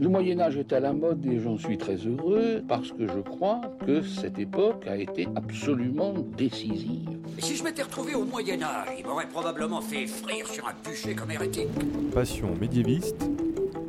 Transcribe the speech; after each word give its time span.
Le 0.00 0.08
Moyen 0.08 0.40
Âge 0.40 0.56
est 0.56 0.72
à 0.72 0.80
la 0.80 0.92
mode 0.92 1.24
et 1.26 1.38
j'en 1.38 1.58
suis 1.58 1.76
très 1.76 1.96
heureux 1.96 2.62
parce 2.66 2.90
que 2.90 3.06
je 3.06 3.20
crois 3.20 3.60
que 3.86 4.02
cette 4.02 4.38
époque 4.38 4.86
a 4.86 4.96
été 4.96 5.28
absolument 5.36 6.14
décisive. 6.36 7.18
si 7.38 7.56
je 7.56 7.64
m'étais 7.64 7.82
retrouvé 7.82 8.14
au 8.14 8.24
Moyen 8.24 8.62
Âge, 8.62 8.88
il 8.98 9.06
m'aurait 9.06 9.28
probablement 9.28 9.80
fait 9.80 10.06
frire 10.06 10.46
sur 10.46 10.66
un 10.66 10.74
bûcher 10.84 11.14
comme 11.14 11.30
hérétique. 11.30 11.68
Passion 12.14 12.54
médiéviste, 12.58 13.28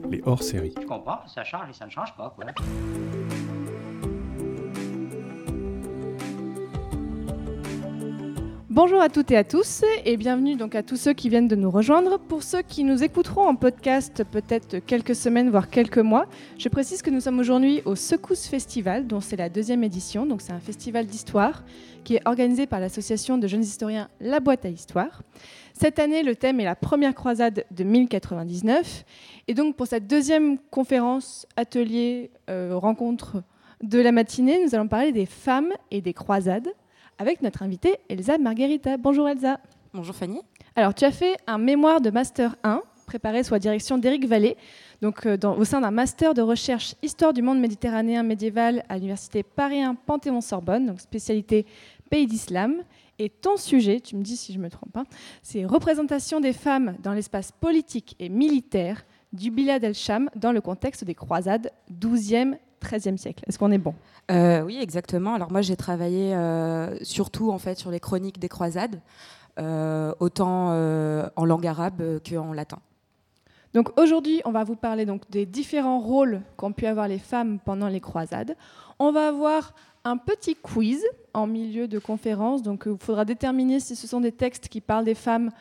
les 0.10 0.22
hors-séries. 0.26 0.74
Je 0.82 0.86
comprends, 0.86 1.26
ça 1.28 1.44
change 1.44 1.70
et 1.70 1.74
ça 1.74 1.86
ne 1.86 1.92
change 1.92 2.14
pas, 2.16 2.34
quoi. 2.36 2.46
Bonjour 8.74 9.02
à 9.02 9.10
toutes 9.10 9.32
et 9.32 9.36
à 9.36 9.44
tous 9.44 9.84
et 10.06 10.16
bienvenue 10.16 10.56
donc 10.56 10.76
à 10.76 10.82
tous 10.82 10.96
ceux 10.96 11.12
qui 11.12 11.28
viennent 11.28 11.50
de 11.50 11.58
nous 11.58 11.70
rejoindre. 11.70 12.18
Pour 12.18 12.42
ceux 12.42 12.62
qui 12.62 12.86
nous 12.86 13.04
écouteront 13.04 13.46
en 13.46 13.56
podcast 13.58 14.24
peut-être 14.24 14.80
quelques 14.80 15.14
semaines 15.14 15.50
voire 15.50 15.70
quelques 15.70 15.98
mois, 15.98 16.26
je 16.58 16.70
précise 16.70 17.02
que 17.02 17.10
nous 17.10 17.20
sommes 17.20 17.40
aujourd'hui 17.40 17.82
au 17.84 17.96
Secousse 17.96 18.48
Festival 18.48 19.08
dont 19.08 19.20
c'est 19.20 19.36
la 19.36 19.50
deuxième 19.50 19.84
édition. 19.84 20.26
Donc 20.26 20.42
c'est 20.42 20.54
un 20.54 20.62
festival 20.62 21.06
d'histoire 21.06 21.66
qui 22.06 22.16
est 22.16 22.26
organisé 22.26 22.66
par 22.66 22.80
l'association 22.80 23.38
de 23.38 23.46
jeunes 23.46 23.64
historiens 23.64 24.08
La 24.22 24.40
Boîte 24.40 24.64
à 24.64 24.70
Histoire. 24.70 25.22
Cette 25.74 26.00
année, 26.00 26.24
le 26.24 26.38
thème 26.38 26.62
est 26.62 26.66
la 26.66 26.78
première 26.78 27.14
croisade 27.14 27.66
de 27.72 27.84
1099 27.84 29.04
et 29.50 29.54
donc 29.54 29.76
pour 29.76 29.88
cette 29.88 30.08
deuxième 30.08 30.58
conférence, 30.58 31.46
atelier, 31.58 32.32
euh, 32.50 32.78
rencontre 32.78 33.44
de 33.84 34.00
la 34.00 34.14
matinée, 34.14 34.64
nous 34.64 34.74
allons 34.76 34.88
parler 34.88 35.12
des 35.12 35.26
femmes 35.26 35.74
et 35.90 36.00
des 36.00 36.14
croisades 36.14 36.70
avec 37.22 37.44
notre 37.44 37.62
invitée 37.62 38.00
Elsa 38.10 38.40
Margherita. 38.40 38.98
Bonjour 38.98 39.30
Elsa. 39.30 39.60
Bonjour 39.94 40.16
Fanny. 40.16 40.42
Alors 40.76 40.96
tu 40.96 41.06
as 41.06 41.12
fait 41.12 41.38
un 41.46 41.60
mémoire 41.60 42.02
de 42.02 42.10
Master 42.10 42.56
1 42.64 42.82
préparé 43.06 43.44
sous 43.44 43.54
la 43.54 43.60
direction 43.60 44.00
d'Éric 44.00 44.26
Vallée, 44.26 44.58
donc 45.04 45.28
euh, 45.28 45.38
au 45.56 45.64
sein 45.64 45.82
d'un 45.82 45.92
master 45.92 46.34
de 46.34 46.42
recherche 46.42 46.96
Histoire 47.04 47.32
du 47.32 47.44
monde 47.44 47.60
méditerranéen 47.60 48.24
médiéval 48.24 48.84
à 48.90 48.96
l'université 48.96 49.44
Paris 49.44 49.84
1 49.84 49.94
Panthéon-Sorbonne, 49.94 50.88
donc 50.88 51.00
spécialité 51.00 51.68
Pays 52.10 52.26
d'Islam. 52.26 52.78
Et 53.20 53.30
ton 53.30 53.56
sujet, 53.56 54.00
tu 54.00 54.16
me 54.16 54.24
dis 54.24 54.36
si 54.36 54.52
je 54.52 54.58
me 54.58 54.72
trompe 54.72 54.92
pas, 54.92 55.04
c'est 55.44 55.64
représentation 55.64 56.40
des 56.40 56.54
femmes 56.54 56.96
dans 57.04 57.14
l'espace 57.14 57.52
politique 57.52 58.16
et 58.18 58.30
militaire 58.30 59.06
du 59.32 59.52
Bilad 59.52 59.84
el-Sham 59.84 60.32
dans 60.36 60.52
le 60.52 60.60
contexte 60.60 61.04
des 61.04 61.14
croisades 61.14 61.72
12e 61.94 62.56
13e 62.82 63.18
siècle. 63.18 63.44
Est-ce 63.48 63.58
qu'on 63.58 63.72
est 63.72 63.78
bon? 63.78 63.94
Euh, 64.32 64.62
Oui, 64.62 64.78
exactement. 64.82 65.34
Alors 65.36 65.52
moi, 65.52 65.62
j'ai 65.62 65.76
travaillé 65.76 66.36
euh, 66.36 66.98
surtout 67.04 67.52
en 67.52 67.58
fait 67.58 67.78
sur 67.78 67.92
les 67.92 68.00
chroniques 68.00 68.40
des 68.40 68.50
croisades, 68.50 69.00
euh, 69.60 70.14
autant 70.20 70.70
en 71.36 71.46
langue 71.46 71.68
arabe 71.68 72.02
qu'en 72.28 72.54
latin. 72.54 72.80
Donc 73.74 73.98
aujourd'hui, 73.98 74.42
on 74.44 74.52
va 74.52 74.66
vous 74.66 74.76
parler 74.76 75.06
donc 75.06 75.30
des 75.30 75.46
différents 75.46 76.00
rôles 76.00 76.42
qu'ont 76.58 76.74
pu 76.74 76.86
avoir 76.86 77.08
les 77.08 77.20
femmes 77.20 77.60
pendant 77.64 77.88
les 77.88 78.02
croisades. 78.02 78.58
On 79.00 79.12
va 79.12 79.30
avoir 79.30 79.74
un 80.04 80.18
petit 80.18 80.56
quiz 80.56 81.02
en 81.34 81.48
milieu 81.48 81.88
de 81.88 82.00
conférence. 82.00 82.64
Donc 82.64 82.84
il 82.86 82.98
faudra 83.00 83.24
déterminer 83.24 83.80
si 83.80 83.96
ce 83.96 84.08
sont 84.08 84.20
des 84.20 84.32
textes 84.32 84.68
qui 84.68 84.82
parlent 84.82 85.06
des 85.06 85.16
femmes 85.16 85.52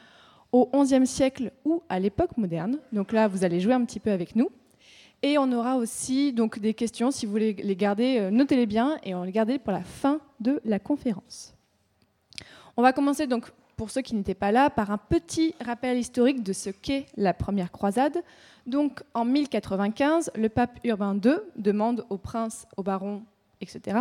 au 0.53 0.69
XIe 0.73 1.07
siècle 1.07 1.53
ou 1.65 1.83
à 1.89 2.01
l'époque 2.01 2.37
moderne. 2.37 2.79
Donc 2.93 3.13
là, 3.13 3.29
vous 3.29 3.45
allez 3.45 3.61
jouer 3.61 3.75
un 3.75 3.85
petit 3.85 4.01
peu 4.01 4.11
avec 4.11 4.35
nous. 4.35 4.51
Et 5.23 5.37
on 5.37 5.53
aura 5.53 5.77
aussi 5.77 6.33
donc 6.33 6.59
des 6.59 6.73
questions, 6.73 7.11
si 7.11 7.27
vous 7.27 7.33
voulez 7.33 7.53
les 7.53 7.77
garder, 7.77 8.19
euh, 8.19 8.31
notez-les 8.31 8.67
bien 8.67 8.97
et 9.03 9.15
on 9.15 9.23
les 9.23 9.33
garder 9.33 9.59
pour 9.59 9.73
la 9.73 9.83
fin 9.83 10.21
de 10.41 10.61
la 10.65 10.79
conférence. 10.79 11.55
On 12.77 12.83
va 12.83 12.95
commencer 12.95 13.27
donc, 13.27 13.51
pour 13.77 13.91
ceux 13.91 14.01
qui 14.01 14.15
n'étaient 14.15 14.35
pas 14.35 14.53
là, 14.53 14.71
par 14.71 14.91
un 14.91 14.97
petit 14.97 15.55
rappel 15.63 15.99
historique 15.99 16.43
de 16.43 16.55
ce 16.55 16.71
qu'est 16.71 17.07
la 17.17 17.35
première 17.35 17.71
croisade. 17.71 18.23
Donc 18.67 19.03
en 19.13 19.27
1095, 19.27 20.31
le 20.35 20.49
pape 20.49 20.79
Urbain 20.85 21.19
II 21.23 21.35
demande 21.57 22.07
aux 22.09 22.19
princes, 22.19 22.67
aux 22.79 22.83
barons, 22.83 23.23
etc., 23.61 23.99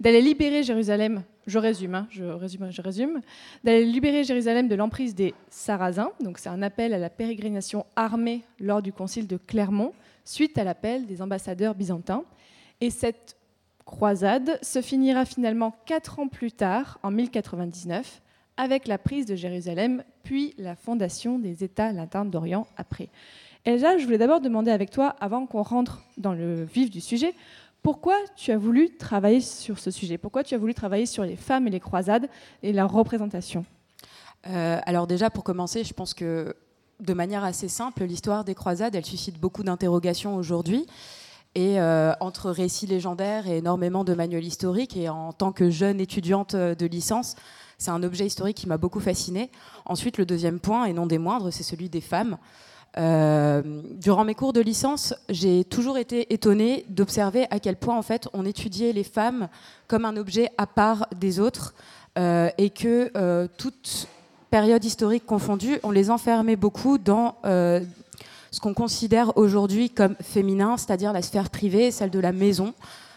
d'aller 0.00 0.20
libérer 0.20 0.62
Jérusalem, 0.62 1.22
je 1.46 1.58
résume, 1.58 1.94
hein, 1.94 2.06
je 2.10 2.24
résume, 2.24 2.70
je 2.70 2.82
résume, 2.82 3.20
d'aller 3.64 3.86
libérer 3.86 4.22
Jérusalem 4.24 4.68
de 4.68 4.74
l'emprise 4.74 5.14
des 5.14 5.34
Sarrasins. 5.48 6.10
Donc 6.20 6.38
c'est 6.38 6.50
un 6.50 6.60
appel 6.60 6.92
à 6.92 6.98
la 6.98 7.08
pérégrination 7.08 7.86
armée 7.96 8.42
lors 8.60 8.82
du 8.82 8.92
concile 8.92 9.26
de 9.26 9.38
Clermont 9.38 9.94
suite 10.28 10.58
à 10.58 10.64
l'appel 10.64 11.06
des 11.06 11.22
ambassadeurs 11.22 11.74
byzantins. 11.74 12.24
Et 12.80 12.90
cette 12.90 13.36
croisade 13.84 14.58
se 14.62 14.82
finira 14.82 15.24
finalement 15.24 15.74
quatre 15.86 16.18
ans 16.18 16.28
plus 16.28 16.52
tard, 16.52 16.98
en 17.02 17.10
1099, 17.10 18.20
avec 18.56 18.86
la 18.86 18.98
prise 18.98 19.24
de 19.24 19.34
Jérusalem, 19.34 20.04
puis 20.22 20.54
la 20.58 20.76
fondation 20.76 21.38
des 21.38 21.64
États 21.64 21.92
latins 21.92 22.24
d'Orient 22.24 22.66
après. 22.76 23.08
Elsa, 23.64 23.96
je 23.98 24.04
voulais 24.04 24.18
d'abord 24.18 24.40
demander 24.40 24.70
avec 24.70 24.90
toi, 24.90 25.16
avant 25.20 25.46
qu'on 25.46 25.62
rentre 25.62 26.02
dans 26.18 26.34
le 26.34 26.64
vif 26.64 26.90
du 26.90 27.00
sujet, 27.00 27.34
pourquoi 27.82 28.16
tu 28.36 28.52
as 28.52 28.58
voulu 28.58 28.96
travailler 28.96 29.40
sur 29.40 29.78
ce 29.78 29.90
sujet? 29.90 30.18
Pourquoi 30.18 30.44
tu 30.44 30.54
as 30.54 30.58
voulu 30.58 30.74
travailler 30.74 31.06
sur 31.06 31.24
les 31.24 31.36
femmes 31.36 31.66
et 31.68 31.70
les 31.70 31.80
croisades 31.80 32.28
et 32.62 32.72
leur 32.72 32.92
représentation? 32.92 33.64
Euh, 34.46 34.78
Alors 34.84 35.06
déjà, 35.06 35.30
pour 35.30 35.44
commencer, 35.44 35.84
je 35.84 35.94
pense 35.94 36.12
que 36.12 36.54
de 37.00 37.14
manière 37.14 37.44
assez 37.44 37.68
simple, 37.68 38.04
l'histoire 38.04 38.44
des 38.44 38.54
croisades, 38.54 38.94
elle 38.94 39.04
suscite 39.04 39.38
beaucoup 39.38 39.62
d'interrogations 39.62 40.36
aujourd'hui. 40.36 40.86
Et 41.54 41.80
euh, 41.80 42.12
entre 42.20 42.50
récits 42.50 42.86
légendaires 42.86 43.48
et 43.48 43.58
énormément 43.58 44.04
de 44.04 44.14
manuels 44.14 44.44
historiques, 44.44 44.96
et 44.96 45.08
en 45.08 45.32
tant 45.32 45.50
que 45.50 45.70
jeune 45.70 46.00
étudiante 46.00 46.54
de 46.54 46.86
licence, 46.86 47.36
c'est 47.78 47.90
un 47.90 48.02
objet 48.02 48.26
historique 48.26 48.56
qui 48.56 48.68
m'a 48.68 48.76
beaucoup 48.76 49.00
fascinée. 49.00 49.50
Ensuite, 49.84 50.18
le 50.18 50.26
deuxième 50.26 50.60
point, 50.60 50.84
et 50.84 50.92
non 50.92 51.06
des 51.06 51.18
moindres, 51.18 51.52
c'est 51.52 51.62
celui 51.62 51.88
des 51.88 52.00
femmes. 52.00 52.36
Euh, 52.96 53.62
durant 53.94 54.24
mes 54.24 54.34
cours 54.34 54.52
de 54.52 54.60
licence, 54.60 55.14
j'ai 55.28 55.64
toujours 55.64 55.98
été 55.98 56.32
étonnée 56.32 56.84
d'observer 56.88 57.46
à 57.50 57.60
quel 57.60 57.76
point 57.76 57.96
en 57.96 58.02
fait 58.02 58.28
on 58.32 58.44
étudiait 58.44 58.92
les 58.92 59.04
femmes 59.04 59.48
comme 59.86 60.04
un 60.04 60.16
objet 60.16 60.50
à 60.58 60.66
part 60.66 61.06
des 61.14 61.38
autres 61.38 61.74
euh, 62.18 62.50
et 62.58 62.70
que 62.70 63.46
toutes 63.58 64.08
période 64.50 64.84
historique 64.84 65.26
confondue, 65.26 65.78
on 65.82 65.90
les 65.90 66.10
enfermait 66.10 66.56
beaucoup 66.56 66.98
dans 66.98 67.36
euh, 67.44 67.80
ce 68.50 68.60
qu'on 68.60 68.74
considère 68.74 69.36
aujourd'hui 69.36 69.90
comme 69.90 70.16
féminin, 70.20 70.76
c'est-à-dire 70.76 71.12
la 71.12 71.22
sphère 71.22 71.50
privée, 71.50 71.90
celle 71.90 72.10
de 72.10 72.18
la 72.18 72.32
maison, 72.32 72.74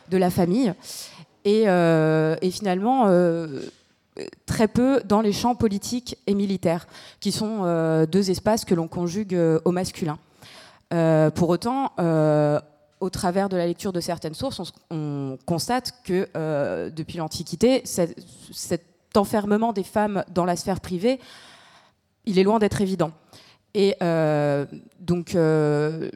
de 0.09 0.17
la 0.17 0.29
famille, 0.29 0.73
et, 1.45 1.69
euh, 1.69 2.35
finalement 2.51 3.05
euh, 3.07 3.61
très 4.45 4.67
peu 4.67 5.01
dans 5.05 5.21
les 5.21 5.31
champs 5.31 5.55
politiques 5.55 6.17
et 6.27 6.33
militaires, 6.33 6.87
qui 7.19 7.31
sont 7.31 7.63
deux 8.11 8.29
espaces 8.29 8.65
que 8.65 8.75
l'on 8.75 8.87
conjugue 8.87 9.37
au 9.63 9.71
masculin. 9.71 10.19
pour 10.89 11.49
autant, 11.49 11.93
au 12.99 13.09
travers 13.09 13.47
de 13.47 13.55
la 13.55 13.65
lecture 13.65 13.93
de 13.93 14.01
certaines 14.01 14.33
sources, 14.33 14.73
on, 14.91 15.37
constate 15.45 15.93
que 16.03 16.27
depuis 16.89 17.17
l'Antiquité, 17.17 17.81
cette 17.85 18.90
enfermement 19.17 19.73
des 19.73 19.83
femmes 19.83 20.23
dans 20.31 20.45
la 20.45 20.55
sphère 20.55 20.79
privée, 20.79 21.19
il 22.25 22.39
est 22.39 22.43
loin 22.43 22.59
d'être 22.59 22.81
évident. 22.81 23.11
Et 23.73 23.95
euh, 24.01 24.65
donc, 24.99 25.35
euh, 25.35 26.09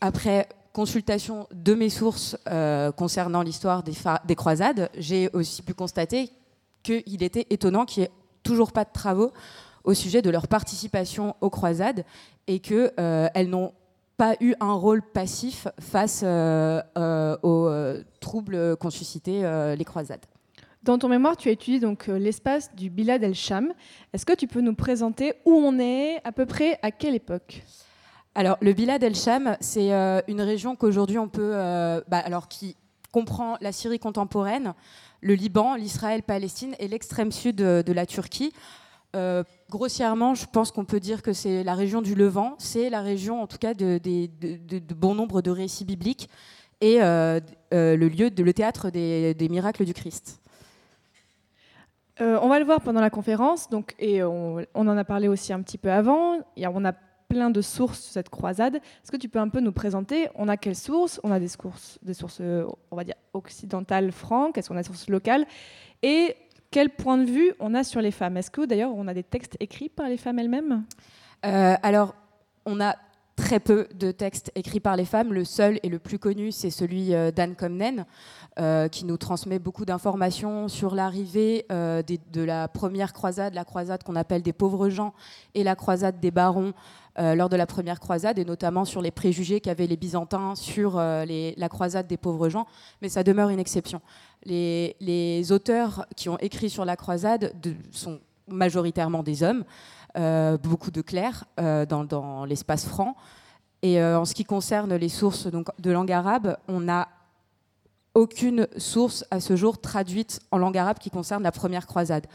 après 0.00 0.48
consultation 0.72 1.46
de 1.52 1.74
mes 1.74 1.90
sources 1.90 2.36
euh, 2.48 2.92
concernant 2.92 3.42
l'histoire 3.42 3.82
des, 3.82 3.92
des, 4.24 4.34
croisades, 4.34 4.88
j'ai 4.96 5.28
aussi 5.34 5.62
pu 5.62 5.74
constater 5.74 6.30
qu'il 6.82 7.22
était 7.22 7.46
étonnant 7.50 7.84
qu'il 7.84 8.02
n'y 8.02 8.06
ait 8.06 8.12
toujours 8.42 8.72
pas 8.72 8.84
de 8.84 8.92
travaux 8.92 9.32
au 9.84 9.94
sujet 9.94 10.22
de 10.22 10.30
leur 10.30 10.48
participation 10.48 11.36
aux 11.40 11.50
croisades 11.50 12.04
et 12.46 12.60
qu'elles 12.60 13.50
n'ont 13.50 13.72
pas 14.16 14.36
eu 14.40 14.54
un 14.60 14.72
rôle 14.72 15.02
passif 15.02 15.68
face 15.78 16.22
aux 16.22 17.96
troubles 18.20 18.76
qu'ont 18.78 18.90
suscité 18.90 19.42
les 19.76 19.84
croisades. 19.84 20.24
Dans 20.82 20.98
ton 20.98 21.08
mémoire, 21.08 21.36
tu 21.36 21.48
as 21.48 21.52
étudié 21.52 21.78
donc 21.78 22.08
euh, 22.08 22.18
l'espace 22.18 22.74
du 22.74 22.90
Bilad 22.90 23.22
el-Sham. 23.22 23.72
Est-ce 24.12 24.26
que 24.26 24.32
tu 24.32 24.48
peux 24.48 24.60
nous 24.60 24.74
présenter 24.74 25.34
où 25.44 25.52
on 25.52 25.78
est, 25.78 26.20
à 26.24 26.32
peu 26.32 26.44
près 26.44 26.80
à 26.82 26.90
quelle 26.90 27.14
époque? 27.14 27.62
Alors, 28.34 28.56
le 28.60 28.72
Bilad 28.72 29.00
el-Sham, 29.00 29.56
c'est 29.60 29.92
euh, 29.92 30.20
une 30.26 30.40
région 30.40 30.74
qu'aujourd'hui 30.74 31.18
on 31.18 31.28
peut, 31.28 31.52
euh, 31.54 32.00
bah, 32.08 32.18
alors 32.18 32.48
qui 32.48 32.74
comprend 33.12 33.58
la 33.60 33.70
Syrie 33.70 34.00
contemporaine, 34.00 34.74
le 35.20 35.34
Liban, 35.34 35.76
l'Israël-Palestine 35.76 36.74
et 36.80 36.88
l'extrême 36.88 37.30
sud 37.30 37.56
de, 37.56 37.92
la 37.92 38.04
Turquie. 38.04 38.52
grossièrement, 39.70 40.34
je 40.34 40.46
pense 40.46 40.72
qu'on 40.72 40.84
peut 40.84 40.98
dire 40.98 41.22
que 41.22 41.32
c'est 41.32 41.62
la 41.62 41.74
région 41.74 42.02
du 42.02 42.16
Levant. 42.16 42.56
C'est 42.58 42.90
la 42.90 43.02
région, 43.02 43.40
en 43.40 43.46
tout 43.46 43.58
cas, 43.58 43.74
de, 43.74 44.00
bon 44.94 45.14
nombre 45.14 45.42
de 45.42 45.50
récits 45.52 45.84
bibliques 45.84 46.28
et 46.80 46.98
le 46.98 47.94
lieu, 48.08 48.30
le 48.36 48.52
théâtre 48.52 48.90
des 48.90 49.48
miracles 49.48 49.84
du 49.84 49.94
Christ. 49.94 50.42
Euh, 52.20 52.38
on 52.42 52.48
va 52.48 52.58
le 52.58 52.64
voir 52.64 52.80
pendant 52.80 53.00
la 53.00 53.10
conférence, 53.10 53.70
donc, 53.70 53.94
et 53.98 54.22
on, 54.22 54.64
en 54.74 54.96
a 54.98 55.04
parlé 55.04 55.28
aussi 55.28 55.52
un 55.52 55.62
petit 55.62 55.78
peu 55.78 55.90
avant. 55.90 56.38
On 56.56 56.84
a 56.84 56.92
plein 57.28 57.50
de 57.50 57.62
sources 57.62 58.00
sur 58.00 58.12
cette 58.12 58.28
croisade. 58.28 58.76
Est-ce 58.76 59.10
que 59.10 59.16
tu 59.16 59.28
peux 59.28 59.38
un 59.38 59.48
peu 59.48 59.60
nous 59.60 59.72
présenter 59.72 60.28
On 60.34 60.48
a 60.48 60.56
quelles 60.56 60.76
sources? 60.76 61.20
On 61.24 61.32
a 61.32 61.40
des 61.40 61.48
sources, 61.48 61.98
des 62.02 62.14
sources, 62.14 62.40
on 62.90 62.96
va 62.96 63.04
dire, 63.04 63.14
occidentales, 63.32 64.12
franques 64.12 64.58
Est-ce 64.58 64.68
qu'on 64.68 64.76
a 64.76 64.82
des 64.82 64.86
sources 64.86 65.08
locales? 65.08 65.46
Et 66.02 66.36
quel 66.70 66.90
point 66.90 67.18
de 67.18 67.24
vue 67.24 67.54
on 67.60 67.74
a 67.74 67.84
sur 67.84 68.00
les 68.00 68.10
femmes? 68.10 68.36
Est-ce 68.36 68.50
que 68.50 68.64
d'ailleurs 68.64 68.92
on 68.94 69.06
a 69.06 69.14
des 69.14 69.22
textes 69.22 69.56
écrits 69.60 69.88
par 69.88 70.08
les 70.08 70.16
femmes 70.16 70.38
elles-mêmes? 70.38 70.84
Euh, 71.46 71.74
Alors, 71.82 72.14
on 72.66 72.80
a 72.80 72.96
très 73.36 73.60
peu 73.60 73.86
de 73.94 74.10
textes 74.10 74.52
écrits 74.54 74.80
par 74.80 74.96
les 74.96 75.04
femmes. 75.04 75.32
Le 75.32 75.44
seul 75.44 75.78
et 75.82 75.88
le 75.88 75.98
plus 75.98 76.18
connu, 76.18 76.52
c'est 76.52 76.70
celui 76.70 77.14
euh, 77.14 77.30
d'Anne 77.30 77.54
Comnen, 77.54 78.06
euh, 78.58 78.88
qui 78.88 79.04
nous 79.04 79.16
transmet 79.16 79.58
beaucoup 79.58 79.84
d'informations 79.84 80.68
sur 80.68 80.94
l'arrivée 80.94 81.66
euh, 81.72 82.02
de 82.02 82.42
la 82.42 82.68
première 82.68 83.12
croisade, 83.12 83.54
la 83.54 83.64
croisade 83.64 84.02
qu'on 84.02 84.16
appelle 84.16 84.42
des 84.42 84.52
pauvres 84.52 84.88
gens, 84.88 85.14
et 85.54 85.64
la 85.64 85.74
croisade 85.74 86.20
des 86.20 86.30
barons 86.30 86.72
lors 87.18 87.50
de 87.50 87.56
la 87.56 87.66
première 87.66 88.00
croisade, 88.00 88.38
et 88.38 88.44
notamment 88.46 88.86
sur 88.86 89.02
les 89.02 89.10
préjugés 89.10 89.60
qu'avaient 89.60 89.86
les 89.86 89.98
Byzantins 89.98 90.54
sur 90.54 90.96
la 90.96 91.68
croisade 91.68 92.06
des 92.06 92.16
pauvres 92.16 92.48
gens. 92.48 92.66
Mais 93.02 93.10
ça 93.10 93.22
demeure 93.22 93.50
une 93.50 93.58
exception. 93.58 94.00
Les, 94.46 95.52
auteurs 95.52 96.06
qui 96.16 96.30
ont 96.30 96.38
écrit 96.38 96.70
sur 96.70 96.86
la 96.86 96.96
croisade 96.96 97.52
sont 97.90 98.18
majoritairement 98.48 99.22
des 99.22 99.42
hommes. 99.42 99.64
Euh, 100.18 100.58
beaucoup 100.58 100.90
de 100.90 101.00
clercs 101.00 101.44
euh, 101.58 101.86
dans, 101.86 102.44
l'espace 102.44 102.84
franc. 102.84 103.16
Et 103.80 103.98
euh, 103.98 104.20
en 104.20 104.26
ce 104.26 104.34
qui 104.34 104.44
concerne 104.44 104.94
les 104.94 105.08
sources 105.08 105.46
donc, 105.46 105.68
de 105.78 105.90
langue 105.90 106.12
arabe, 106.12 106.58
on 106.68 106.80
n'a 106.80 107.08
aucune 108.14 108.68
source 108.76 109.24
à 109.30 109.40
ce 109.40 109.56
jour 109.56 109.80
traduite 109.80 110.40
en 110.50 110.58
langue 110.58 110.76
arabe 110.76 110.98
qui 110.98 111.08
concerne 111.08 111.42
la 111.42 111.50
première 111.50 111.86
croisade. 111.86 112.26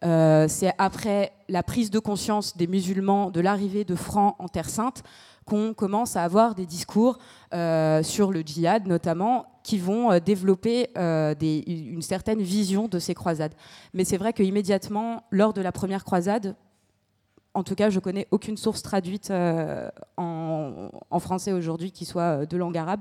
c'est 0.00 0.72
après 0.78 1.32
la 1.50 1.62
prise 1.62 1.90
de 1.90 1.98
conscience 1.98 2.56
des 2.56 2.66
musulmans 2.66 3.30
de 3.30 3.40
l'arrivée 3.42 3.84
de 3.84 3.94
Francs 3.94 4.36
en 4.38 4.48
Terre 4.48 4.70
Sainte 4.70 5.02
qu'on 5.44 5.74
commence 5.74 6.16
à 6.16 6.24
avoir 6.24 6.54
des 6.54 6.64
discours 6.64 7.18
sur 7.52 8.32
le 8.32 8.40
djihad 8.40 8.86
notamment 8.86 9.60
qui 9.62 9.76
vont 9.76 10.18
développer 10.18 10.88
une 10.96 12.00
certaine 12.00 12.40
vision 12.40 12.88
de 12.88 12.98
ces 12.98 13.12
croisades. 13.12 13.52
Mais 13.92 14.04
c'est 14.04 14.16
vrai 14.16 14.32
qu'immédiatement, 14.32 15.24
lors 15.30 15.52
de 15.52 15.60
la 15.60 15.72
première 15.72 16.04
croisade, 16.04 16.56
en 17.58 17.64
tout 17.64 17.74
cas, 17.74 17.90
je 17.90 17.98
connais 17.98 18.28
aucune 18.30 18.56
source 18.56 18.82
traduite 18.82 19.30
euh, 19.30 19.90
en, 20.16 21.18
français 21.18 21.52
aujourd'hui 21.52 21.90
qui 21.90 22.04
soit 22.04 22.42
euh, 22.42 22.46
de 22.46 22.56
langue 22.56 22.78
arabe. 22.78 23.00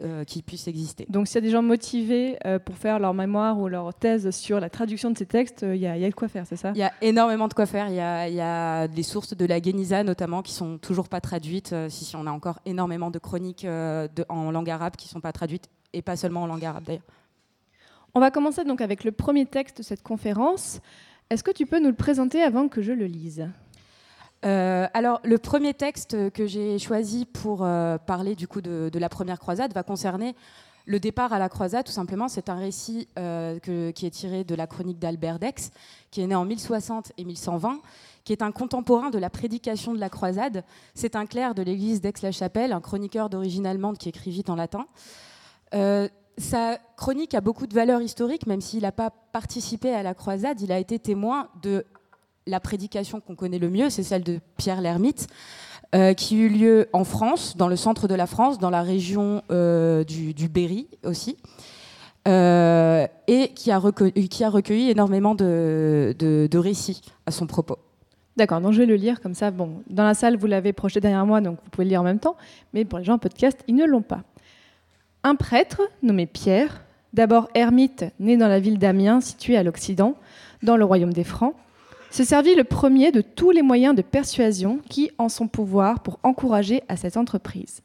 Euh, 0.00 0.22
qui 0.22 0.42
puisse 0.42 0.68
exister. 0.68 1.06
Donc 1.08 1.26
s'il 1.26 1.34
y 1.34 1.38
a 1.38 1.40
des 1.40 1.50
gens 1.50 1.62
motivés 1.62 2.38
pour 2.64 2.76
faire 2.76 3.00
leur 3.00 3.14
mémoire 3.14 3.58
ou 3.58 3.66
leur 3.66 3.92
thèse 3.92 4.30
sur 4.30 4.60
la 4.60 4.70
traduction 4.70 5.10
de 5.10 5.18
ces 5.18 5.26
textes, 5.26 5.66
il 5.68 5.80
y, 5.80 5.88
a 5.88 5.98
de 5.98 6.14
quoi 6.14 6.28
faire, 6.28 6.46
c'est 6.46 6.54
ça? 6.54 6.70
Il 6.76 6.78
y 6.78 6.84
a 6.84 6.92
énormément 7.02 7.48
de 7.48 7.54
quoi 7.54 7.66
faire. 7.66 7.88
Il 7.88 7.96
y, 7.96 8.40
a, 8.40 8.86
des 8.86 9.02
sources 9.02 9.36
de 9.36 9.44
la 9.44 9.60
Geniza 9.60 10.04
notamment 10.04 10.42
qui 10.42 10.52
sont 10.52 10.78
toujours 10.78 11.08
pas 11.08 11.20
traduites. 11.20 11.74
si, 11.88 12.04
si, 12.04 12.14
on 12.14 12.28
a 12.28 12.30
encore 12.30 12.60
énormément 12.64 13.10
de 13.10 13.18
chroniques 13.18 13.66
en 14.28 14.50
langue 14.52 14.70
arabe 14.70 14.94
qui 14.94 15.08
sont 15.08 15.20
pas 15.20 15.32
traduites, 15.32 15.68
et 15.92 16.00
pas 16.00 16.14
seulement 16.14 16.42
en 16.42 16.46
langue 16.46 16.64
arabe 16.64 16.84
d'ailleurs. 16.84 17.02
On 18.14 18.20
va 18.20 18.30
commencer 18.30 18.62
donc 18.62 18.80
avec 18.80 19.02
le 19.02 19.10
premier 19.10 19.46
texte 19.46 19.78
de 19.78 19.82
cette 19.82 20.02
conférence. 20.02 20.80
Est-ce 21.30 21.44
que 21.44 21.50
tu 21.50 21.66
peux 21.66 21.78
nous 21.78 21.90
le 21.90 21.94
présenter 21.94 22.42
avant 22.42 22.68
que 22.68 22.80
je 22.80 22.92
le 22.92 23.04
lise? 23.04 23.46
Euh, 24.46 24.86
alors, 24.94 25.20
le 25.24 25.36
premier 25.36 25.74
texte 25.74 26.30
que 26.30 26.46
j'ai 26.46 26.78
choisi 26.78 27.26
pour 27.26 27.64
euh, 27.64 27.98
parler 27.98 28.34
du 28.34 28.48
coup 28.48 28.62
de, 28.62 28.90
la 28.94 29.08
première 29.10 29.38
croisade 29.38 29.74
va 29.74 29.82
concerner 29.82 30.34
le 30.86 30.98
départ 30.98 31.34
à 31.34 31.38
la 31.38 31.50
croisade. 31.50 31.84
Tout 31.84 31.92
simplement, 31.92 32.28
c'est 32.28 32.48
un 32.48 32.54
récit 32.54 33.08
euh, 33.18 33.58
qui 33.58 34.06
est 34.06 34.10
tiré 34.10 34.42
de 34.44 34.54
la 34.54 34.66
chronique 34.66 34.98
d'Albert 34.98 35.38
Dex, 35.38 35.70
qui 36.10 36.22
est 36.22 36.26
né 36.26 36.34
en 36.34 36.46
1060 36.46 37.12
et 37.18 37.24
1120, 37.24 37.82
qui 38.24 38.32
est 38.32 38.40
un 38.40 38.50
contemporain 38.50 39.10
de 39.10 39.18
la 39.18 39.28
prédication 39.28 39.92
de 39.92 40.00
la 40.00 40.08
croisade. 40.08 40.64
C'est 40.94 41.14
un 41.14 41.26
clerc 41.26 41.54
de 41.54 41.62
l'église 41.62 42.00
d'Aix-la-Chapelle, 42.00 42.72
un 42.72 42.80
chroniqueur 42.80 43.28
d'origine 43.28 43.66
allemande 43.66 43.98
qui 43.98 44.08
écrit 44.08 44.30
vite 44.30 44.48
en 44.48 44.56
latin. 44.56 44.86
Sa 46.38 46.78
chronique 46.96 47.34
a 47.34 47.40
beaucoup 47.40 47.66
de 47.66 47.74
valeur 47.74 48.00
historique, 48.00 48.46
même 48.46 48.60
s'il 48.60 48.82
n'a 48.82 48.92
pas 48.92 49.10
participé 49.32 49.92
à 49.92 50.04
la 50.04 50.14
croisade, 50.14 50.60
il 50.60 50.70
a 50.70 50.78
été 50.78 50.98
témoin 50.98 51.48
de 51.62 51.84
la 52.46 52.60
prédication 52.60 53.20
qu'on 53.20 53.34
connaît 53.34 53.58
le 53.58 53.70
mieux, 53.70 53.90
c'est 53.90 54.04
celle 54.04 54.22
de 54.22 54.38
Pierre 54.56 54.80
l'Ermite, 54.80 55.26
euh, 55.94 56.14
qui 56.14 56.38
eut 56.38 56.48
lieu 56.48 56.88
en 56.92 57.04
France, 57.04 57.56
dans 57.56 57.66
le 57.66 57.74
centre 57.74 58.06
de 58.06 58.14
la 58.14 58.26
France, 58.26 58.58
dans 58.58 58.70
la 58.70 58.82
région 58.82 59.42
euh, 59.50 60.04
du, 60.04 60.48
Berry 60.48 60.86
aussi, 61.04 61.36
euh, 62.28 63.06
et 63.26 63.48
qui 63.48 63.72
a, 63.72 63.78
recueilli, 63.78 64.90
énormément 64.90 65.34
de, 65.34 66.14
de, 66.18 66.58
récits 66.58 67.02
à 67.26 67.32
son 67.32 67.46
propos. 67.46 67.78
D'accord, 68.36 68.60
donc 68.60 68.72
je 68.72 68.78
vais 68.78 68.86
le 68.86 68.94
lire 68.94 69.20
comme 69.20 69.34
ça. 69.34 69.50
Bon, 69.50 69.82
dans 69.90 70.04
la 70.04 70.14
salle, 70.14 70.36
vous 70.36 70.46
l'avez 70.46 70.72
projeté 70.72 71.00
derrière 71.00 71.26
moi, 71.26 71.40
donc 71.40 71.58
vous 71.64 71.70
pouvez 71.70 71.84
le 71.84 71.90
lire 71.90 72.00
en 72.00 72.04
même 72.04 72.20
temps, 72.20 72.36
mais 72.72 72.84
pour 72.84 73.00
les 73.00 73.04
gens 73.04 73.14
en 73.14 73.18
podcast, 73.18 73.58
ils 73.66 73.74
ne 73.74 73.84
l'ont 73.84 74.02
pas. 74.02 74.22
Un 75.24 75.34
prêtre, 75.34 75.82
nommé 76.02 76.26
Pierre, 76.26 76.84
d'abord 77.12 77.48
ermite, 77.54 78.04
né 78.20 78.36
dans 78.36 78.46
la 78.48 78.60
ville 78.60 78.78
d'Amiens, 78.78 79.20
située 79.20 79.56
à 79.56 79.64
l'Occident, 79.64 80.14
dans 80.62 80.76
le 80.76 80.84
royaume 80.84 81.12
des 81.12 81.24
Francs, 81.24 81.54
se 82.10 82.24
servit 82.24 82.54
le 82.54 82.64
premier 82.64 83.10
de 83.10 83.20
tous 83.20 83.50
les 83.50 83.62
moyens 83.62 83.94
de 83.94 84.02
persuasion 84.02 84.78
qui 84.88 85.10
en 85.18 85.28
son 85.28 85.48
pouvoir 85.48 86.00
pour 86.00 86.18
encourager 86.22 86.82
à 86.88 86.96
cette 86.96 87.16
entreprise. 87.16 87.82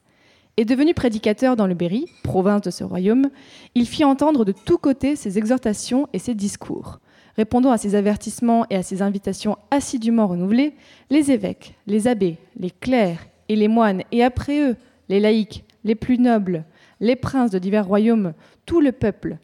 Et 0.55 0.65
devenu 0.65 0.93
prédicateur 0.93 1.55
dans 1.55 1.65
le 1.65 1.73
Berry, 1.73 2.05
province 2.21 2.61
de 2.61 2.69
ce 2.69 2.83
royaume, 2.83 3.29
il 3.73 3.87
fit 3.87 4.05
entendre 4.05 4.45
de 4.45 4.51
tous 4.51 4.77
côtés 4.77 5.15
ses 5.15 5.39
exhortations 5.39 6.07
et 6.13 6.19
ses 6.19 6.35
discours. 6.35 6.99
Répondant 7.35 7.71
à 7.71 7.79
ses 7.79 7.95
avertissements 7.95 8.67
et 8.69 8.75
à 8.75 8.83
ses 8.83 9.01
invitations 9.01 9.57
assidûment 9.71 10.27
renouvelées, 10.27 10.75
les 11.09 11.31
évêques, 11.31 11.73
les 11.87 12.07
abbés, 12.07 12.37
les 12.57 12.69
clercs 12.69 13.27
et 13.49 13.55
les 13.55 13.67
moines, 13.67 14.03
et 14.11 14.23
après 14.23 14.59
eux, 14.59 14.75
les 15.09 15.19
laïcs, 15.19 15.63
les 15.83 15.95
plus 15.95 16.19
nobles, 16.19 16.63
les 17.03 17.17
princes 17.17 17.51
de 17.51 17.59
divers 17.59 17.85
royaumes, 17.85 18.33
tout 18.65 18.79
le 18.79 18.93
peuple, 18.93 19.37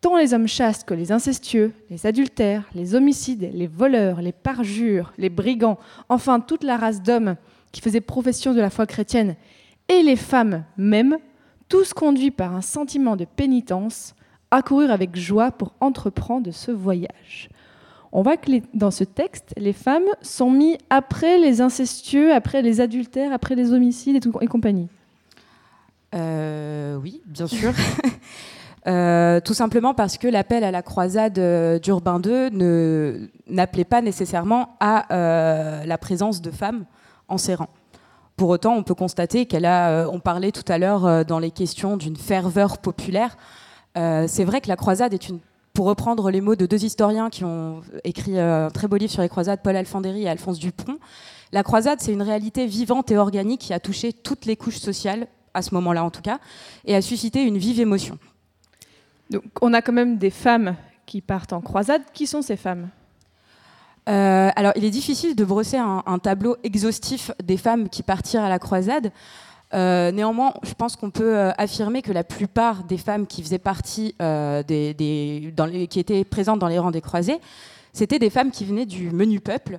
tant 0.00 0.16
les 0.16 0.32
hommes 0.32 0.48
chastes 0.48 0.88
que 0.88 0.94
les 0.94 1.12
incestueux, 1.12 1.72
les 1.90 2.06
adultères, 2.06 2.64
les 2.74 2.94
homicides, 2.94 3.50
les 3.52 3.66
voleurs, 3.66 4.22
les 4.22 4.32
parjures, 4.32 5.12
les 5.18 5.28
brigands, 5.28 5.78
enfin 6.08 6.40
toute 6.40 6.64
la 6.64 6.78
race 6.78 7.02
d'hommes 7.02 7.36
qui 7.70 7.82
faisaient 7.82 8.00
profession 8.00 8.54
de 8.54 8.60
la 8.60 8.70
foi 8.70 8.86
chrétienne, 8.86 9.36
et 9.90 10.02
les 10.02 10.16
femmes 10.16 10.64
même, 10.78 11.18
tous 11.68 11.92
conduits 11.92 12.30
par 12.30 12.56
un 12.56 12.62
sentiment 12.62 13.14
de 13.14 13.26
pénitence, 13.26 14.14
accoururent 14.50 14.90
avec 14.90 15.14
joie 15.14 15.50
pour 15.50 15.74
entreprendre 15.80 16.50
ce 16.50 16.70
voyage. 16.70 17.50
On 18.10 18.22
voit 18.22 18.38
que 18.38 18.50
dans 18.72 18.90
ce 18.90 19.04
texte, 19.04 19.52
les 19.58 19.72
femmes 19.74 20.08
sont 20.22 20.50
mises 20.50 20.78
après 20.88 21.38
les 21.38 21.60
incestueux, 21.60 22.32
après 22.32 22.62
les 22.62 22.80
adultères, 22.80 23.34
après 23.34 23.54
les 23.54 23.72
homicides 23.72 24.26
et 24.40 24.46
compagnie. 24.46 24.88
Euh, 26.14 26.96
oui, 26.96 27.22
bien 27.26 27.46
sûr. 27.46 27.72
Euh, 28.88 29.38
tout 29.38 29.54
simplement 29.54 29.94
parce 29.94 30.18
que 30.18 30.26
l'appel 30.26 30.64
à 30.64 30.72
la 30.72 30.82
croisade 30.82 31.38
euh, 31.38 31.78
d'Urbain 31.78 32.20
II 32.20 33.30
n'appelait 33.46 33.84
pas 33.84 34.02
nécessairement 34.02 34.70
à 34.80 35.06
la 35.86 35.98
présence 35.98 36.42
de 36.42 36.50
femmes 36.50 36.84
en 37.28 37.38
ses 37.38 37.54
rangs. 37.54 37.68
Pour 38.34 38.48
autant, 38.48 38.74
on 38.74 38.82
peut 38.82 38.96
constater 38.96 39.46
qu'elle 39.46 39.66
a, 39.66 40.08
on 40.08 40.18
parlait 40.18 40.50
tout 40.50 40.64
à 40.66 40.78
l'heure 40.78 41.24
dans 41.24 41.38
les 41.38 41.52
questions 41.52 41.96
d'une 41.96 42.16
ferveur 42.16 42.78
populaire. 42.78 43.36
c'est 43.94 44.42
vrai 44.42 44.60
que 44.60 44.66
la 44.66 44.74
croisade 44.74 45.14
est 45.14 45.28
une 45.28 45.38
pour 45.74 45.86
reprendre 45.86 46.32
les 46.32 46.40
mots 46.40 46.56
de 46.56 46.66
deux 46.66 46.84
historiens 46.84 47.30
qui 47.30 47.44
ont 47.44 47.82
écrit 48.02 48.36
un 48.36 48.68
très 48.68 48.88
beau 48.88 48.96
livre 48.96 49.12
sur 49.12 49.22
les 49.22 49.28
croisades, 49.28 49.60
Paul 49.62 49.76
Alfandéry 49.76 50.24
et 50.24 50.28
Alphonse 50.28 50.58
Dupont, 50.58 50.98
la 51.52 51.62
croisade, 51.62 52.00
c'est 52.00 52.12
une 52.12 52.22
réalité 52.22 52.66
vivante 52.66 53.10
et 53.10 53.18
organique 53.18 53.60
qui 53.60 53.74
a 53.74 53.80
touché 53.80 54.14
toutes 54.14 54.46
les 54.46 54.56
couches 54.56 54.78
sociales, 54.78 55.26
à 55.54 55.62
ce 55.62 55.74
moment-là 55.74 56.04
en 56.04 56.10
tout 56.10 56.22
cas, 56.22 56.38
et 56.84 56.94
a 56.94 57.02
suscité 57.02 57.42
une 57.42 57.58
vive 57.58 57.80
émotion. 57.80 58.18
Donc 59.30 59.44
on 59.60 59.72
a 59.72 59.82
quand 59.82 59.92
même 59.92 60.18
des 60.18 60.30
femmes 60.30 60.76
qui 61.06 61.20
partent 61.20 61.52
en 61.52 61.60
croisade. 61.60 62.02
Qui 62.12 62.26
sont 62.26 62.42
ces 62.42 62.56
femmes? 62.56 62.88
Euh, 64.08 64.50
alors, 64.56 64.72
il 64.76 64.84
est 64.84 64.90
difficile 64.90 65.36
de 65.36 65.44
brosser 65.44 65.76
un, 65.78 66.18
tableau 66.18 66.56
exhaustif 66.64 67.30
des 67.42 67.56
femmes 67.56 67.88
qui 67.88 68.02
partirent 68.02 68.42
à 68.42 68.48
la 68.48 68.58
croisade. 68.58 69.12
Euh, 69.74 70.10
néanmoins, 70.10 70.52
je 70.62 70.74
pense 70.74 70.96
qu'on 70.96 71.10
peut 71.10 71.36
euh, 71.36 71.50
affirmer 71.56 72.02
que 72.02 72.12
la 72.12 72.24
plupart 72.24 72.84
des 72.84 72.98
femmes 72.98 73.26
qui 73.26 73.42
faisaient 73.42 73.58
partie 73.58 74.14
des, 74.18 75.52
dans 75.56 75.66
les, 75.66 75.86
qui 75.86 76.00
étaient 76.00 76.24
présentes 76.24 76.58
dans 76.58 76.68
les 76.68 76.78
rangs 76.78 76.90
des 76.90 77.00
croisés, 77.00 77.40
c'était 77.92 78.18
des 78.18 78.30
femmes 78.30 78.50
qui 78.50 78.64
venaient 78.64 78.86
du 78.86 79.10
menu 79.10 79.40
peuple, 79.40 79.78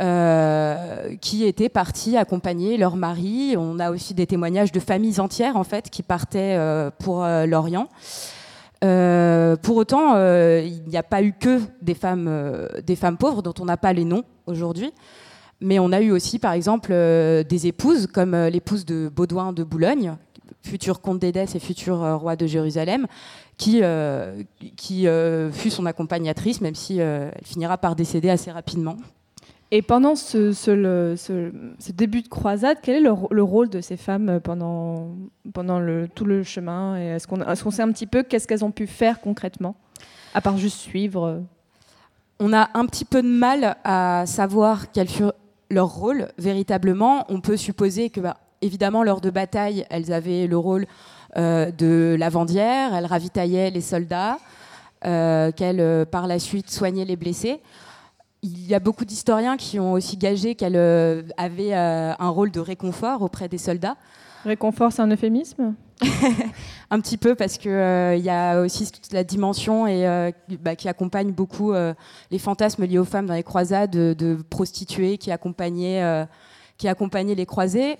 euh, 0.00 1.16
qui 1.20 1.44
étaient 1.44 1.68
partis 1.68 2.16
accompagner 2.16 2.76
leur 2.76 2.94
mari. 2.94 3.56
On 3.58 3.80
a 3.80 3.90
aussi 3.90 4.14
des 4.14 4.28
témoignages 4.28 4.70
de 4.70 4.78
familles 4.78 5.18
entières 5.18 5.56
en 5.56 5.64
fait 5.64 5.90
qui 5.90 6.04
partaient 6.04 6.54
euh, 6.56 6.92
pour 7.00 7.24
euh, 7.24 7.46
l'Orient. 7.46 7.88
pour 8.80 9.76
autant, 9.76 10.14
il 10.14 10.84
n'y 10.86 10.96
a 10.96 11.02
pas 11.02 11.22
eu 11.22 11.32
que 11.32 11.58
des 11.82 11.94
femmes, 11.96 13.18
pauvres 13.18 13.42
dont 13.42 13.54
on 13.58 13.64
n'a 13.64 13.76
pas 13.76 13.92
les 13.92 14.04
noms 14.04 14.22
aujourd'hui, 14.46 14.92
mais 15.60 15.80
on 15.80 15.90
a 15.90 16.00
eu 16.00 16.12
aussi, 16.12 16.38
par 16.38 16.52
exemple, 16.52 16.90
des 16.92 17.66
épouses 17.66 18.06
comme 18.06 18.36
l'épouse 18.36 18.84
de 18.84 19.10
Baudouin 19.12 19.52
de 19.52 19.64
Boulogne, 19.64 20.14
futur 20.62 21.00
comte 21.00 21.18
d'Édesse 21.18 21.56
et 21.56 21.58
futur 21.58 22.20
roi 22.20 22.36
de 22.36 22.46
Jérusalem, 22.46 23.08
qui 23.56 23.82
fut 25.52 25.70
son 25.70 25.86
accompagnatrice, 25.86 26.60
même 26.60 26.76
si 26.76 26.98
elle 26.98 27.32
finira 27.42 27.78
par 27.78 27.96
décéder 27.96 28.30
assez 28.30 28.52
rapidement. 28.52 28.96
Et 29.70 29.82
pendant 29.82 30.14
ce, 30.16 31.92
début 31.92 32.22
de 32.22 32.28
croisade, 32.28 32.78
quel 32.82 32.96
est 32.96 33.08
le, 33.30 33.42
rôle 33.42 33.68
de 33.68 33.80
ces 33.80 33.98
femmes 33.98 34.40
pendant, 34.40 35.14
tout 36.14 36.24
le 36.24 36.42
chemin 36.42 36.96
Est-ce 36.96 37.26
qu'on 37.26 37.70
sait 37.70 37.82
un 37.82 37.92
petit 37.92 38.06
peu 38.06 38.22
qu'est-ce 38.22 38.48
qu'elles 38.48 38.64
ont 38.64 38.70
pu 38.70 38.86
faire 38.86 39.20
concrètement, 39.20 39.76
à 40.32 40.40
part 40.40 40.56
juste 40.56 40.78
suivre? 40.78 41.42
On 42.40 42.52
a 42.52 42.70
un 42.74 42.86
petit 42.86 43.04
peu 43.04 43.20
de 43.20 43.28
mal 43.28 43.76
à 43.84 44.24
savoir 44.26 44.90
quelles 44.92 45.08
furent 45.08 45.34
leur 45.70 45.88
rôle 45.88 46.28
véritablement. 46.38 47.26
On 47.28 47.40
peut 47.40 47.56
supposer 47.56 48.10
que, 48.10 48.20
bah, 48.20 48.38
évidemment, 48.62 49.02
lors 49.02 49.20
de 49.20 49.30
bataille, 49.30 49.84
elles 49.90 50.12
avaient 50.12 50.46
le 50.46 50.56
rôle 50.56 50.86
euh, 51.36 51.70
de 51.70 52.16
lavandière, 52.18 52.94
elles 52.94 53.06
ravitaillaient 53.06 53.70
les 53.70 53.80
soldats, 53.80 54.38
euh, 55.04 55.52
qu'elles, 55.52 55.80
euh, 55.80 56.04
par 56.04 56.26
la 56.26 56.38
suite, 56.38 56.70
soignaient 56.70 57.04
les 57.04 57.16
blessés. 57.16 57.60
Il 58.42 58.66
y 58.66 58.74
a 58.74 58.80
beaucoup 58.80 59.04
d'historiens 59.04 59.56
qui 59.56 59.80
ont 59.80 59.92
aussi 59.92 60.16
gagé 60.16 60.54
qu'elles 60.54 60.76
avaient 61.36 61.74
un 61.74 62.28
rôle 62.28 62.50
de 62.50 62.60
réconfort 62.60 63.22
auprès 63.22 63.48
des 63.48 63.58
soldats. 63.58 63.96
Réconfort, 64.44 64.92
c'est 64.92 65.02
un 65.02 65.10
euphémisme 65.10 65.74
Un 66.90 67.00
petit 67.00 67.16
peu, 67.16 67.34
parce 67.34 67.58
qu'il 67.58 67.72
il 67.72 68.24
y 68.24 68.30
a 68.30 68.60
aussi 68.60 68.90
toute 68.90 69.12
la 69.12 69.24
dimension 69.24 69.88
et, 69.88 70.32
bah, 70.60 70.76
qui 70.76 70.88
accompagne 70.88 71.32
beaucoup 71.32 71.72
les 72.30 72.38
fantasmes 72.38 72.84
liés 72.84 72.98
aux 72.98 73.04
femmes 73.04 73.26
dans 73.26 73.34
les 73.34 73.42
croisades, 73.42 73.90
de, 73.90 74.14
de 74.16 74.38
prostituées 74.48 75.18
qui 75.18 75.32
accompagnaient, 75.32 76.26
qui 76.76 76.86
accompagnaient 76.86 77.34
les 77.34 77.46
croisés. 77.46 77.98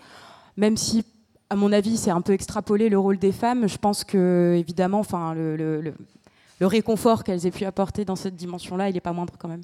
Même 0.57 0.76
si 0.76 1.04
à 1.50 1.57
mon 1.57 1.73
avis, 1.73 1.97
c'est 1.97 2.11
un 2.11 2.21
peu 2.21 2.33
extrapolé 2.33 2.88
le 2.88 2.99
rôle 2.99 3.18
des 3.18 3.33
femmes. 3.33 3.68
Je 3.68 3.78
pense 3.78 4.04
que, 4.04 4.54
évidemment, 4.59 5.00
enfin, 5.00 5.35
le, 5.35 5.57
le, 5.57 6.66
réconfort 6.66 7.25
qu'elles 7.25 7.47
aient 7.47 7.50
pu 7.50 7.64
apporter 7.64 8.04
dans 8.04 8.16
cette 8.16 8.37
dimension-là, 8.37 8.88
il 8.88 8.95
n'est 8.95 9.00
pas 9.00 9.12
moindre 9.12 9.35
quand 9.38 9.49
même. 9.49 9.62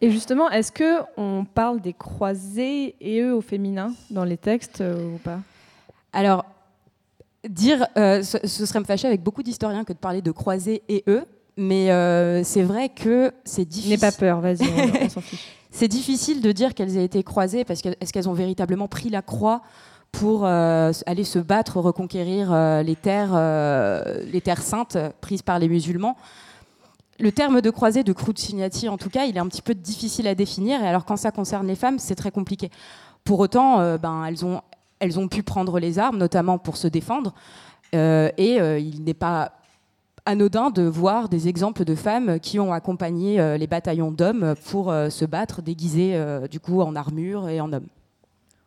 Et 0.00 0.10
justement, 0.10 0.50
est-ce 0.50 0.72
que 0.72 1.00
on 1.16 1.44
parle 1.44 1.80
des 1.80 1.92
croisés 1.92 2.96
et 3.00 3.20
eux 3.20 3.34
au 3.34 3.40
féminin 3.40 3.92
dans 4.10 4.24
les 4.24 4.36
textes 4.36 4.80
euh, 4.80 5.14
ou 5.14 5.18
pas? 5.18 5.40
Alors, 6.12 6.44
dire, 7.48 7.86
euh, 7.96 8.22
ce, 8.22 8.46
serait 8.46 8.80
me 8.80 8.84
fâcher 8.84 9.08
avec 9.08 9.22
beaucoup 9.22 9.42
d'historiens 9.42 9.84
que 9.84 9.92
de 9.92 9.98
parler 9.98 10.20
de 10.20 10.30
croisés 10.30 10.82
et 10.88 11.02
eux, 11.08 11.24
mais 11.56 11.90
euh, 11.90 12.44
c'est 12.44 12.62
vrai 12.62 12.90
que 12.90 13.32
c'est 13.44 13.64
difficile. 13.64 13.92
N'aie 13.92 13.98
pas 13.98 14.12
peur, 14.12 14.40
vas-y, 14.40 14.66
on, 15.02 15.08
s'en 15.08 15.22
fiche. 15.22 15.56
c'est 15.70 15.88
difficile 15.88 16.42
de 16.42 16.52
dire 16.52 16.74
qu'elles 16.74 16.96
aient 16.98 17.04
été 17.04 17.22
croisées 17.22 17.64
parce 17.64 17.80
qu'est-ce 17.80 18.12
qu'elles 18.12 18.28
ont 18.28 18.34
véritablement 18.34 18.88
pris 18.88 19.08
la 19.08 19.22
croix 19.22 19.62
pour 20.12 20.46
euh, 20.46 20.92
aller 21.04 21.24
se 21.24 21.38
battre, 21.38 21.78
reconquérir 21.78 22.52
euh, 22.52 22.82
les, 22.82 22.96
terres, 22.96 23.32
euh, 23.34 24.24
les 24.32 24.40
terres 24.40 24.62
saintes 24.62 24.96
prises 25.20 25.42
par 25.42 25.58
les 25.58 25.68
musulmans? 25.68 26.16
Le 27.18 27.32
terme 27.32 27.60
de 27.60 27.70
croisée, 27.70 28.04
de 28.04 28.14
Signati, 28.34 28.88
en 28.88 28.98
tout 28.98 29.08
cas, 29.08 29.24
il 29.24 29.36
est 29.36 29.40
un 29.40 29.46
petit 29.46 29.62
peu 29.62 29.74
difficile 29.74 30.28
à 30.28 30.34
définir. 30.34 30.82
Et 30.82 30.86
alors, 30.86 31.04
quand 31.04 31.16
ça 31.16 31.30
concerne 31.30 31.66
les 31.66 31.74
femmes, 31.74 31.98
c'est 31.98 32.14
très 32.14 32.30
compliqué. 32.30 32.70
Pour 33.24 33.40
autant, 33.40 33.96
ben, 33.98 34.24
elles, 34.26 34.44
ont, 34.44 34.60
elles 35.00 35.18
ont 35.18 35.26
pu 35.26 35.42
prendre 35.42 35.78
les 35.78 35.98
armes, 35.98 36.18
notamment 36.18 36.58
pour 36.58 36.76
se 36.76 36.88
défendre. 36.88 37.34
et 37.92 38.58
il 38.78 39.02
n'est 39.04 39.14
pas 39.14 39.52
anodin 40.26 40.70
de 40.70 40.82
voir 40.82 41.28
des 41.28 41.48
exemples 41.48 41.84
de 41.84 41.94
femmes 41.94 42.38
qui 42.38 42.60
ont 42.60 42.72
accompagné 42.72 43.56
les 43.58 43.66
bataillons 43.66 44.10
d'hommes 44.10 44.54
pour 44.66 44.92
se 44.92 45.24
battre 45.24 45.62
déguisées 45.62 46.20
du 46.50 46.60
coup 46.60 46.82
en 46.82 46.94
armure 46.94 47.48
et 47.48 47.60
en 47.60 47.72
hommes. 47.72 47.88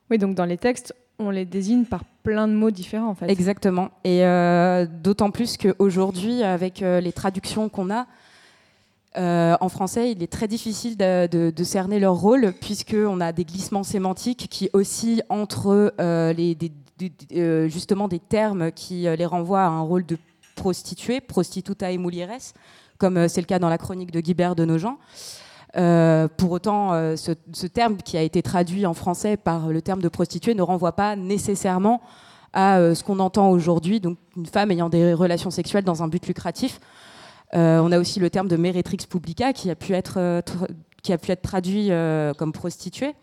Oui, 0.09 0.17
donc 0.17 0.35
dans 0.35 0.45
les 0.45 0.57
textes, 0.57 0.93
on 1.19 1.29
les 1.29 1.45
désigne 1.45 1.85
par 1.85 2.03
plein 2.23 2.47
de 2.47 2.53
mots 2.53 2.71
différents 2.71 3.09
en 3.09 3.15
fait. 3.15 3.29
Exactement. 3.29 3.89
Et 4.03 4.25
euh, 4.25 4.85
d'autant 4.85 5.29
plus 5.31 5.57
qu'aujourd'hui, 5.57 6.43
avec 6.43 6.81
euh, 6.81 6.99
les 7.01 7.11
traductions 7.11 7.69
qu'on 7.69 7.91
a, 7.91 8.07
euh, 9.17 9.57
en 9.59 9.69
français, 9.69 10.11
il 10.11 10.21
est 10.21 10.31
très 10.31 10.47
difficile 10.47 10.95
de, 10.97 11.63
cerner 11.63 11.99
leur 11.99 12.15
rôle, 12.15 12.53
puisqu'on 12.61 13.19
a 13.21 13.31
des 13.31 13.43
glissements 13.43 13.83
sémantiques 13.83 14.47
qui 14.49 14.69
oscillent 14.73 15.23
entre 15.29 15.93
les, 16.31 16.57
justement 17.69 18.07
des 18.07 18.19
termes 18.19 18.71
qui 18.71 19.01
les 19.03 19.25
renvoient 19.25 19.63
à 19.63 19.69
un 19.69 19.81
rôle 19.81 20.05
de 20.05 20.17
prostituée, 20.55 21.21
prostituta 21.21 21.91
et 21.91 21.97
mulieres, 21.97 22.53
comme 22.97 23.27
c'est 23.27 23.41
le 23.41 23.47
cas 23.47 23.59
dans 23.59 23.69
la 23.69 23.77
chronique 23.77 24.11
de 24.11 24.19
Guibert 24.19 24.55
de 24.55 24.65
Nogent. 24.65 24.97
Euh, 25.77 26.27
pour 26.37 26.51
autant, 26.51 26.93
euh, 26.93 27.15
ce, 27.15 27.67
terme 27.67 27.97
qui 27.97 28.17
a 28.17 28.21
été 28.21 28.41
traduit 28.41 28.85
en 28.85 28.93
français 28.93 29.37
par 29.37 29.67
le 29.67 29.81
terme 29.81 30.01
de 30.01 30.09
prostituée 30.09 30.55
ne 30.55 30.63
renvoie 30.63 30.93
pas 30.93 31.15
nécessairement 31.15 32.01
à 32.53 32.79
euh, 32.79 32.95
ce 32.95 33.03
qu'on 33.03 33.19
entend 33.19 33.51
aujourd'hui, 33.51 33.99
donc 33.99 34.17
une 34.35 34.47
femme 34.47 34.71
ayant 34.71 34.89
des 34.89 35.13
relations 35.13 35.51
sexuelles 35.51 35.83
dans 35.83 36.01
un 36.01 36.07
but 36.07 36.25
lucratif. 36.25 36.79
On 37.53 37.91
a 37.91 37.99
aussi 37.99 38.19
le 38.19 38.29
terme 38.29 38.47
de 38.47 38.57
meretrix 38.57 38.97
publica 39.09 39.53
qui 39.53 39.69
a 39.69 39.75
pu 39.75 39.93
être, 39.93 40.43
qui 41.01 41.13
a 41.13 41.17
pu 41.17 41.31
être 41.31 41.41
traduit 41.41 41.89
comme 42.37 42.51
prostituée. 42.51 43.15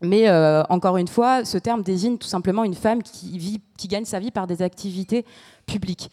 Mais 0.00 0.30
encore 0.68 0.96
une 0.96 1.08
fois, 1.08 1.44
ce 1.44 1.58
terme 1.58 1.82
désigne 1.82 2.18
tout 2.18 2.28
simplement 2.28 2.64
une 2.64 2.74
femme 2.74 3.02
qui, 3.02 3.36
vit, 3.38 3.60
qui 3.76 3.88
gagne 3.88 4.04
sa 4.04 4.20
vie 4.20 4.30
par 4.30 4.46
des 4.46 4.62
activités 4.62 5.24
publiques. 5.66 6.10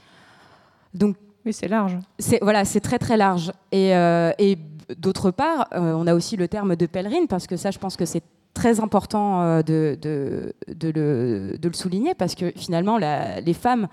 Donc, 0.94 1.18
oui, 1.46 1.54
c'est 1.54 1.68
large. 1.68 1.98
C'est 2.18 2.40
voilà, 2.42 2.66
c'est 2.66 2.80
très 2.80 2.98
très 2.98 3.18
large. 3.18 3.52
Et, 3.72 3.92
et 3.92 4.58
d'autre 4.98 5.32
part, 5.32 5.68
euh, 5.74 5.94
on 5.94 6.08
a 6.08 6.14
aussi 6.14 6.36
le 6.38 6.48
terme 6.48 6.76
de 6.76 6.86
pèlerine, 6.86 7.28
parce 7.28 7.48
que 7.48 7.58
ça, 7.58 7.72
je 7.72 7.80
pense 7.80 7.96
que 7.96 8.06
c'est 8.06 8.24
très 8.54 8.80
important 8.80 9.42
euh, 9.42 9.62
de, 9.62 9.98
de, 10.02 10.54
le, 10.90 11.74
souligner, 11.74 12.14
parce 12.14 12.36
que 12.36 12.52
finalement, 12.56 12.98
les 12.98 13.54
femmes 13.54 13.88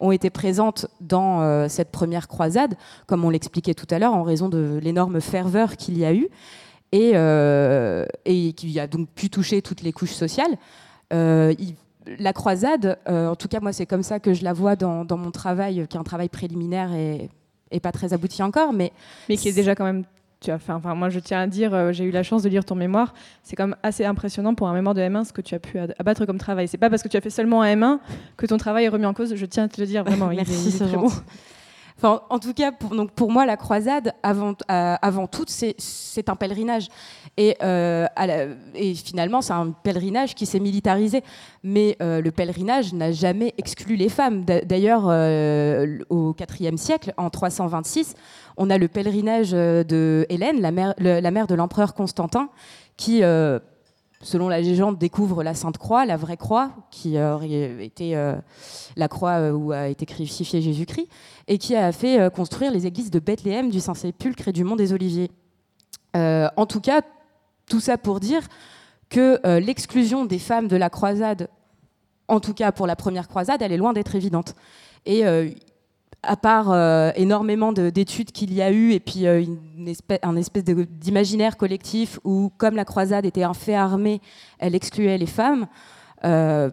ont 0.00 0.12
été 0.12 0.30
présentes 0.30 0.86
dans 1.00 1.42
euh, 1.42 1.68
cette 1.68 1.90
première 1.90 2.28
croisade, 2.28 2.74
comme 3.06 3.24
on 3.24 3.30
l'expliquait 3.30 3.74
tout 3.74 3.86
à 3.90 3.98
l'heure, 3.98 4.14
en 4.14 4.22
raison 4.22 4.48
de 4.48 4.78
l'énorme 4.82 5.20
ferveur 5.20 5.76
qu'il 5.76 5.98
y 5.98 6.04
a 6.04 6.14
eu, 6.14 6.28
et, 6.92 7.12
et 8.24 8.52
qui 8.54 8.80
a 8.80 8.86
donc 8.86 9.08
pu 9.10 9.28
toucher 9.28 9.60
toutes 9.60 9.82
les 9.82 9.92
couches 9.92 10.14
sociales. 10.14 10.56
la 11.10 12.32
croisade, 12.32 12.98
en 13.06 13.34
tout 13.36 13.48
cas 13.48 13.60
moi 13.60 13.72
c'est 13.72 13.84
comme 13.86 14.04
ça 14.04 14.18
que 14.18 14.32
je 14.32 14.44
la 14.44 14.54
vois 14.54 14.76
dans, 14.76 15.04
mon 15.16 15.30
travail, 15.30 15.86
qui 15.88 15.96
est 15.96 16.00
un 16.00 16.04
travail 16.04 16.30
préliminaire 16.30 16.94
et, 16.94 17.28
et 17.70 17.80
pas 17.80 17.92
très 17.92 18.12
abouti 18.12 18.42
encore, 18.42 18.72
mais... 18.72 18.92
Mais 19.28 19.36
qui 19.36 19.48
est 19.48 19.52
déjà 19.52 19.74
quand 19.74 19.84
même 19.84 20.04
tu 20.46 20.52
as 20.52 20.58
fait. 20.58 20.72
Enfin, 20.72 20.94
moi, 20.94 21.10
je 21.10 21.18
tiens 21.18 21.40
à 21.40 21.46
dire, 21.46 21.74
euh, 21.74 21.92
j'ai 21.92 22.04
eu 22.04 22.10
la 22.10 22.22
chance 22.22 22.42
de 22.42 22.48
lire 22.48 22.64
ton 22.64 22.74
mémoire. 22.74 23.14
C'est 23.42 23.56
quand 23.56 23.66
même 23.66 23.76
assez 23.82 24.04
impressionnant 24.04 24.54
pour 24.54 24.68
un 24.68 24.74
mémoire 24.74 24.94
de 24.94 25.00
M1 25.00 25.24
ce 25.24 25.32
que 25.32 25.40
tu 25.40 25.54
as 25.54 25.58
pu 25.58 25.78
abattre 25.98 26.24
comme 26.24 26.38
travail. 26.38 26.68
C'est 26.68 26.78
pas 26.78 26.88
parce 26.88 27.02
que 27.02 27.08
tu 27.08 27.16
as 27.16 27.20
fait 27.20 27.30
seulement 27.30 27.62
un 27.62 27.74
M1 27.74 27.98
que 28.36 28.46
ton 28.46 28.56
travail 28.56 28.84
est 28.84 28.88
remis 28.88 29.06
en 29.06 29.14
cause. 29.14 29.34
Je 29.34 29.46
tiens 29.46 29.64
à 29.64 29.68
te 29.68 29.80
le 29.80 29.86
dire 29.86 30.04
vraiment. 30.04 30.26
Merci, 30.34 30.70
c'est 30.70 30.86
très 30.86 30.96
bon. 30.96 31.10
Enfin, 31.98 32.20
en 32.28 32.38
tout 32.38 32.52
cas, 32.52 32.72
pour, 32.72 32.94
donc 32.94 33.12
pour 33.12 33.32
moi, 33.32 33.46
la 33.46 33.56
croisade, 33.56 34.12
avant, 34.22 34.52
euh, 34.70 34.94
avant 35.00 35.26
tout, 35.26 35.46
c'est 35.48 36.28
un 36.28 36.36
pèlerinage. 36.36 36.88
Et, 37.38 37.56
euh, 37.62 38.06
et 38.74 38.94
finalement, 38.94 39.40
c'est 39.40 39.54
un 39.54 39.70
pèlerinage 39.70 40.34
qui 40.34 40.46
s'est 40.46 40.60
militarisé. 40.60 41.22
Mais 41.64 41.96
le 42.00 42.30
pèlerinage 42.30 42.92
n'a 42.92 43.12
jamais 43.12 43.54
exclu 43.58 43.96
les 43.96 44.10
femmes. 44.10 44.44
D'ailleurs, 44.44 45.06
au 46.10 46.36
IVe 46.60 46.76
siècle, 46.76 47.14
en 47.16 47.30
326, 47.30 48.14
on 48.56 48.70
a 48.70 48.78
le 48.78 48.88
pèlerinage 48.88 49.50
euh, 49.52 49.84
de 49.84 50.26
Hélène, 50.28 50.60
la 50.60 50.70
mère, 50.72 51.46
de 51.46 51.54
l'empereur 51.54 51.94
Constantin, 51.94 52.48
qui, 52.96 53.22
euh, 53.22 53.58
selon 54.22 54.48
la 54.48 54.60
légende, 54.60 54.98
découvre 54.98 55.42
la 55.42 55.54
Sainte 55.54 55.78
Croix, 55.78 56.06
la 56.06 56.16
vraie 56.16 56.36
croix, 56.36 56.70
qui 56.90 57.18
aurait 57.18 57.84
été 57.84 58.16
euh, 58.16 58.34
la 58.96 59.08
croix 59.08 59.50
où 59.52 59.72
a 59.72 59.88
été 59.88 60.06
crucifié 60.06 60.62
Jésus-Christ, 60.62 61.08
et 61.48 61.58
qui 61.58 61.76
a 61.76 61.92
fait 61.92 62.32
construire 62.34 62.70
les 62.72 62.86
églises 62.86 63.10
de 63.10 63.18
Bethléem, 63.18 63.70
du 63.70 63.80
Saint-Sépulcre 63.80 64.48
et 64.48 64.52
du 64.52 64.64
Mont 64.64 64.76
des 64.76 64.92
Oliviers. 64.92 65.30
en 66.14 66.66
tout 66.66 66.80
cas, 66.80 67.02
tout 67.68 67.80
ça 67.80 67.98
pour 67.98 68.20
dire 68.20 68.42
que 69.10 69.38
l'exclusion 69.58 70.24
des 70.24 70.38
femmes 70.38 70.66
de 70.66 70.76
la 70.76 70.90
croisade, 70.90 71.48
en 72.26 72.40
tout 72.40 72.54
cas 72.54 72.72
pour 72.72 72.86
la 72.86 72.96
première 72.96 73.28
croisade, 73.28 73.62
elle 73.62 73.72
est 73.72 73.76
loin 73.76 73.92
d'être 73.92 74.14
évidente. 74.16 74.54
À 76.26 76.36
part 76.36 76.70
euh, 76.70 77.10
énormément 77.16 77.72
d'études 77.72 78.32
qu'il 78.32 78.52
y 78.52 78.62
a 78.62 78.70
eu 78.70 78.92
et 78.92 79.00
puis 79.00 79.26
euh, 79.26 79.42
une 79.42 79.88
espèce, 79.88 80.18
un 80.22 80.36
espèce 80.36 80.64
d'imaginaire 80.64 81.56
collectif 81.56 82.18
où, 82.24 82.50
comme 82.58 82.76
la 82.76 82.84
croisade 82.84 83.24
était 83.24 83.42
un 83.42 83.54
fait 83.54 83.74
armé, 83.74 84.20
elle 84.58 84.74
excluait 84.74 85.18
les 85.18 85.26
femmes, 85.26 85.66
euh, 86.24 86.70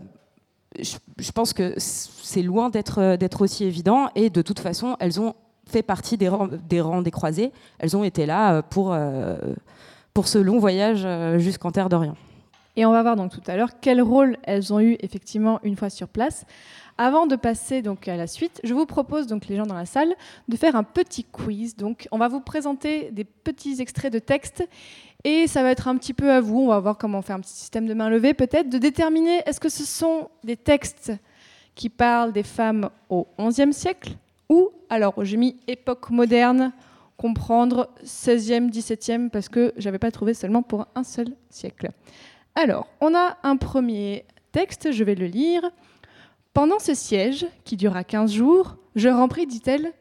je, 0.79 1.31
pense 1.31 1.53
que 1.53 1.73
c'est 1.77 2.41
loin 2.41 2.69
d'être 2.69 3.41
aussi 3.41 3.63
évident 3.65 4.09
et 4.15 4.29
de 4.29 4.41
toute 4.41 4.59
façon, 4.59 4.97
elles 4.99 5.21
ont 5.21 5.35
fait 5.67 5.83
partie 5.83 6.17
des 6.17 6.27
rangs 6.27 7.01
des, 7.01 7.11
croisés. 7.11 7.51
Elles 7.77 7.95
ont 7.95 8.03
été 8.03 8.25
là 8.25 8.63
pour, 8.63 8.97
pour 10.15 10.27
ce 10.27 10.39
long 10.39 10.57
voyage 10.57 11.07
jusqu'en 11.39 11.71
Terre 11.71 11.89
d'Orient. 11.89 12.15
Et 12.75 12.85
on 12.85 12.91
va 12.91 13.03
voir 13.03 13.15
donc 13.15 13.31
tout 13.31 13.41
à 13.45 13.55
l'heure 13.55 13.69
quel 13.81 14.01
rôle 14.01 14.37
elles 14.43 14.73
ont 14.73 14.79
eu 14.79 14.97
effectivement 15.01 15.59
une 15.63 15.75
fois 15.75 15.91
sur 15.91 16.07
place. 16.07 16.45
Avant 17.03 17.27
de 17.27 17.35
passer 17.35 17.81
donc 17.81 18.07
à 18.07 18.15
la 18.15 18.27
suite, 18.27 18.61
je 18.63 18.73
vous 18.73 18.85
propose 18.85 19.27
donc 19.27 19.47
les 19.47 19.57
gens 19.57 19.65
dans 19.65 19.75
la 19.75 19.85
salle 19.85 20.15
de 20.47 20.55
faire 20.55 20.77
un 20.77 20.83
petit 20.83 21.25
quiz. 21.25 21.75
Donc 21.75 22.07
on 22.11 22.17
va 22.17 22.29
vous 22.29 22.39
présenter 22.39 23.11
des 23.11 23.25
petits 23.25 23.81
extraits 23.81 24.13
de 24.13 24.19
texte 24.19 24.65
et 25.25 25.47
ça 25.47 25.63
va 25.63 25.71
être 25.71 25.89
un 25.89 25.97
petit 25.97 26.13
peu 26.13 26.31
à 26.31 26.39
vous. 26.39 26.61
On 26.61 26.67
va 26.67 26.79
voir 26.79 26.97
comment 26.97 27.17
on 27.17 27.21
fait 27.21 27.33
un 27.33 27.41
petit 27.41 27.51
système 27.51 27.87
de 27.87 27.93
main 27.93 28.09
levée 28.09 28.33
peut-être 28.33 28.69
de 28.69 28.77
déterminer 28.77 29.41
est-ce 29.45 29.59
que 29.59 29.67
ce 29.67 29.83
sont 29.83 30.29
des 30.45 30.55
textes 30.55 31.11
qui 31.75 31.89
parlent 31.89 32.31
des 32.31 32.41
femmes 32.41 32.89
au 33.09 33.27
XIe 33.37 33.73
siècle 33.73 34.13
ou 34.47 34.69
alors 34.89 35.25
j'ai 35.25 35.35
mis 35.35 35.57
époque 35.67 36.09
moderne 36.09 36.71
comprendre 37.17 37.89
16e, 38.05 38.71
17e 38.71 39.29
parce 39.29 39.49
que 39.49 39.73
j'avais 39.75 39.99
pas 39.99 40.11
trouvé 40.11 40.33
seulement 40.33 40.61
pour 40.63 40.87
un 40.95 41.03
seul 41.03 41.27
siècle. 41.49 41.89
Alors, 42.55 42.87
on 43.01 43.13
a 43.13 43.35
un 43.43 43.57
premier 43.57 44.23
texte, 44.53 44.93
je 44.93 45.03
vais 45.03 45.15
le 45.15 45.25
lire. 45.25 45.69
Pendant 46.53 46.77
ce 46.77 46.93
siège, 46.93 47.47
qui 47.63 47.77
dura 47.77 48.03
15 48.03 48.31
jours, 48.31 48.77
je 48.95 49.09
remplis, 49.09 49.47
dit-elle, 49.47 49.91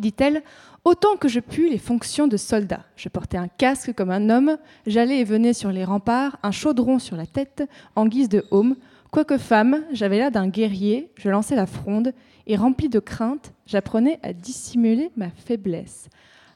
dit-elle, 0.00 0.42
autant 0.84 1.16
que 1.16 1.28
je 1.28 1.40
pus 1.40 1.68
les 1.68 1.78
fonctions 1.78 2.26
de 2.26 2.36
soldat. 2.36 2.80
Je 2.96 3.08
portais 3.08 3.38
un 3.38 3.48
casque 3.48 3.94
comme 3.94 4.10
un 4.10 4.28
homme, 4.28 4.58
j'allais 4.86 5.18
et 5.18 5.24
venais 5.24 5.54
sur 5.54 5.70
les 5.70 5.84
remparts, 5.84 6.38
un 6.42 6.50
chaudron 6.50 6.98
sur 6.98 7.16
la 7.16 7.26
tête, 7.26 7.62
en 7.96 8.06
guise 8.06 8.28
de 8.28 8.44
haume. 8.50 8.76
Quoique 9.10 9.38
femme, 9.38 9.82
j'avais 9.92 10.18
l'air 10.18 10.30
d'un 10.30 10.48
guerrier, 10.48 11.10
je 11.16 11.30
lançais 11.30 11.56
la 11.56 11.66
fronde, 11.66 12.12
et 12.46 12.56
rempli 12.56 12.88
de 12.88 12.98
crainte, 12.98 13.52
j'apprenais 13.66 14.18
à 14.22 14.32
dissimuler 14.32 15.10
ma 15.16 15.30
faiblesse. 15.30 16.08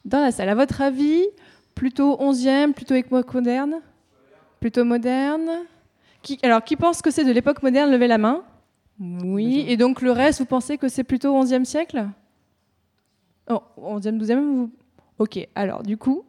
Dans 0.04 0.20
la 0.20 0.30
salle, 0.30 0.48
à 0.50 0.54
votre 0.54 0.82
avis, 0.82 1.24
plutôt 1.74 2.16
11e, 2.16 2.72
plutôt 2.72 2.94
époque 2.94 3.32
moderne 3.32 3.80
Plutôt 4.60 4.84
moderne? 4.84 5.48
Alors, 6.42 6.64
qui 6.64 6.76
pense 6.76 7.02
que 7.02 7.10
c'est 7.10 7.24
de 7.24 7.32
l'époque 7.32 7.62
moderne 7.62 7.90
Levez 7.90 8.08
la 8.08 8.18
main. 8.18 8.44
Oui, 9.00 9.64
et 9.68 9.76
donc 9.76 10.02
le 10.02 10.12
reste, 10.12 10.38
vous 10.40 10.46
pensez 10.46 10.78
que 10.78 10.88
c'est 10.88 11.04
plutôt 11.04 11.34
11e 11.42 11.64
siècle? 11.64 12.06
Oh, 13.50 13.62
11e, 13.78 14.18
12e 14.18 14.68
Ok, 15.18 15.46
alors 15.54 15.82
du 15.82 15.96
coup. 15.96 16.24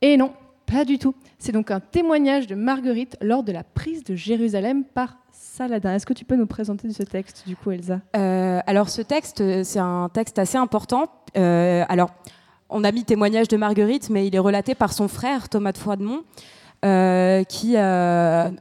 Et 0.00 0.16
non, 0.16 0.32
pas 0.66 0.84
du 0.84 0.98
tout. 0.98 1.14
C'est 1.38 1.52
donc 1.52 1.70
un 1.70 1.80
témoignage 1.80 2.46
de 2.46 2.54
Marguerite 2.54 3.16
lors 3.20 3.42
de 3.42 3.52
la 3.52 3.64
prise 3.64 4.04
de 4.04 4.14
Jérusalem 4.14 4.84
par 4.84 5.16
Saladin. 5.32 5.94
Est-ce 5.94 6.06
que 6.06 6.12
tu 6.12 6.24
peux 6.24 6.36
nous 6.36 6.46
présenter 6.46 6.92
ce 6.92 7.02
texte, 7.02 7.44
du 7.46 7.56
coup, 7.56 7.70
Elsa? 7.70 8.00
Euh, 8.16 8.60
Alors, 8.66 8.88
ce 8.88 9.02
texte, 9.02 9.42
c'est 9.62 9.78
un 9.78 10.08
texte 10.08 10.38
assez 10.38 10.58
important. 10.58 11.10
Euh, 11.36 11.84
alors, 11.88 12.10
on 12.70 12.82
a 12.84 12.92
mis 12.92 13.04
témoignage 13.04 13.48
de 13.48 13.56
Marguerite, 13.56 14.10
mais 14.10 14.26
il 14.26 14.34
est 14.34 14.40
relaté 14.40 14.74
par 14.74 14.92
son 14.92 15.08
frère, 15.08 15.48
Thomas 15.48 15.72
de 15.72 15.78
Froidemont. 15.78 16.22
Euh, 16.84 17.44
qui 17.44 17.76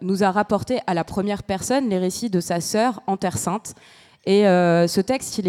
nous 0.02 0.24
a 0.24 0.32
rapporté 0.32 0.80
à 0.88 0.94
la 0.94 1.04
première 1.04 1.44
personne 1.44 1.90
les 1.90 1.98
récits 1.98 2.30
de 2.30 2.40
sa 2.40 2.62
sœur 2.62 3.02
en 3.06 3.18
Terre 3.18 3.38
Sainte. 3.38 3.76
Et 4.26 4.44
ce 4.44 5.02
texte, 5.02 5.42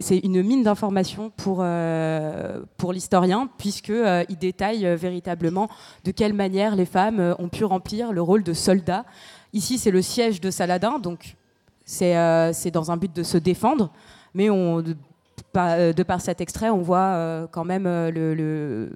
c'est 0.00 0.18
une 0.18 0.42
mine 0.42 0.62
d'informations 0.62 1.30
pour, 1.30 1.58
euh, 1.60 2.62
pour 2.76 2.92
l'historien, 2.92 3.48
puisqu'il 3.58 3.94
euh, 3.94 4.24
il 4.28 4.36
détaille 4.36 4.86
euh, 4.86 4.94
véritablement 4.94 5.68
de 6.04 6.12
quelle 6.12 6.32
manière 6.32 6.76
les 6.76 6.86
femmes 6.86 7.34
ont 7.38 7.48
pu 7.48 7.64
remplir 7.64 8.12
le 8.12 8.22
rôle 8.22 8.44
de 8.44 8.52
soldats. 8.52 9.04
Ici, 9.52 9.78
c'est 9.78 9.90
le 9.90 10.02
siège 10.02 10.40
de 10.40 10.50
Saladin, 10.50 10.98
donc 10.98 11.36
c'est 11.84 12.70
dans 12.72 12.90
un 12.90 12.96
but 12.96 13.14
de 13.14 13.22
se 13.22 13.36
défendre, 13.36 13.90
mais 14.32 14.48
on, 14.48 14.82
de, 15.54 15.92
de 15.92 16.02
par 16.02 16.20
cet 16.20 16.40
extrait, 16.40 16.70
on 16.70 16.82
voit 16.82 17.48
quand 17.52 17.64
même 17.64 17.84
le, 17.84 18.90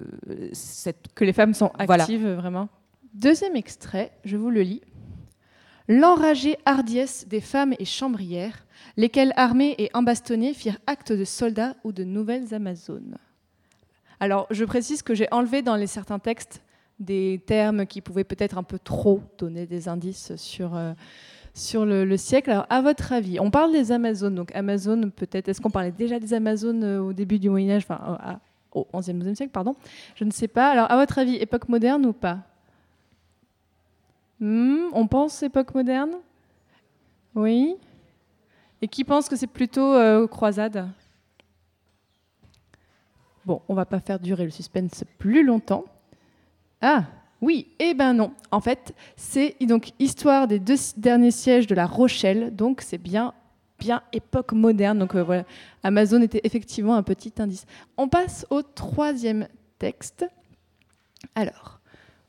cette... 0.53 1.13
que 1.15 1.25
les 1.25 1.33
femmes 1.33 1.53
sont 1.53 1.71
actives 1.77 2.27
vraiment. 2.27 2.69
Deuxième 3.13 3.55
extrait, 3.55 4.11
je 4.23 4.37
vous 4.37 4.49
le 4.51 4.61
lis. 4.61 4.81
L'enragée 5.87 6.57
hardiesse 6.65 7.27
des 7.27 7.41
femmes 7.41 7.73
et 7.79 7.85
chambrières 7.85 8.65
lesquels 8.95 9.33
armés 9.35 9.75
et 9.77 9.89
embastonnés 9.93 10.53
firent 10.53 10.77
acte 10.85 11.11
de 11.11 11.25
soldats 11.25 11.75
ou 11.83 11.91
de 11.91 12.03
nouvelles 12.03 12.53
Amazones. 12.53 13.17
Alors, 14.19 14.45
je 14.51 14.65
précise 14.65 15.01
que 15.01 15.15
j'ai 15.15 15.27
enlevé 15.31 15.61
dans 15.61 15.75
les 15.75 15.87
certains 15.87 16.19
textes 16.19 16.61
des 16.99 17.41
termes 17.45 17.85
qui 17.85 18.01
pouvaient 18.01 18.25
peut-être 18.25 18.57
un 18.57 18.63
peu 18.63 18.77
trop 18.77 19.21
donner 19.37 19.65
des 19.65 19.87
indices 19.87 20.35
sur, 20.35 20.75
euh, 20.75 20.93
sur 21.53 21.85
le, 21.85 22.17
siècle. 22.17 22.51
Alors, 22.51 22.65
à 22.69 22.81
votre 22.81 23.13
avis, 23.13 23.39
on 23.39 23.51
parle 23.51 23.71
des 23.71 23.91
Amazones, 23.91 24.35
donc 24.35 24.55
Amazones 24.55 25.11
peut-être, 25.11 25.49
est-ce 25.49 25.61
qu'on 25.61 25.71
parlait 25.71 25.91
déjà 25.91 26.19
des 26.19 26.33
Amazones 26.33 26.83
euh, 26.83 27.01
au 27.01 27.13
début 27.13 27.39
du 27.39 27.49
Moyen-Âge, 27.49 27.83
enfin 27.89 28.39
euh, 28.73 28.79
au 28.79 28.87
11e, 28.93 29.21
12e 29.21 29.35
siècle, 29.35 29.51
pardon? 29.51 29.75
Je 30.15 30.23
ne 30.23 30.31
sais 30.31 30.47
pas. 30.47 30.69
Alors, 30.69 30.91
à 30.91 30.95
votre 30.95 31.17
avis, 31.19 31.35
époque 31.35 31.67
moderne 31.69 32.05
ou 32.05 32.13
pas? 32.13 32.39
Hmm, 34.39 34.87
On 34.93 35.07
pense 35.07 35.43
époque 35.43 35.73
moderne? 35.75 36.11
Oui 37.35 37.75
et 38.81 38.87
qui 38.87 39.03
pense 39.03 39.27
que 39.27 39.35
c'est 39.35 39.47
plutôt 39.47 39.93
euh, 39.93 40.27
croisade? 40.27 40.89
Bon, 43.45 43.61
on 43.67 43.73
va 43.73 43.85
pas 43.85 43.99
faire 43.99 44.19
durer 44.19 44.45
le 44.45 44.51
suspense 44.51 45.03
plus 45.17 45.43
longtemps. 45.43 45.85
Ah, 46.81 47.05
oui, 47.41 47.67
eh 47.79 47.93
ben 47.93 48.13
non. 48.13 48.31
En 48.51 48.59
fait, 48.59 48.93
c'est 49.15 49.55
donc 49.61 49.91
histoire 49.99 50.47
des 50.47 50.59
deux 50.59 50.75
derniers 50.97 51.31
sièges 51.31 51.67
de 51.67 51.75
La 51.75 51.85
Rochelle, 51.85 52.55
donc 52.55 52.81
c'est 52.81 52.97
bien 52.97 53.33
bien 53.79 54.03
époque 54.11 54.51
moderne. 54.51 54.99
Donc 54.99 55.15
euh, 55.15 55.23
voilà, 55.23 55.45
Amazon 55.83 56.21
était 56.21 56.41
effectivement 56.43 56.95
un 56.95 57.03
petit 57.03 57.33
indice. 57.39 57.65
On 57.97 58.09
passe 58.09 58.45
au 58.49 58.61
troisième 58.61 59.47
texte. 59.79 60.25
Alors, 61.33 61.79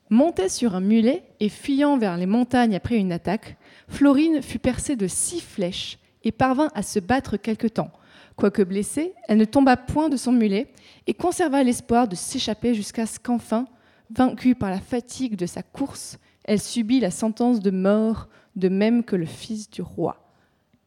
montée 0.08 0.48
sur 0.48 0.74
un 0.74 0.80
mulet 0.80 1.24
et 1.40 1.48
fuyant 1.48 1.98
vers 1.98 2.16
les 2.16 2.26
montagnes 2.26 2.76
après 2.76 2.96
une 2.96 3.12
attaque, 3.12 3.56
Florine 3.88 4.42
fut 4.42 4.60
percée 4.60 4.96
de 4.96 5.08
six 5.08 5.40
flèches 5.40 5.98
et 6.22 6.32
parvint 6.32 6.70
à 6.74 6.82
se 6.82 7.00
battre 7.00 7.36
quelque 7.36 7.66
temps. 7.66 7.90
Quoique 8.36 8.62
blessée, 8.62 9.12
elle 9.28 9.38
ne 9.38 9.44
tomba 9.44 9.76
point 9.76 10.08
de 10.08 10.16
son 10.16 10.32
mulet 10.32 10.72
et 11.06 11.14
conserva 11.14 11.62
l'espoir 11.62 12.08
de 12.08 12.14
s'échapper 12.14 12.74
jusqu'à 12.74 13.06
ce 13.06 13.18
qu'enfin, 13.18 13.66
vaincue 14.10 14.54
par 14.54 14.70
la 14.70 14.80
fatigue 14.80 15.36
de 15.36 15.46
sa 15.46 15.62
course, 15.62 16.18
elle 16.44 16.60
subit 16.60 17.00
la 17.00 17.10
sentence 17.10 17.60
de 17.60 17.70
mort, 17.70 18.28
de 18.56 18.68
même 18.68 19.04
que 19.04 19.16
le 19.16 19.26
fils 19.26 19.70
du 19.70 19.82
roi. 19.82 20.34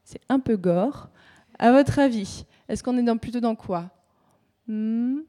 C'est 0.04 0.22
un 0.30 0.40
peu 0.40 0.58
gore. 0.58 1.10
À 1.60 1.72
votre 1.72 2.00
avis, 2.00 2.46
est-ce 2.68 2.84
qu'on 2.84 2.98
est 2.98 3.04
dans, 3.04 3.18
plutôt 3.18 3.40
dans 3.40 3.56
quoi? 3.56 3.90
Hmm 4.68 5.20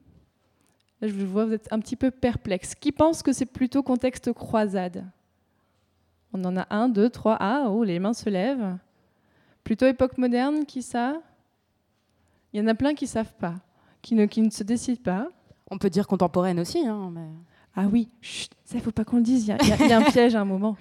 Je 1.01 1.25
vois, 1.25 1.45
vous 1.45 1.53
êtes 1.53 1.71
un 1.71 1.79
petit 1.79 1.95
peu 1.95 2.11
perplexe. 2.11 2.75
Qui 2.75 2.91
pense 2.91 3.23
que 3.23 3.31
c'est 3.31 3.45
plutôt 3.45 3.83
contexte 3.83 4.33
croisade? 4.33 5.05
On 6.33 6.43
en 6.43 6.57
a 6.57 6.67
un, 6.69 6.89
deux, 6.89 7.09
trois. 7.09 7.37
Ah, 7.39 7.67
oh, 7.69 7.83
les 7.83 7.99
mains 7.99 8.13
se 8.13 8.29
lèvent. 8.29 8.77
Plutôt 9.63 9.85
époque 9.85 10.17
moderne, 10.17 10.65
qui 10.65 10.81
ça? 10.81 11.21
Il 12.51 12.59
y 12.59 12.63
en 12.63 12.67
a 12.67 12.75
plein 12.75 12.93
qui 12.93 13.07
savent 13.07 13.33
pas, 13.35 13.55
qui 14.01 14.15
ne, 14.15 14.25
qui 14.25 14.41
ne 14.41 14.49
se 14.49 14.63
décident 14.63 15.01
pas. 15.01 15.29
On 15.71 15.77
peut 15.77 15.89
dire 15.89 16.07
contemporaine 16.07 16.59
aussi. 16.59 16.85
Hein, 16.85 17.13
Ah 17.75 17.85
oui, 17.91 18.09
chut, 18.21 18.51
ça, 18.63 18.75
il 18.75 18.77
ne 18.77 18.83
faut 18.83 18.91
pas 18.91 19.03
qu'on 19.03 19.17
le 19.17 19.23
dise. 19.23 19.47
Il 19.47 19.87
y, 19.87 19.91
a 19.91 19.97
un 19.97 20.03
piège 20.11 20.35
à 20.35 20.41
un 20.41 20.45
moment. 20.45 20.77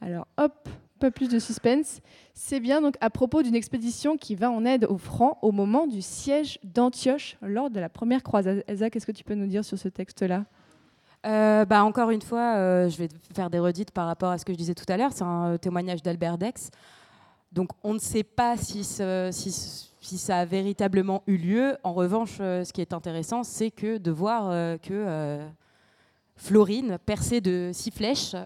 Alors, 0.00 0.26
hop, 0.36 0.68
pas 0.98 1.10
plus 1.10 1.28
de 1.28 1.38
suspense. 1.38 2.00
C'est 2.34 2.60
bien 2.60 2.80
donc 2.80 2.96
à 3.00 3.10
propos 3.10 3.42
d'une 3.42 3.54
expédition 3.54 4.16
qui 4.16 4.34
va 4.34 4.50
en 4.50 4.64
aide 4.64 4.84
aux 4.84 4.98
Francs 4.98 5.38
au 5.42 5.52
moment 5.52 5.86
du 5.86 6.02
siège 6.02 6.58
d'Antioche 6.64 7.36
lors 7.40 7.70
de 7.70 7.80
la 7.80 7.88
première 7.88 8.22
croisade. 8.22 8.64
Elsa, 8.66 8.90
qu'est-ce 8.90 9.06
que 9.06 9.12
tu 9.12 9.24
peux 9.24 9.34
nous 9.34 9.46
dire 9.46 9.64
sur 9.64 9.78
ce 9.78 9.88
texte-là? 9.88 10.44
Euh, 11.26 11.64
bah, 11.64 11.84
encore 11.84 12.10
une 12.10 12.22
fois, 12.22 12.56
euh, 12.56 12.88
je 12.88 12.98
vais 12.98 13.08
faire 13.34 13.50
des 13.50 13.58
redites 13.58 13.90
par 13.90 14.06
rapport 14.06 14.30
à 14.30 14.38
ce 14.38 14.44
que 14.44 14.52
je 14.52 14.58
disais 14.58 14.74
tout 14.74 14.84
à 14.88 14.96
l'heure. 14.96 15.12
C'est 15.12 15.24
un 15.24 15.54
euh, 15.54 15.58
témoignage 15.58 16.02
d'Albert 16.02 16.38
Dex. 16.38 16.70
Donc 17.56 17.70
on 17.82 17.94
ne 17.94 17.98
sait 17.98 18.22
pas 18.22 18.56
si, 18.58 18.84
si, 18.84 20.18
ça 20.18 20.38
a 20.38 20.44
véritablement 20.44 21.22
eu 21.26 21.38
lieu. 21.38 21.76
En 21.82 21.94
revanche, 21.94 22.36
ce 22.36 22.70
qui 22.72 22.82
est 22.82 22.92
intéressant, 22.92 23.42
c'est 23.42 23.70
que 23.70 23.96
de 23.96 24.10
voir 24.10 24.78
que 24.80 25.40
Florine, 26.36 26.98
percée 27.04 27.40
de 27.40 27.70
six 27.72 27.90
flèches, 27.90 28.36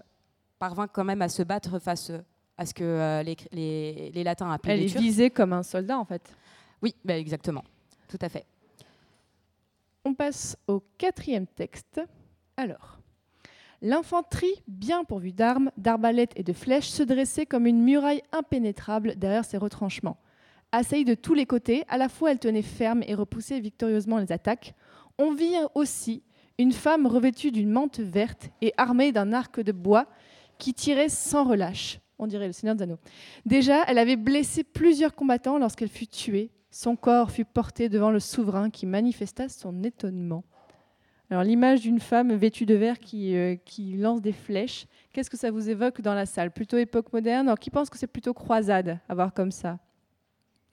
parvint 0.59 0.87
quand 0.87 1.03
même 1.03 1.21
à 1.21 1.27
se 1.27 1.43
battre 1.43 1.77
face 1.77 2.09
à 2.57 2.65
ce 2.65 2.73
que 2.73 3.21
les, 3.23 3.35
les, 3.51 4.11
les, 4.11 4.23
Latins 4.23 4.49
appelaient 4.49 4.75
Elle 4.75 4.83
est 4.83 4.97
visée 4.97 5.29
comme 5.29 5.51
un 5.51 5.63
soldat, 5.63 5.99
en 5.99 6.05
fait. 6.05 6.33
Oui, 6.81 6.95
bah, 7.03 7.17
exactement. 7.17 7.65
Tout 8.07 8.19
à 8.21 8.29
fait. 8.29 8.45
On 10.05 10.13
passe 10.13 10.57
au 10.67 10.81
quatrième 10.97 11.47
texte. 11.47 12.01
Alors, 12.55 13.00
l'infanterie, 13.81 14.63
bien 14.67 15.03
pourvue 15.03 15.31
d'armes, 15.31 15.71
d'arbalètes 15.77 16.33
et 16.35 16.43
de 16.43 16.53
flèches, 16.53 16.89
se 16.89 17.03
dressait 17.03 17.45
comme 17.45 17.65
une 17.65 17.81
muraille 17.81 18.21
impénétrable 18.31 19.15
derrière 19.17 19.45
ses 19.45 19.57
retranchements. 19.57 20.17
Assaillie 20.71 21.05
de 21.05 21.15
tous 21.15 21.33
les 21.33 21.45
côtés, 21.45 21.83
à 21.89 21.97
la 21.97 22.07
fois 22.07 22.31
elle 22.31 22.39
tenait 22.39 22.61
ferme 22.61 23.03
et 23.05 23.13
repoussait 23.13 23.59
victorieusement 23.59 24.17
les 24.17 24.31
attaques. 24.31 24.73
On 25.17 25.33
vit 25.33 25.55
aussi 25.75 26.23
une 26.57 26.71
femme 26.71 27.07
revêtue 27.07 27.51
d'une 27.51 27.71
mante 27.71 27.99
verte 27.99 28.49
et 28.61 28.73
armée 28.77 29.11
d'un 29.11 29.33
arc 29.33 29.59
de 29.59 29.71
bois 29.71 30.07
qui 30.57 30.73
tirait 30.73 31.09
sans 31.09 31.43
relâche. 31.43 31.99
On 32.19 32.27
dirait 32.27 32.47
le 32.47 32.53
Seigneur 32.53 32.75
des 32.75 32.83
Anneaux. 32.83 32.99
Déjà, 33.45 33.83
elle 33.87 33.97
avait 33.97 34.15
blessé 34.15 34.63
plusieurs 34.63 35.15
combattants 35.15 35.57
lorsqu'elle 35.57 35.89
fut 35.89 36.07
tuée. 36.07 36.51
Son 36.69 36.95
corps 36.95 37.31
fut 37.31 37.45
porté 37.45 37.89
devant 37.89 38.11
le 38.11 38.19
souverain 38.19 38.69
qui 38.69 38.85
manifesta 38.85 39.49
son 39.49 39.83
étonnement. 39.83 40.43
Alors 41.31 41.45
l'image 41.45 41.79
d'une 41.79 42.01
femme 42.01 42.33
vêtue 42.33 42.65
de 42.65 42.75
vert 42.75 42.99
qui, 42.99 43.37
euh, 43.37 43.55
qui 43.63 43.95
lance 43.95 44.21
des 44.21 44.33
flèches, 44.33 44.85
qu'est-ce 45.13 45.29
que 45.29 45.37
ça 45.37 45.49
vous 45.49 45.69
évoque 45.69 46.01
dans 46.01 46.13
la 46.13 46.25
salle? 46.25 46.51
Plutôt 46.51 46.77
époque 46.77 47.13
moderne? 47.13 47.47
Alors 47.47 47.57
qui 47.57 47.69
pense 47.69 47.89
que 47.89 47.97
c'est 47.97 48.05
plutôt 48.05 48.33
croisade 48.33 48.99
à 49.07 49.15
voir 49.15 49.33
comme 49.33 49.51
ça? 49.51 49.79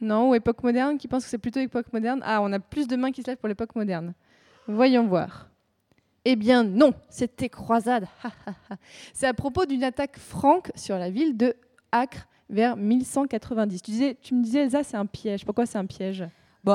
Non? 0.00 0.30
Ou 0.30 0.34
époque 0.34 0.60
moderne? 0.64 0.98
Qui 0.98 1.06
pense 1.06 1.22
que 1.22 1.30
c'est 1.30 1.38
plutôt 1.38 1.60
époque 1.60 1.92
moderne? 1.92 2.20
Ah, 2.24 2.42
on 2.42 2.52
a 2.52 2.58
plus 2.58 2.88
de 2.88 2.96
mains 2.96 3.12
qui 3.12 3.22
se 3.22 3.28
lèvent 3.28 3.38
pour 3.38 3.48
l'époque 3.48 3.76
moderne. 3.76 4.14
Voyons 4.66 5.06
voir. 5.06 5.48
Eh 6.24 6.34
bien 6.34 6.64
non, 6.64 6.92
c'était 7.08 7.48
croisade. 7.48 8.08
c'est 9.14 9.28
à 9.28 9.34
propos 9.34 9.64
d'une 9.64 9.84
attaque 9.84 10.18
franque 10.18 10.72
sur 10.74 10.98
la 10.98 11.08
ville 11.08 11.36
de 11.36 11.54
Acre 11.92 12.26
vers 12.50 12.76
1190. 12.76 13.80
Tu, 13.80 13.92
disais, 13.92 14.16
tu 14.20 14.34
me 14.34 14.42
disais, 14.42 14.62
Elsa, 14.62 14.82
c'est 14.82 14.96
un 14.96 15.06
piège. 15.06 15.44
Pourquoi 15.44 15.66
c'est 15.66 15.78
un 15.78 15.86
piège? 15.86 16.24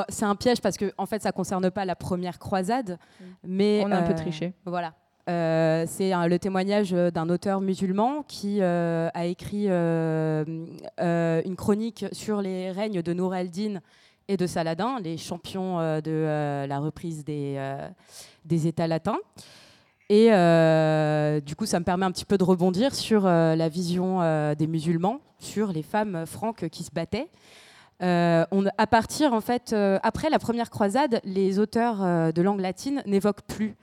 C'est 0.10 0.25
un 0.25 0.36
piège 0.36 0.62
parce 0.62 0.77
que 0.77 0.91
en 0.97 1.06
fait, 1.06 1.21
ça 1.21 1.32
concerne 1.32 1.69
pas 1.69 1.86
la 1.86 1.95
première 1.95 2.39
croisade, 2.39 2.97
mais 3.43 3.84
on 3.86 3.91
a 3.91 3.97
un 3.97 4.03
peu 4.03 4.13
euh, 4.13 4.15
triché. 4.15 4.53
Voilà. 4.65 4.93
Euh, 5.29 5.86
c'est 5.88 6.12
le 6.12 6.38
témoignage 6.38 6.91
d'un 6.91 7.29
auteur 7.29 7.62
musulman 7.62 8.23
qui 8.23 8.62
a 8.62 9.25
écrit 9.25 9.67
une 9.69 11.56
chronique 11.56 12.06
sur 12.12 12.41
les 12.41 12.71
règnes 12.71 13.01
de 13.01 13.13
Nour 13.13 13.36
el-Din 13.36 13.79
et 14.27 14.38
de 14.38 14.47
Saladin, 14.47 14.99
les 15.01 15.17
champions 15.17 15.77
de 16.01 16.65
la 16.67 16.79
reprise 16.79 17.23
des, 17.23 17.58
des 18.45 18.67
États 18.67 18.88
latins. 18.88 19.19
Et 20.10 20.25
du 21.41 21.56
coup, 21.56 21.65
ça 21.65 21.79
me 21.79 21.86
permet 21.86 22.06
un 22.06 22.12
petit 22.12 22.25
peu 22.25 22.38
de 22.38 22.43
rebondir 22.43 22.93
sur 22.93 23.23
la 23.23 23.69
vision 23.69 24.19
des 24.56 24.67
musulmans, 24.67 25.21
sur 25.39 25.71
les 25.71 25.84
femmes 25.84 26.25
franques 26.25 26.67
qui 26.69 26.84
se 26.84 26.91
battaient. 26.91 27.29
Euh, 28.03 28.45
on, 28.51 28.65
à 28.77 28.87
partir, 28.87 29.33
en 29.33 29.41
fait, 29.41 29.71
euh, 29.73 29.97
après 30.03 30.29
la 30.29 30.39
première 30.39 30.69
croisade, 30.69 31.21
les 31.23 31.59
auteurs 31.59 32.03
euh, 32.03 32.31
de 32.31 32.41
langue 32.41 32.59
latine 32.59 33.01
n'évoquent 33.05 33.43
plus 33.43 33.75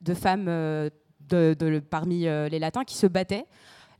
de 0.00 0.14
femmes 0.14 0.46
de, 0.46 1.82
parmi 1.90 2.20
les 2.20 2.58
latins 2.58 2.84
qui 2.84 2.96
se 2.96 3.06
battaient. 3.06 3.46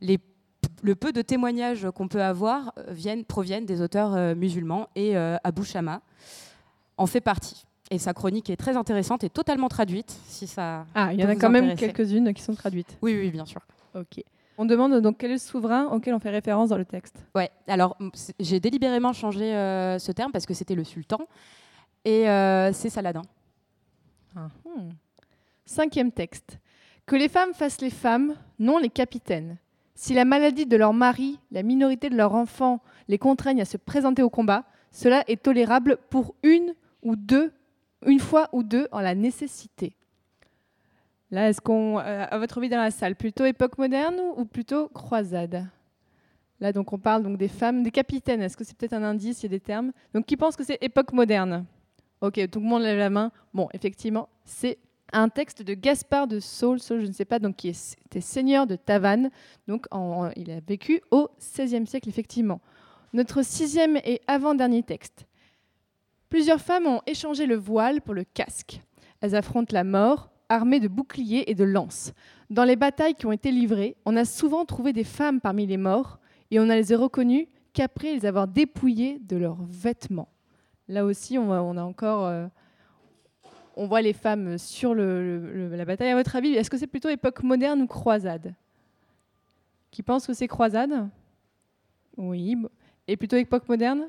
le 0.01 0.95
peu 0.95 1.11
de 1.11 1.21
témoignages 1.21 1.87
qu'on 1.93 2.07
peut 2.07 2.23
avoir 2.23 2.73
viennent, 2.87 3.25
proviennent 3.25 3.65
des 3.65 3.81
auteurs 3.81 4.35
musulmans 4.35 4.87
et 4.95 5.17
Abu 5.17 5.65
Shama 5.65 6.01
en 6.95 7.05
fait 7.05 7.19
partie. 7.19 7.65
Et 7.91 7.97
sa 7.97 8.13
chronique 8.13 8.49
est 8.49 8.55
très 8.55 8.77
intéressante 8.77 9.25
et 9.25 9.29
totalement 9.29 9.67
traduite. 9.67 10.17
Si 10.27 10.47
ça 10.47 10.85
ah, 10.95 11.11
il 11.13 11.19
y 11.19 11.25
en 11.25 11.29
a 11.29 11.35
quand 11.35 11.49
même 11.49 11.75
quelques-unes 11.75 12.33
qui 12.33 12.41
sont 12.41 12.53
traduites. 12.53 12.97
Oui, 13.01 13.17
oui, 13.19 13.29
bien 13.29 13.45
sûr. 13.45 13.59
Ok. 13.93 14.23
On 14.61 14.65
demande 14.65 14.99
donc 14.99 15.15
quel 15.17 15.31
est 15.31 15.35
le 15.35 15.39
souverain 15.39 15.85
auquel 15.85 16.13
on 16.13 16.19
fait 16.19 16.31
référence 16.31 16.67
dans 16.67 16.77
le 16.77 16.83
texte? 16.83 17.25
Ouais, 17.33 17.49
alors 17.65 17.97
j'ai 18.41 18.59
délibérément 18.59 19.13
changé 19.13 19.55
euh, 19.55 19.97
ce 19.99 20.11
terme 20.11 20.33
parce 20.33 20.45
que 20.45 20.53
c'était 20.53 20.75
le 20.75 20.83
sultan 20.83 21.19
et 22.03 22.29
euh, 22.29 22.73
c'est 22.73 22.89
Saladin. 22.89 23.21
Ah, 24.35 24.49
hmm. 24.65 24.89
Cinquième 25.65 26.11
texte. 26.11 26.59
Que 27.05 27.15
les 27.15 27.29
femmes 27.29 27.53
fassent 27.53 27.79
les 27.79 27.89
femmes, 27.89 28.35
non 28.59 28.79
les 28.79 28.89
capitaines. 28.89 29.55
Si 29.95 30.13
la 30.13 30.25
maladie 30.25 30.65
de 30.65 30.75
leur 30.75 30.91
mari, 30.91 31.39
la 31.51 31.63
minorité 31.63 32.09
de 32.09 32.17
leur 32.17 32.35
enfant 32.35 32.81
les 33.07 33.17
contraignent 33.17 33.61
à 33.61 33.65
se 33.65 33.77
présenter 33.77 34.23
au 34.23 34.29
combat, 34.29 34.65
cela 34.91 35.23
est 35.29 35.41
tolérable 35.41 35.99
pour 36.09 36.35
une 36.43 36.73
ou 37.01 37.15
deux, 37.15 37.53
une 38.05 38.19
fois 38.19 38.49
ou 38.51 38.63
deux 38.63 38.89
en 38.91 38.99
la 38.99 39.15
nécessité. 39.15 39.95
Là, 41.31 41.49
est-ce 41.49 41.61
qu'on, 41.61 41.99
euh, 41.99 42.25
à 42.29 42.37
votre 42.39 42.57
avis 42.57 42.69
dans 42.69 42.77
la 42.77 42.91
salle, 42.91 43.15
plutôt 43.15 43.45
époque 43.45 43.77
moderne 43.77 44.15
ou 44.35 44.45
plutôt 44.45 44.87
croisade? 44.89 45.67
Là, 46.59 46.73
donc, 46.73 46.91
on 46.91 46.97
parle 46.97 47.23
donc 47.23 47.37
des 47.37 47.47
femmes, 47.47 47.83
des 47.83 47.91
capitaines. 47.91 48.41
Est-ce 48.41 48.57
que 48.57 48.63
c'est 48.63 48.75
peut-être 48.75 48.93
un 48.93 49.03
indice 49.03 49.41
Il 49.41 49.43
y 49.43 49.45
a 49.47 49.49
des 49.49 49.59
termes? 49.59 49.91
Donc, 50.13 50.25
qui 50.25 50.35
pense 50.35 50.55
que 50.55 50.63
c'est 50.63 50.77
époque 50.81 51.13
moderne? 51.13 51.65
Ok, 52.21 52.39
tout 52.51 52.59
le 52.59 52.65
monde 52.65 52.81
lève 52.81 52.97
la 52.97 53.09
main. 53.09 53.31
Bon, 53.53 53.69
effectivement, 53.73 54.27
c'est 54.43 54.77
un 55.13 55.29
texte 55.29 55.61
de 55.61 55.73
Gaspard 55.73 56.27
de 56.27 56.39
Saul, 56.39 56.79
Saul 56.79 57.01
je 57.01 57.05
ne 57.05 57.11
sais 57.11 57.25
pas, 57.25 57.39
donc 57.39 57.55
qui 57.55 57.69
était 57.69 58.21
seigneur 58.21 58.67
de 58.67 58.75
Tavannes. 58.75 59.29
Donc, 59.67 59.85
il 60.35 60.51
a 60.51 60.59
vécu 60.67 61.01
au 61.11 61.29
XVIe 61.39 61.87
siècle, 61.87 62.09
effectivement. 62.09 62.59
Notre 63.13 63.43
sixième 63.43 63.97
et 63.97 64.21
avant-dernier 64.27 64.83
texte. 64.83 65.25
Plusieurs 66.29 66.61
femmes 66.61 66.85
ont 66.85 67.01
échangé 67.07 67.45
le 67.45 67.55
voile 67.55 68.01
pour 68.01 68.13
le 68.13 68.23
casque. 68.23 68.81
Elles 69.21 69.35
affrontent 69.35 69.73
la 69.73 69.83
mort, 69.83 70.29
armés 70.49 70.79
de 70.79 70.87
boucliers 70.87 71.45
et 71.47 71.55
de 71.55 71.63
lances. 71.63 72.13
Dans 72.49 72.63
les 72.63 72.75
batailles 72.75 73.15
qui 73.15 73.25
ont 73.25 73.31
été 73.31 73.51
livrées, 73.51 73.95
on 74.05 74.17
a 74.17 74.25
souvent 74.25 74.65
trouvé 74.65 74.91
des 74.91 75.03
femmes 75.03 75.39
parmi 75.39 75.65
les 75.65 75.77
morts 75.77 76.19
et 76.51 76.59
on 76.59 76.65
ne 76.65 76.73
les 76.73 76.91
a 76.91 76.97
reconnues 76.97 77.47
qu'après 77.73 78.13
les 78.13 78.25
avoir 78.25 78.47
dépouillées 78.47 79.19
de 79.19 79.37
leurs 79.37 79.61
vêtements. 79.61 80.29
Là 80.87 81.05
aussi, 81.05 81.37
on, 81.37 81.51
a 81.51 81.81
encore, 81.83 82.25
euh, 82.25 82.47
on 83.75 83.85
voit 83.85 84.01
les 84.01 84.13
femmes 84.13 84.57
sur 84.57 84.95
la 84.95 85.85
bataille. 85.85 86.09
À 86.09 86.15
votre 86.15 86.35
avis, 86.35 86.55
est-ce 86.55 86.69
que 86.69 86.77
c'est 86.77 86.87
plutôt 86.87 87.09
époque 87.09 87.43
moderne 87.43 87.81
ou 87.83 87.87
croisade? 87.87 88.55
Qui 89.91 90.01
pense 90.01 90.25
que 90.25 90.33
c'est 90.33 90.47
croisade? 90.47 91.09
Oui. 92.17 92.57
Et 93.07 93.15
plutôt 93.17 93.37
époque 93.37 93.69
moderne? 93.69 94.07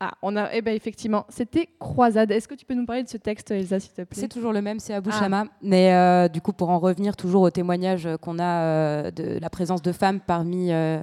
Ah, 0.00 0.12
on 0.22 0.36
a, 0.36 0.52
eh 0.52 0.62
ben 0.62 0.76
effectivement, 0.76 1.26
c'était 1.28 1.68
Croisade. 1.80 2.30
Est-ce 2.30 2.46
que 2.46 2.54
tu 2.54 2.64
peux 2.64 2.74
nous 2.74 2.86
parler 2.86 3.02
de 3.02 3.08
ce 3.08 3.16
texte, 3.16 3.50
Elsa, 3.50 3.80
s'il 3.80 3.90
te 3.90 4.02
plaît? 4.02 4.20
C'est 4.20 4.28
toujours 4.28 4.52
le 4.52 4.62
même, 4.62 4.78
c'est 4.78 4.94
Abou 4.94 5.10
ah. 5.12 5.44
Mais 5.60 5.92
euh, 5.92 6.28
du 6.28 6.40
coup, 6.40 6.52
pour 6.52 6.70
en 6.70 6.78
revenir 6.78 7.16
toujours 7.16 7.42
au 7.42 7.50
témoignage 7.50 8.08
qu'on 8.22 8.38
a 8.38 8.62
euh, 8.62 9.10
de 9.10 9.40
la 9.40 9.50
présence 9.50 9.82
de 9.82 9.90
femmes 9.90 10.20
parmi, 10.20 10.72
euh, 10.72 11.02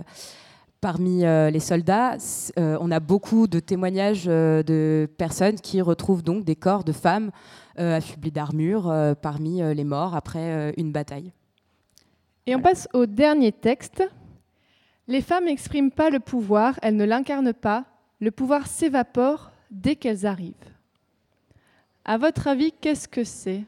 parmi 0.80 1.24
les 1.24 1.60
soldats, 1.60 2.16
on 2.56 2.90
a 2.90 3.00
beaucoup 3.02 3.48
de 3.48 3.60
témoignages 3.60 4.26
de 4.26 5.10
personnes 5.18 5.56
qui 5.56 5.82
retrouvent 5.82 6.24
donc 6.24 6.46
des 6.46 6.56
corps 6.56 6.86
de 6.86 6.94
femmes 6.94 7.32
affublées 7.78 8.32
d'armure 8.32 8.94
parmi 9.22 9.62
les 9.74 9.84
morts 9.84 10.16
après 10.16 10.74
une 10.78 10.94
bataille. 10.94 11.34
Et 12.48 12.56
on 12.56 12.62
passe 12.62 12.88
au 12.94 13.08
dernier 13.08 13.52
texte. 13.52 14.08
Les 15.08 15.22
femmes 15.22 15.46
n'expriment 15.46 15.92
pas 15.92 16.10
le 16.10 16.20
pouvoir, 16.20 16.80
elles 16.82 16.96
ne 16.96 17.04
l'incarnent 17.04 17.54
pas 17.54 17.86
le 18.20 18.32
pouvoir 18.32 18.68
s'évapore 18.68 19.52
dès 19.72 19.96
qu'elles 19.96 20.26
arrivent. 20.26 20.54
À 22.06 22.18
votre 22.18 22.48
avis, 22.48 22.72
qu'est-ce 22.72 23.08
que 23.08 23.24
c'est? 23.24 23.64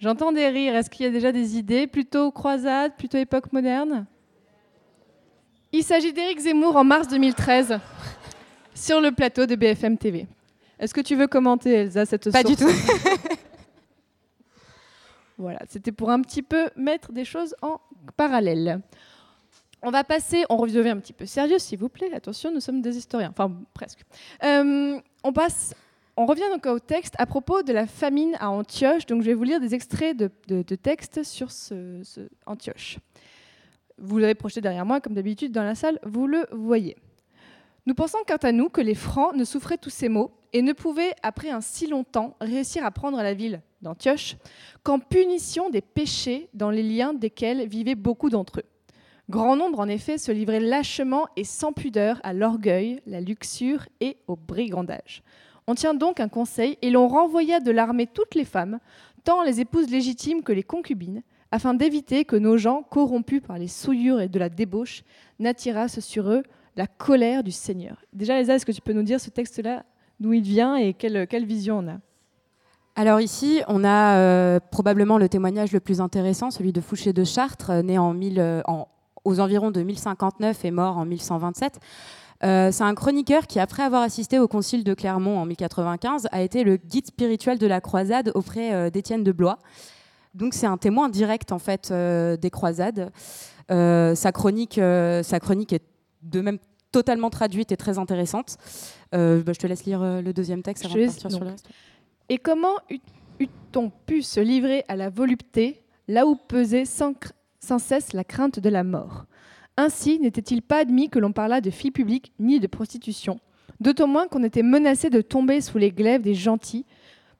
J'entends 0.00 0.32
des 0.32 0.48
rires. 0.48 0.74
Est-ce 0.74 0.90
qu'il 0.90 1.06
y 1.06 1.08
a 1.08 1.12
déjà 1.12 1.32
des 1.32 1.56
idées 1.56 1.86
Plutôt 1.86 2.30
croisade, 2.30 2.92
plutôt 2.96 3.16
époque 3.16 3.52
moderne? 3.52 4.06
Il 5.72 5.82
s'agit 5.82 6.12
d'Éric 6.12 6.40
Zemmour 6.40 6.76
en 6.76 6.84
mars 6.84 7.08
2013 7.08 7.78
sur 8.74 9.00
le 9.00 9.12
plateau 9.12 9.46
de 9.46 9.56
BFM 9.56 9.96
TV. 9.96 10.26
Est-ce 10.78 10.92
que 10.92 11.00
tu 11.00 11.16
veux 11.16 11.26
commenter, 11.26 11.72
Elsa, 11.72 12.04
cette 12.04 12.30
Pas 12.30 12.42
du 12.42 12.54
tout. 12.54 12.68
voilà, 15.38 15.60
c'était 15.68 15.92
pour 15.92 16.10
un 16.10 16.20
petit 16.20 16.42
peu 16.42 16.68
mettre 16.76 17.12
des 17.12 17.24
choses 17.24 17.56
en 17.62 17.80
parallèle. 18.16 18.80
On 19.86 19.90
va 19.90 20.02
passer, 20.02 20.46
on 20.48 20.56
revient 20.56 20.88
un 20.88 20.96
petit 20.96 21.12
peu 21.12 21.26
sérieux, 21.26 21.58
s'il 21.58 21.78
vous 21.78 21.90
plaît. 21.90 22.10
Attention, 22.14 22.50
nous 22.50 22.60
sommes 22.60 22.80
des 22.80 22.96
historiens, 22.96 23.28
enfin 23.28 23.52
presque. 23.74 24.00
Euh, 24.42 24.98
on 25.22 25.32
passe, 25.34 25.74
on 26.16 26.24
revient 26.24 26.48
donc 26.50 26.64
au 26.64 26.78
texte 26.78 27.14
à 27.18 27.26
propos 27.26 27.62
de 27.62 27.70
la 27.74 27.86
famine 27.86 28.34
à 28.40 28.48
Antioche. 28.48 29.04
Donc, 29.04 29.20
je 29.20 29.26
vais 29.26 29.34
vous 29.34 29.42
lire 29.44 29.60
des 29.60 29.74
extraits 29.74 30.16
de, 30.16 30.74
textes 30.76 31.22
sur 31.22 31.50
ce, 31.50 32.00
Antioche. 32.46 32.98
Vous 33.98 34.16
l'avez 34.16 34.34
projeté 34.34 34.62
derrière 34.62 34.86
moi, 34.86 35.02
comme 35.02 35.12
d'habitude 35.12 35.52
dans 35.52 35.62
la 35.62 35.74
salle. 35.74 35.98
Vous 36.02 36.26
le 36.26 36.46
voyez. 36.50 36.96
Nous 37.84 37.94
pensons 37.94 38.18
quant 38.26 38.36
à 38.36 38.52
nous 38.52 38.70
que 38.70 38.80
les 38.80 38.94
Francs 38.94 39.36
ne 39.36 39.44
souffraient 39.44 39.76
tous 39.76 39.90
ces 39.90 40.08
maux 40.08 40.30
et 40.54 40.62
ne 40.62 40.72
pouvaient, 40.72 41.14
après 41.22 41.50
un 41.50 41.60
si 41.60 41.86
long 41.88 42.04
temps, 42.04 42.38
réussir 42.40 42.86
à 42.86 42.90
prendre 42.90 43.18
la 43.18 43.34
ville 43.34 43.60
d'Antioche 43.82 44.36
qu'en 44.82 44.98
punition 44.98 45.68
des 45.68 45.82
péchés 45.82 46.48
dans 46.54 46.70
les 46.70 46.82
liens 46.82 47.12
desquels 47.12 47.68
vivaient 47.68 47.96
beaucoup 47.96 48.30
d'entre 48.30 48.60
eux. 48.60 48.64
Grand 49.30 49.56
nombre, 49.56 49.80
en 49.80 49.88
effet, 49.88 50.18
se 50.18 50.32
livraient 50.32 50.60
lâchement 50.60 51.26
et 51.36 51.44
sans 51.44 51.72
pudeur 51.72 52.20
à 52.24 52.34
l'orgueil, 52.34 53.00
la 53.06 53.20
luxure 53.20 53.86
et 54.00 54.18
au 54.26 54.36
brigandage. 54.36 55.22
On 55.66 55.74
tient 55.74 55.94
donc 55.94 56.20
un 56.20 56.28
conseil 56.28 56.76
et 56.82 56.90
l'on 56.90 57.08
renvoya 57.08 57.60
de 57.60 57.70
l'armée 57.70 58.06
toutes 58.06 58.34
les 58.34 58.44
femmes, 58.44 58.80
tant 59.24 59.42
les 59.42 59.60
épouses 59.60 59.90
légitimes 59.90 60.42
que 60.42 60.52
les 60.52 60.62
concubines, 60.62 61.22
afin 61.50 61.72
d'éviter 61.72 62.26
que 62.26 62.36
nos 62.36 62.58
gens, 62.58 62.82
corrompus 62.82 63.40
par 63.40 63.58
les 63.58 63.68
souillures 63.68 64.20
et 64.20 64.28
de 64.28 64.38
la 64.38 64.50
débauche, 64.50 65.04
n'attirassent 65.38 66.00
sur 66.00 66.28
eux 66.28 66.42
la 66.76 66.86
colère 66.86 67.42
du 67.42 67.52
Seigneur. 67.52 68.04
Déjà, 68.12 68.36
Lésa, 68.36 68.56
est-ce 68.56 68.66
que 68.66 68.72
tu 68.72 68.82
peux 68.82 68.92
nous 68.92 69.04
dire 69.04 69.20
ce 69.20 69.30
texte-là, 69.30 69.84
d'où 70.20 70.34
il 70.34 70.42
vient 70.42 70.76
et 70.76 70.92
quelle, 70.92 71.46
vision 71.46 71.78
on 71.78 71.88
a? 71.88 71.98
Alors 72.96 73.20
ici, 73.20 73.62
on 73.68 73.84
a 73.84 74.18
euh, 74.18 74.60
probablement 74.70 75.16
le 75.16 75.28
témoignage 75.28 75.72
le 75.72 75.80
plus 75.80 76.00
intéressant, 76.00 76.50
celui 76.50 76.72
de 76.72 76.80
Fouché 76.80 77.12
de 77.12 77.24
Chartres, 77.24 77.72
né 77.82 77.98
en, 77.98 78.12
1000, 78.12 78.38
euh, 78.38 78.62
en 78.66 78.88
aux 79.24 79.40
environs 79.40 79.70
de 79.70 79.82
1059 79.82 80.64
et 80.64 80.70
mort 80.70 80.98
en 80.98 81.04
1127. 81.04 81.80
Euh, 82.42 82.70
c'est 82.72 82.84
un 82.84 82.94
chroniqueur 82.94 83.46
qui, 83.46 83.58
après 83.58 83.82
avoir 83.82 84.02
assisté 84.02 84.38
au 84.38 84.48
concile 84.48 84.84
de 84.84 84.92
Clermont 84.94 85.38
en 85.38 85.46
1095, 85.46 86.28
a 86.30 86.42
été 86.42 86.64
le 86.64 86.76
guide 86.76 87.06
spirituel 87.06 87.58
de 87.58 87.66
la 87.66 87.80
croisade 87.80 88.32
auprès 88.34 88.74
euh, 88.74 88.90
d'Étienne 88.90 89.24
de 89.24 89.32
Blois. 89.32 89.58
Donc 90.34 90.52
c'est 90.52 90.66
un 90.66 90.76
témoin 90.76 91.08
direct 91.08 91.52
en 91.52 91.58
fait 91.58 91.90
euh, 91.90 92.36
des 92.36 92.50
croisades. 92.50 93.12
sa, 93.68 94.32
chronique, 94.32 94.74
sa 94.74 95.40
chronique 95.40 95.72
est 95.72 95.84
de 96.22 96.40
même 96.40 96.58
totalement 96.92 97.30
traduite 97.30 97.72
et 97.72 97.76
très 97.76 97.98
intéressante. 97.98 98.56
Bah, 99.12 99.52
je 99.52 99.58
te 99.58 99.66
laisse 99.66 99.84
lire 99.84 100.00
le 100.00 100.32
deuxième 100.32 100.62
texte 100.62 100.84
avant 100.84 100.96
de 100.96 101.06
partir 101.06 101.30
sur 101.30 101.40
le 101.40 101.50
reste. 101.50 101.68
Et 102.28 102.38
comment 102.38 102.74
eût-on 103.38 103.90
pu 103.90 104.22
se 104.22 104.40
livrer 104.40 104.84
à 104.88 104.96
la 104.96 105.08
volupté 105.08 105.84
là 106.08 106.26
où 106.26 106.34
pesait 106.36 106.84
sans, 106.84 107.14
sans 107.64 107.78
cesse 107.78 108.12
la 108.12 108.22
crainte 108.22 108.60
de 108.60 108.68
la 108.68 108.84
mort. 108.84 109.24
Ainsi 109.76 110.20
n'était-il 110.20 110.62
pas 110.62 110.78
admis 110.78 111.10
que 111.10 111.18
l'on 111.18 111.32
parlât 111.32 111.60
de 111.60 111.70
filles 111.70 111.90
publiques 111.90 112.32
ni 112.38 112.60
de 112.60 112.68
prostitution, 112.68 113.40
d'autant 113.80 114.06
moins 114.06 114.28
qu'on 114.28 114.44
était 114.44 114.62
menacé 114.62 115.10
de 115.10 115.20
tomber 115.20 115.60
sous 115.60 115.78
les 115.78 115.90
glaives 115.90 116.22
des 116.22 116.34
gentils 116.34 116.86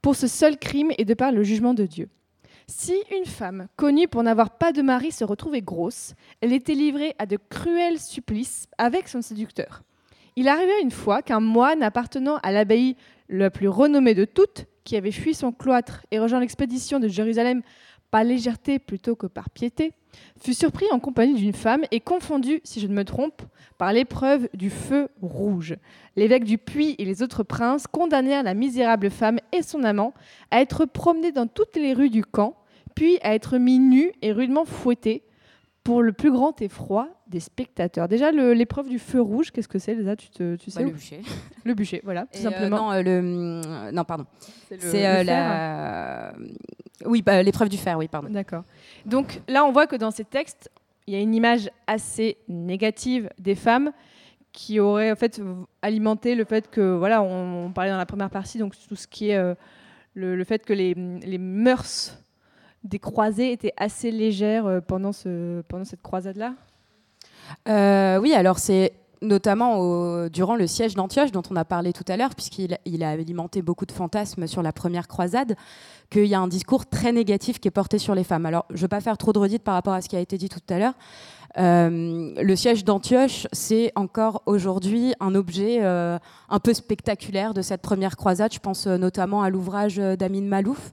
pour 0.03 0.17
ce 0.17 0.27
seul 0.27 0.59
crime 0.59 0.91
et 0.99 1.05
de 1.05 1.15
par 1.15 1.31
le 1.31 1.45
jugement 1.45 1.75
de 1.75 1.87
Dieu. 1.87 2.09
Si 2.67 2.95
une 3.15 3.27
femme, 3.27 3.69
connue 3.77 4.09
pour 4.09 4.23
n'avoir 4.23 4.57
pas 4.57 4.73
de 4.73 4.83
mari, 4.83 5.13
se 5.13 5.25
retrouvait 5.25 5.61
grosse, 5.61 6.15
elle 6.41 6.53
était 6.53 6.75
livrée 6.75 7.15
à 7.19 7.27
de 7.27 7.39
cruels 7.51 8.01
supplices 8.01 8.67
avec 8.79 9.09
son 9.09 9.21
séducteur. 9.21 9.83
Il 10.37 10.49
arrivait 10.49 10.83
une 10.83 10.91
fois 10.91 11.23
qu'un 11.23 11.41
moine 11.41 11.83
appartenant 11.83 12.39
à 12.43 12.51
l'abbaye 12.51 12.97
la 13.29 13.51
plus 13.51 13.69
renommée 13.69 14.15
de 14.15 14.25
toutes, 14.25 14.67
qui 14.83 14.97
avait 14.97 15.13
fui 15.13 15.35
son 15.35 15.53
cloître 15.53 16.05
et 16.11 16.19
rejoint 16.19 16.41
l'expédition 16.41 17.01
de 17.01 17.09
Jérusalem 17.09 17.63
par 18.14 18.22
légèreté 18.22 18.79
plutôt 18.79 19.16
que 19.16 19.27
par 19.27 19.50
piété, 19.50 19.92
fut 20.40 20.55
surpris 20.55 20.87
en 20.92 21.00
compagnie 21.00 21.35
d'une 21.35 21.53
femme 21.53 21.83
et 21.90 21.98
confondu, 21.98 22.61
si 22.62 22.79
je 22.79 22.87
ne 22.87 22.94
me 22.94 23.05
trompe, 23.05 23.42
par 23.77 23.92
l'épreuve 23.92 24.48
du 24.55 24.70
feu 24.70 25.09
rouge. 25.20 25.74
L'évêque 26.14 26.44
du 26.44 26.57
Puy 26.57 26.94
et 26.98 27.05
les 27.05 27.24
autres 27.24 27.42
princes 27.42 27.88
condamnèrent 27.88 28.44
la 28.44 28.55
misérable 28.55 29.11
femme 29.11 29.40
et 29.50 29.62
son 29.62 29.83
amant 29.83 30.14
à 30.53 30.61
être 30.61 30.85
promenés 30.85 31.33
dans 31.33 31.48
toutes 31.48 31.74
les 31.74 31.92
rues 31.92 32.09
du 32.09 32.22
camp, 32.24 32.55
puis 32.94 33.18
à 33.22 33.35
être 33.35 33.59
mis 33.59 33.81
nus 33.81 34.12
et 34.22 34.31
rudement 34.31 34.64
fouettés 34.64 35.24
pour 35.83 36.00
le 36.00 36.12
plus 36.12 36.31
grand 36.31 36.62
effroi 36.62 37.09
des 37.27 37.40
spectateurs. 37.40 38.07
Déjà, 38.07 38.31
l'épreuve 38.31 38.88
du 38.88 39.00
feu 39.00 39.20
rouge, 39.20 39.50
qu'est-ce 39.50 39.66
que 39.68 39.81
c'est, 39.81 39.94
Lisa? 39.96 40.14
Tu, 40.14 40.29
te- 40.31 40.55
tu 40.55 40.70
sais 40.70 40.79
Bah, 40.79 40.87
où? 40.87 40.90
le 40.90 40.94
bûcher. 40.94 41.20
Le 41.64 41.74
bûcher, 41.74 42.00
voilà, 42.05 42.22
tout 42.27 42.38
Et, 42.38 42.46
euh, 42.46 42.50
simplement. 42.50 42.77
non, 42.77 42.92
euh, 42.92 43.03
le, 43.03 43.90
non, 43.90 44.05
pardon. 44.05 44.24
C'est 44.79 45.05
euh, 45.05 45.24
la. 45.24 46.33
Oui, 47.04 47.22
bah, 47.22 47.42
l'épreuve 47.42 47.68
du 47.68 47.76
fer, 47.76 47.98
oui, 47.98 48.09
pardon. 48.09 48.28
D'accord. 48.30 48.64
Donc 49.04 49.40
là, 49.48 49.64
on 49.64 49.72
voit 49.72 49.87
que 49.87 49.96
dans 49.96 50.11
ces 50.11 50.24
textes, 50.24 50.70
il 51.07 51.14
y 51.14 51.16
a 51.16 51.20
une 51.20 51.35
image 51.35 51.70
assez 51.87 52.37
négative 52.48 53.28
des 53.38 53.54
femmes 53.54 53.92
qui 54.52 54.78
aurait 54.78 55.11
en 55.11 55.16
fait 55.16 55.42
alimenté 55.83 56.35
le 56.37 56.44
fait 56.44 56.70
que 56.70 56.96
voilà, 56.96 57.22
on, 57.22 57.66
on 57.66 57.72
parlait 57.72 57.90
dans 57.90 57.98
la 57.98 58.07
première 58.07 58.30
partie 58.30 58.59
donc 58.59 58.74
tout 58.88 58.94
ce 58.94 59.09
qui 59.09 59.30
est 59.30 59.37
euh, 59.37 59.54
le, 60.14 60.37
le 60.37 60.44
fait 60.44 60.64
que 60.64 60.72
les, 60.72 60.94
les 60.94 61.38
mœurs 61.38 62.16
des 62.85 63.00
croisés 63.00 63.50
étaient 63.50 63.72
assez 63.76 64.12
légères 64.12 64.66
euh, 64.66 64.80
pendant 64.80 65.12
ce 65.12 65.62
pendant 65.62 65.85
cette 65.85 66.02
croisade 66.02 66.37
là. 66.37 66.54
Euh, 67.68 68.18
oui, 68.18 68.33
alors 68.33 68.59
c'est 68.59 68.92
notamment 69.25 70.29
durant 70.29 70.57
le 70.57 70.67
siège 70.67 70.95
d'Antioche 70.95 71.33
dont 71.33 71.43
on 71.51 71.57
a 71.57 71.65
parlé 71.65 71.93
tout 71.93 72.05
à 72.09 72.17
l'heure, 72.17 72.35
puisqu'il 72.35 72.79
il 72.85 73.03
a 73.03 73.11
alimenté 73.11 73.63
beaucoup 73.63 73.87
de 73.87 73.93
fantasmes 73.93 74.47
sur 74.47 74.63
la 74.63 74.73
première 74.73 75.09
croisade, 75.09 75.57
qu'il 76.11 76.27
y 76.27 76.35
a 76.35 76.41
un 76.41 76.49
discours 76.49 76.87
très 76.87 77.13
négatif 77.13 77.59
qui 77.59 77.69
est 77.69 77.73
porté 77.73 77.99
sur 77.99 78.15
les 78.15 78.25
femmes. 78.25 78.47
Alors, 78.47 78.67
je 78.71 78.77
ne 78.77 78.81
veux 78.81 78.89
pas 78.89 79.01
faire 79.01 79.19
trop 79.19 79.33
de 79.33 79.39
redites 79.39 79.63
par 79.63 79.75
rapport 79.75 79.95
à 79.95 80.01
ce 80.01 80.09
qui 80.09 80.17
a 80.17 80.21
été 80.21 80.39
dit 80.39 80.49
tout 80.49 80.61
à 80.69 80.79
l'heure. 80.79 80.95
Euh, 81.57 82.33
le 82.37 82.57
siège 82.57 82.85
d'Antioche, 82.85 83.47
c'est 83.53 83.93
encore 83.95 84.43
aujourd'hui 84.47 85.15
un 85.21 85.35
objet 85.35 85.79
euh, 85.83 86.19
un 86.49 86.59
peu 86.59 86.75
spectaculaire 86.75 87.55
de 87.55 87.63
cette 87.63 87.83
première 87.83 88.17
croisade. 88.17 88.53
Je 88.53 88.59
pense 88.59 88.87
euh, 88.87 88.97
notamment 88.97 89.43
à 89.43 89.51
l'ouvrage 89.51 89.97
d'Amin 89.97 90.43
Malouf, 90.43 90.93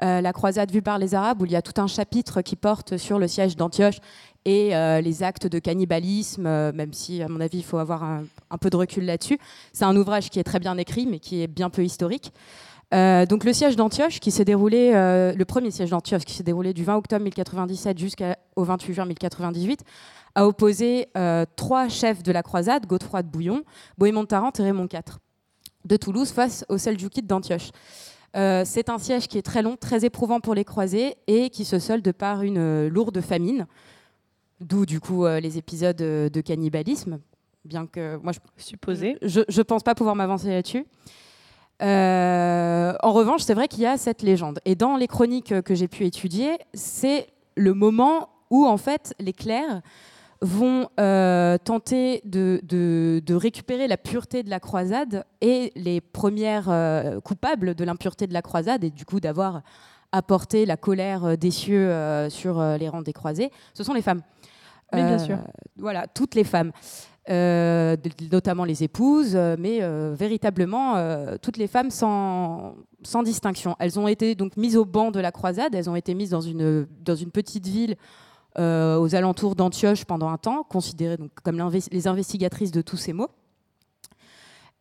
La 0.00 0.32
croisade 0.32 0.70
vue 0.70 0.82
par 0.82 0.98
les 0.98 1.14
Arabes, 1.14 1.42
où 1.42 1.46
il 1.46 1.52
y 1.52 1.56
a 1.56 1.62
tout 1.62 1.80
un 1.80 1.86
chapitre 1.86 2.42
qui 2.42 2.54
porte 2.54 2.96
sur 2.98 3.18
le 3.18 3.26
siège 3.26 3.56
d'Antioche 3.56 3.98
et 4.46 4.76
euh, 4.76 5.00
les 5.00 5.24
actes 5.24 5.48
de 5.48 5.58
cannibalisme, 5.58 6.46
euh, 6.46 6.72
même 6.72 6.92
si, 6.92 7.20
à 7.20 7.26
mon 7.28 7.40
avis, 7.40 7.58
il 7.58 7.64
faut 7.64 7.78
avoir 7.78 8.04
un, 8.04 8.24
peu 8.60 8.70
de 8.70 8.76
recul 8.76 9.04
là-dessus. 9.04 9.38
C'est 9.72 9.84
un 9.84 9.96
ouvrage 9.96 10.30
qui 10.30 10.38
est 10.38 10.44
très 10.44 10.60
bien 10.60 10.78
écrit, 10.78 11.04
mais 11.04 11.18
qui 11.18 11.42
est 11.42 11.48
bien 11.48 11.68
peu 11.68 11.84
historique. 11.84 12.32
Euh, 12.94 13.26
donc 13.26 13.42
le 13.42 13.52
siège 13.52 13.74
d'Antioche, 13.74 14.20
qui 14.20 14.30
s'est 14.30 14.44
déroulé, 14.44 14.92
le 14.92 15.44
premier 15.44 15.72
siège 15.72 15.90
d'Antioche, 15.90 16.24
qui 16.24 16.32
s'est 16.32 16.44
déroulé 16.44 16.72
du 16.72 16.84
20 16.84 16.96
octobre 16.96 17.24
1097 17.24 17.98
jusqu'au 17.98 18.24
28 18.56 18.94
juin 18.94 19.04
1098, 19.06 19.80
a 20.36 20.46
opposé 20.46 21.08
trois 21.56 21.88
chefs 21.88 22.22
de 22.22 22.30
la 22.30 22.44
croisade, 22.44 22.86
Godefroy 22.86 23.24
de 23.24 23.28
Bouillon, 23.28 23.64
Bohémond 23.98 24.22
de 24.22 24.28
Tarente 24.28 24.60
et 24.60 24.62
Raymond 24.62 24.86
IV, 24.86 25.18
de 25.84 25.96
Toulouse 25.96 26.30
face 26.30 26.64
aux 26.68 26.78
Seldjoukides 26.78 27.26
d'Antioche. 27.26 27.72
C'est 28.32 28.88
un 28.90 28.98
siège 28.98 29.26
qui 29.26 29.38
est 29.38 29.42
très 29.42 29.62
long, 29.62 29.76
très 29.76 30.04
éprouvant 30.04 30.38
pour 30.38 30.54
les 30.54 30.64
croisés 30.64 31.16
et 31.26 31.50
qui 31.50 31.64
se 31.64 31.80
solde 31.80 32.12
par 32.12 32.42
une 32.42 32.86
lourde 32.86 33.20
famine, 33.20 33.66
d'où 34.60 34.86
du 34.86 35.00
coup 35.00 35.24
euh, 35.24 35.40
les 35.40 35.58
épisodes 35.58 36.00
euh, 36.00 36.28
de 36.28 36.40
cannibalisme, 36.40 37.18
bien 37.64 37.86
que 37.86 38.16
moi 38.22 38.32
je 38.32 38.38
Supposé. 38.56 39.16
je 39.22 39.40
ne 39.40 39.62
pense 39.62 39.82
pas 39.82 39.94
pouvoir 39.94 40.14
m'avancer 40.16 40.48
là-dessus. 40.48 40.86
Euh, 41.82 42.94
en 43.02 43.12
revanche, 43.12 43.42
c'est 43.42 43.54
vrai 43.54 43.68
qu'il 43.68 43.80
y 43.82 43.86
a 43.86 43.96
cette 43.98 44.22
légende. 44.22 44.60
Et 44.64 44.74
dans 44.74 44.96
les 44.96 45.06
chroniques 45.06 45.52
euh, 45.52 45.62
que 45.62 45.74
j'ai 45.74 45.88
pu 45.88 46.04
étudier, 46.06 46.56
c'est 46.74 47.26
le 47.54 47.74
moment 47.74 48.30
où, 48.50 48.64
en 48.66 48.76
fait, 48.78 49.14
les 49.18 49.32
clercs 49.34 49.82
vont 50.42 50.88
euh, 51.00 51.56
tenter 51.58 52.20
de, 52.24 52.60
de- 52.62 53.22
de 53.24 53.34
récupérer 53.34 53.88
la 53.88 53.96
pureté 53.96 54.42
de 54.42 54.50
la 54.50 54.60
croisade 54.60 55.24
et 55.40 55.72
les 55.76 56.00
premières 56.00 56.68
euh, 56.70 57.20
coupables 57.20 57.74
de 57.74 57.84
l'impureté 57.84 58.26
de 58.26 58.34
la 58.34 58.42
croisade 58.42 58.84
et 58.84 58.90
du 58.90 59.04
coup 59.06 59.18
d'avoir 59.18 59.62
apporté 60.12 60.66
la 60.66 60.76
colère 60.76 61.24
euh, 61.24 61.36
des 61.36 61.50
cieux 61.50 61.88
euh, 61.90 62.28
sur 62.30 62.60
euh, 62.60 62.76
les 62.76 62.88
rangs 62.88 63.02
des 63.02 63.14
croisés, 63.14 63.50
ce 63.74 63.82
sont 63.82 63.94
les 63.94 64.02
femmes. 64.02 64.20
Oui, 64.92 65.00
bien 65.02 65.12
Euh, 65.14 65.18
sûr. 65.18 65.38
Voilà, 65.76 66.06
toutes 66.06 66.34
les 66.34 66.44
femmes. 66.44 66.72
Euh, 67.28 67.96
notamment 68.30 68.64
les 68.64 68.84
épouses, 68.84 69.34
euh, 69.34 69.56
mais 69.58 69.82
euh, 69.82 70.14
véritablement 70.16 70.94
euh, 70.94 71.36
toutes 71.42 71.56
les 71.56 71.66
femmes 71.66 71.90
sans, 71.90 72.76
sans 73.02 73.24
distinction. 73.24 73.74
Elles 73.80 73.98
ont 73.98 74.06
été 74.06 74.36
donc 74.36 74.56
mises 74.56 74.76
au 74.76 74.84
banc 74.84 75.10
de 75.10 75.18
la 75.18 75.32
croisade, 75.32 75.74
elles 75.74 75.90
ont 75.90 75.96
été 75.96 76.14
mises 76.14 76.30
dans 76.30 76.40
une, 76.40 76.86
dans 77.04 77.16
une 77.16 77.32
petite 77.32 77.66
ville 77.66 77.96
aux 78.58 79.14
alentours 79.14 79.54
d'Antioche 79.56 80.04
pendant 80.06 80.28
un 80.30 80.38
temps, 80.38 80.62
considérées 80.62 81.18
donc 81.18 81.30
comme 81.42 81.60
les 81.90 82.06
investigatrices 82.06 82.70
de 82.70 82.80
tous 82.80 82.96
ces 82.96 83.12
maux. 83.12 83.28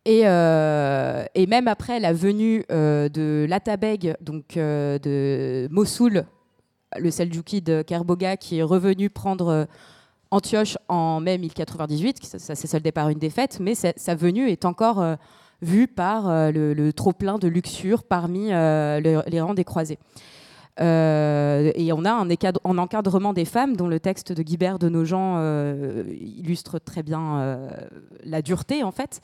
Et, 0.05 0.19
et 0.21 1.47
même 1.47 1.67
après 1.67 1.99
la 1.99 2.13
venue 2.13 2.63
de 2.69 3.45
l'Atabeg, 3.49 4.15
donc 4.21 4.53
de 4.55 5.67
Mossoul, 5.71 6.25
le 6.97 7.11
Seljoukide 7.11 7.83
Kerboga, 7.83 8.37
qui 8.37 8.59
est 8.59 8.63
revenu 8.63 9.09
prendre 9.09 9.67
Antioche 10.31 10.77
en 10.89 11.19
mai 11.19 11.37
1098, 11.37 12.19
qui- 12.19 12.27
ça, 12.27 12.39
ça 12.39 12.55
s'est 12.55 12.67
soldé 12.67 12.91
par 12.91 13.09
une 13.09 13.19
défaite, 13.19 13.59
mais 13.59 13.75
sa, 13.75 14.15
venue 14.15 14.49
est 14.49 14.65
encore 14.65 15.01
euh, 15.01 15.15
vue 15.61 15.87
par 15.87 16.29
euh, 16.29 16.51
le, 16.51 16.73
le 16.73 16.93
trop-plein 16.93 17.37
de 17.37 17.47
luxure 17.47 18.03
parmi 18.03 18.51
euh, 18.51 18.99
le- 18.99 19.21
les 19.27 19.41
rangs 19.41 19.53
des 19.53 19.63
croisés. 19.63 19.99
Et 20.77 21.91
on 21.93 22.03
a 22.03 22.11
un, 22.11 22.77
encadrement 22.77 23.31
des 23.31 23.45
femmes 23.45 23.77
dont 23.77 23.87
le 23.87 23.99
texte 24.01 24.33
de 24.33 24.43
Guibert 24.43 24.77
de 24.77 24.89
Nogent 24.89 25.39
illustre 26.09 26.79
très 26.79 27.01
bien 27.01 27.61
la 28.25 28.41
dureté 28.41 28.83
en 28.83 28.91
fait. 28.91 29.21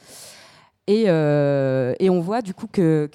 Et, 0.88 1.10
on 1.10 2.20
voit 2.22 2.42
du 2.42 2.54
coup 2.54 2.68
que, 2.72 3.10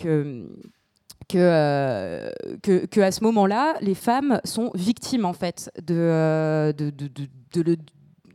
que, 1.29 1.39
euh, 1.39 2.31
que, 2.63 2.87
que 2.87 3.01
à 3.01 3.11
ce 3.11 3.23
moment-là, 3.25 3.75
les 3.81 3.95
femmes 3.95 4.41
sont 4.45 4.71
victimes 4.75 5.25
en 5.25 5.33
fait 5.33 5.71
de, 5.85 5.95
euh, 5.95 6.73
de, 6.73 6.91
de- 6.91 7.09
de- 7.09 7.63
le- 7.63 7.77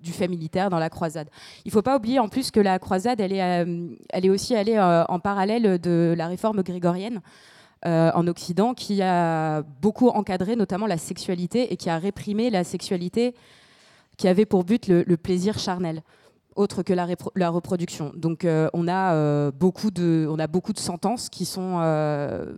du 0.02 0.12
fait 0.12 0.28
militaire 0.28 0.70
dans 0.72 0.80
la 0.80 0.90
croisade. 0.90 1.30
Il 1.64 1.68
ne 1.68 1.72
faut 1.74 1.84
pas 1.84 1.96
oublier 1.96 2.18
en 2.20 2.28
plus 2.28 2.50
que 2.50 2.60
la 2.60 2.80
croisade, 2.80 3.20
elle 3.22 3.32
est, 3.32 3.44
euh, 3.64 3.88
elle 4.10 4.26
est 4.26 4.30
aussi 4.32 4.56
allée 4.56 4.80
en 4.80 5.20
parallèle 5.20 5.80
de 5.80 6.16
la 6.18 6.28
réforme 6.28 6.64
grégorienne 6.64 7.22
en 7.86 8.28
Occident, 8.28 8.74
qui 8.74 9.02
a 9.02 9.62
beaucoup 9.82 10.10
encadré 10.10 10.56
notamment 10.56 10.88
la 10.88 10.98
sexualité 10.98 11.72
et 11.72 11.78
qui 11.78 11.90
a 11.90 11.98
réprimé 12.00 12.50
la 12.50 12.64
sexualité 12.64 13.36
qui 14.18 14.28
avait 14.28 14.46
pour 14.46 14.64
but 14.64 14.88
le 14.88 15.18
plaisir 15.18 15.58
charnel 15.60 16.02
autre 16.56 16.84
que 16.84 16.94
la, 16.94 17.50
reproduction. 17.50 18.12
Donc 18.16 18.46
euh, 18.46 18.70
on, 18.74 18.88
a, 18.88 19.14
euh, 19.14 19.52
beaucoup 19.52 19.92
de, 19.92 20.28
on 20.30 20.40
a 20.40 20.48
beaucoup 20.48 20.74
de 20.74 20.80
sentences 20.80 21.30
qui 21.30 21.46
sont, 21.46 21.80
euh, 21.82 22.54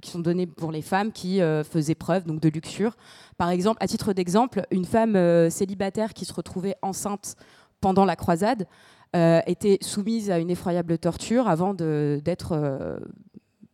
qui 0.00 0.10
sont 0.10 0.20
données 0.20 0.46
pour 0.46 0.72
les 0.72 0.82
femmes 0.82 1.12
qui 1.12 1.40
faisaient 1.64 1.94
preuve 1.94 2.24
donc, 2.24 2.40
de 2.40 2.48
luxure. 2.48 2.96
Par 3.36 3.50
exemple, 3.50 3.82
à 3.82 3.86
titre 3.86 4.12
d'exemple, 4.12 4.62
une 4.70 4.84
femme 4.84 5.16
célibataire 5.50 6.14
qui 6.14 6.24
se 6.24 6.32
retrouvait 6.32 6.76
enceinte 6.82 7.36
pendant 7.80 8.04
la 8.04 8.16
croisade 8.16 8.66
était 9.14 9.78
soumise 9.82 10.30
à 10.30 10.38
une 10.38 10.50
effroyable 10.50 10.96
torture 10.98 11.48
avant 11.48 11.74
d'être 11.74 13.00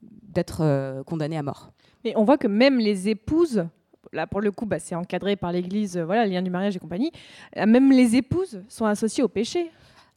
d'être 0.02 1.02
condamnée 1.04 1.38
à 1.38 1.42
mort. 1.42 1.70
Et 2.04 2.16
on 2.16 2.24
voit 2.24 2.38
que 2.38 2.48
même 2.48 2.78
les 2.78 3.08
épouses, 3.08 3.64
là 4.12 4.26
pour 4.26 4.40
le 4.40 4.50
coup, 4.50 4.66
bah, 4.66 4.78
c'est 4.78 4.94
encadré 4.94 5.36
par 5.36 5.52
l'Église, 5.52 5.96
euh, 5.96 6.04
voilà, 6.04 6.24
le 6.24 6.32
lien 6.32 6.42
du 6.42 6.50
mariage 6.50 6.76
et 6.76 6.78
compagnie. 6.78 7.10
euh, 7.56 7.66
Même 7.66 7.90
les 7.92 8.16
épouses 8.16 8.62
sont 8.68 8.84
associées 8.84 9.22
au 9.22 9.28
péché. 9.28 9.70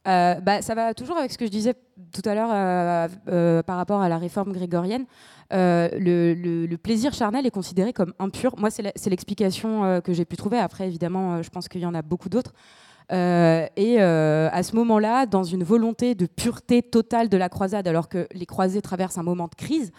Euh, 0.08 0.34
bah, 0.40 0.62
ça 0.62 0.74
va 0.74 0.94
toujours 0.94 1.16
avec 1.16 1.30
ce 1.30 1.38
que 1.38 1.46
je 1.46 1.50
disais 1.50 1.74
tout 2.12 2.28
à 2.28 2.34
l'heure 2.34 3.62
par 3.64 3.76
rapport 3.76 4.00
à 4.00 4.08
la 4.08 4.18
réforme 4.18 4.52
grégorienne. 4.52 5.04
Le, 5.52 6.76
plaisir 6.76 7.14
charnel 7.14 7.46
est 7.46 7.50
considéré 7.50 7.92
comme 7.92 8.12
impur. 8.18 8.54
Moi, 8.58 8.70
c'est 8.70 9.10
l'explication 9.10 10.00
que 10.00 10.12
j'ai 10.12 10.24
pu 10.24 10.36
trouver. 10.36 10.58
Après, 10.58 10.88
évidemment, 10.88 11.40
je 11.42 11.50
pense 11.50 11.68
qu'il 11.68 11.82
y 11.82 11.86
en 11.86 11.94
a 11.94 12.02
beaucoup 12.02 12.28
d'autres. 12.28 12.52
Et 13.10 14.00
à 14.00 14.62
ce 14.64 14.74
moment-là, 14.74 15.26
dans 15.26 15.44
une 15.44 15.62
volonté 15.62 16.16
de 16.16 16.26
pureté 16.26 16.82
totale 16.82 17.28
de 17.28 17.36
la 17.36 17.48
croisade, 17.48 17.86
alors 17.86 18.08
que 18.08 18.26
les 18.32 18.46
croisés 18.46 18.82
traversent 18.82 19.18
un 19.18 19.22
moment 19.22 19.46
de 19.46 19.54
crise, 19.54 19.92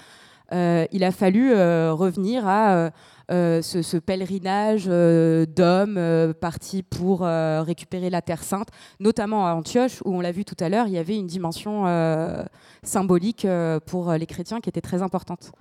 il 0.52 1.04
a 1.04 1.12
fallu 1.12 1.52
euh, 1.52 1.94
revenir 1.94 2.48
à 2.48 2.76
euh, 2.76 2.90
euh, 3.32 3.62
ce, 3.62 3.98
pèlerinage 3.98 4.86
euh, 4.88 5.46
d'hommes 5.46 5.98
euh, 5.98 6.34
partis 6.34 6.84
pour 6.84 7.24
euh, 7.24 7.62
récupérer 7.64 8.10
la 8.10 8.22
Terre 8.22 8.44
Sainte, 8.44 8.68
notamment 9.00 9.48
à 9.48 9.54
Antioche, 9.54 10.02
où 10.06 10.14
on 10.16 10.22
l'a 10.22 10.32
vu 10.32 10.46
tout 10.46 10.58
à 10.60 10.70
l'heure, 10.70 10.88
il 10.88 10.94
y 10.94 10.98
avait 10.98 11.18
une 11.18 11.28
dimension 11.28 11.88
euh, 11.88 12.44
symbolique 12.84 13.46
euh, 13.46 13.80
pour 13.80 14.12
les 14.12 14.26
chrétiens 14.26 14.60
qui 14.60 14.70
était 14.70 14.82
très 14.82 15.02
importante. 15.02 15.52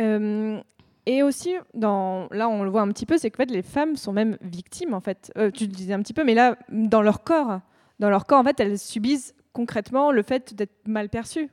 Euh, 0.00 0.60
et 1.06 1.22
aussi, 1.22 1.54
là 1.74 1.88
on 1.88 2.62
le 2.64 2.70
voit 2.70 2.82
un 2.82 2.88
petit 2.88 3.06
peu, 3.06 3.16
c'est 3.16 3.30
que 3.30 3.36
en 3.36 3.44
fait, 3.46 3.52
les 3.52 3.62
femmes 3.62 3.96
sont 3.96 4.12
même 4.12 4.36
victimes, 4.42 4.92
en 4.92 5.00
fait. 5.00 5.32
Euh, 5.38 5.50
tu 5.52 5.66
le 5.66 5.72
disais 5.72 5.94
un 5.94 6.02
petit 6.02 6.14
peu, 6.14 6.24
mais 6.24 6.34
là, 6.34 6.56
dans 6.68 7.00
leur 7.02 7.22
corps, 7.22 7.60
dans 8.00 8.10
leur 8.10 8.26
corps, 8.26 8.40
en 8.40 8.44
fait, 8.44 8.58
elles 8.58 8.78
subissent 8.78 9.34
concrètement 9.52 10.10
le 10.10 10.22
fait 10.22 10.52
d'être 10.54 10.86
mal 10.86 11.08
perçues. 11.08 11.48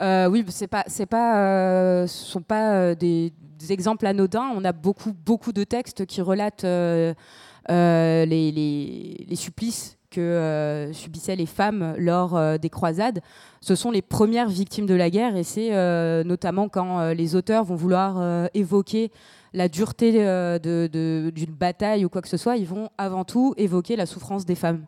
Euh, 0.00 0.28
oui, 0.28 0.44
c'est 0.48 0.66
pas, 0.68 0.84
euh, 1.38 2.06
sont 2.06 2.42
pas 2.42 2.72
euh, 2.72 2.94
des, 2.94 3.32
exemples 3.70 4.06
anodins. 4.06 4.52
On 4.54 4.64
a 4.64 4.72
beaucoup, 4.72 5.12
de 5.52 5.64
textes 5.64 6.06
qui 6.06 6.22
relatent 6.22 6.64
les, 6.64 7.14
supplices 9.34 9.98
que 10.10 10.90
subissaient 10.92 11.36
les 11.36 11.46
femmes 11.46 11.94
lors 11.98 12.58
des 12.58 12.70
croisades. 12.70 13.20
Ce 13.60 13.74
sont 13.74 13.90
les 13.90 14.02
premières 14.02 14.48
victimes 14.48 14.86
de 14.86 14.94
la 14.94 15.10
guerre 15.10 15.36
et 15.36 15.42
c'est 15.42 15.70
notamment 16.24 16.68
quand 16.68 17.10
les 17.10 17.34
auteurs 17.34 17.64
vont 17.64 17.74
vouloir 17.74 18.48
évoquer 18.54 19.10
la 19.52 19.68
dureté 19.68 20.12
d'une 20.62 21.54
bataille 21.58 22.04
ou 22.04 22.08
quoi 22.08 22.22
que 22.22 22.28
ce 22.28 22.36
soit, 22.36 22.56
ils 22.56 22.66
vont 22.66 22.90
avant 22.96 23.24
tout 23.24 23.54
évoquer 23.56 23.96
la 23.96 24.06
souffrance 24.06 24.46
des 24.46 24.54
femmes. 24.54 24.84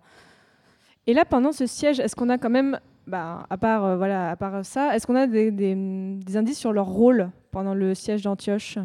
Et 1.06 1.12
là, 1.14 1.24
pendant 1.24 1.52
ce 1.52 1.66
siège, 1.66 1.98
est-ce 1.98 2.14
qu'on 2.14 2.28
a 2.28 2.38
quand 2.38 2.50
même, 2.50 2.78
bah, 3.10 3.46
à, 3.50 3.58
part, 3.58 3.84
euh, 3.84 3.96
voilà, 3.96 4.30
à 4.30 4.36
part 4.36 4.64
ça, 4.64 4.94
est-ce 4.94 5.06
qu'on 5.06 5.16
a 5.16 5.26
des, 5.26 5.50
des- 5.50 5.74
des 5.74 6.36
indices 6.36 6.58
sur 6.58 6.72
leur 6.72 6.86
rôle 6.86 7.30
pendant 7.50 7.74
le 7.74 7.94
siège 7.94 8.22
d'Antioche? 8.22 8.78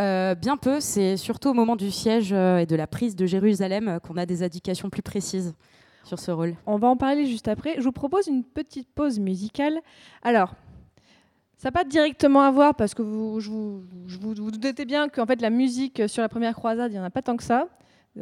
Euh, 0.00 0.34
bien 0.34 0.56
peu, 0.56 0.80
c'est 0.80 1.16
surtout 1.16 1.50
au 1.50 1.54
moment 1.54 1.76
du 1.76 1.90
siège 1.90 2.32
euh, 2.32 2.58
et 2.58 2.66
de 2.66 2.74
la 2.74 2.86
prise 2.86 3.14
de 3.14 3.26
Jérusalem 3.26 4.00
qu'on 4.02 4.16
a 4.16 4.24
des 4.24 4.42
indications 4.42 4.88
plus 4.88 5.02
précises 5.02 5.54
sur 6.04 6.18
ce 6.18 6.30
rôle. 6.30 6.54
On 6.66 6.78
va 6.78 6.88
en 6.88 6.96
parler 6.96 7.26
juste 7.26 7.48
après. 7.48 7.74
Je 7.76 7.82
vous 7.82 7.92
propose 7.92 8.26
une 8.26 8.42
petite 8.42 8.88
pause 8.94 9.20
musicale. 9.20 9.78
Alors, 10.22 10.54
ça 11.58 11.68
n'a 11.68 11.72
pas 11.72 11.84
directement 11.84 12.40
à 12.40 12.50
voir 12.50 12.74
parce 12.74 12.94
que 12.94 13.02
vous, 13.02 13.40
je 13.40 13.50
vous, 13.50 13.82
je 14.06 14.16
vous, 14.18 14.34
vous 14.34 14.50
doutez 14.50 14.86
bien 14.86 15.10
qu'en 15.10 15.26
fait 15.26 15.42
la 15.42 15.50
musique 15.50 16.02
sur 16.08 16.22
la 16.22 16.30
première 16.30 16.54
croisade, 16.54 16.90
il 16.90 16.94
n'y 16.94 17.00
en 17.00 17.04
a 17.04 17.10
pas 17.10 17.20
tant 17.20 17.36
que 17.36 17.42
ça. 17.44 17.68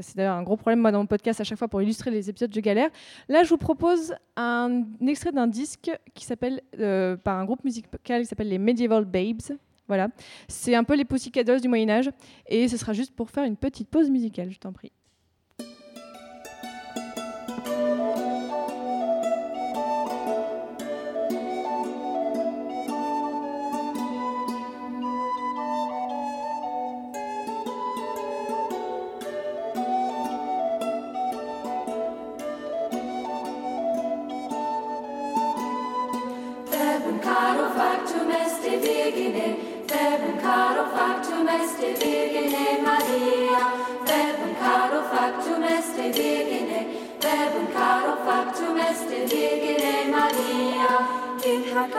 C'est 0.01 0.17
d'ailleurs 0.17 0.37
un 0.37 0.43
gros 0.43 0.57
problème 0.57 0.81
moi 0.81 0.93
dans 0.93 0.99
mon 0.99 1.07
podcast 1.07 1.41
à 1.41 1.45
chaque 1.45 1.59
fois 1.59 1.69
pour 1.69 1.83
illustrer 1.83 2.11
les 2.11 2.29
épisodes 2.29 2.53
Je 2.55 2.61
galère. 2.61 2.91
Là, 3.29 3.43
je 3.43 3.49
vous 3.49 3.57
propose 3.57 4.15
un, 4.37 4.85
extrait 5.07 5.33
d'un 5.33 5.47
disque 5.47 5.91
qui 6.15 6.25
s'appelle 6.25 6.61
euh, 6.79 7.17
par 7.17 7.39
un 7.39 7.45
groupe 7.45 7.65
musical 7.65 8.23
qui 8.23 8.27
s'appelle 8.27 8.49
les 8.49 8.59
Medieval 8.59 9.05
Babes. 9.05 9.57
Voilà, 9.87 10.09
c'est 10.49 10.75
un 10.75 10.85
peu 10.85 10.95
les 10.95 11.07
Pussycat 11.07 11.59
du 11.59 11.69
Moyen 11.69 11.89
Âge 11.89 12.11
et 12.47 12.69
ce 12.69 12.77
sera 12.77 12.93
juste 12.93 13.17
pour 13.17 13.31
faire 13.31 13.45
une 13.45 13.57
petite 13.57 13.89
pause 13.89 14.11
musicale, 14.11 14.51
je 14.51 14.59
t'en 14.59 14.73
prie. 14.73 14.93
Virgine 49.29 50.11
Maria, 50.11 50.93
in 51.45 51.63
hac 51.73 51.93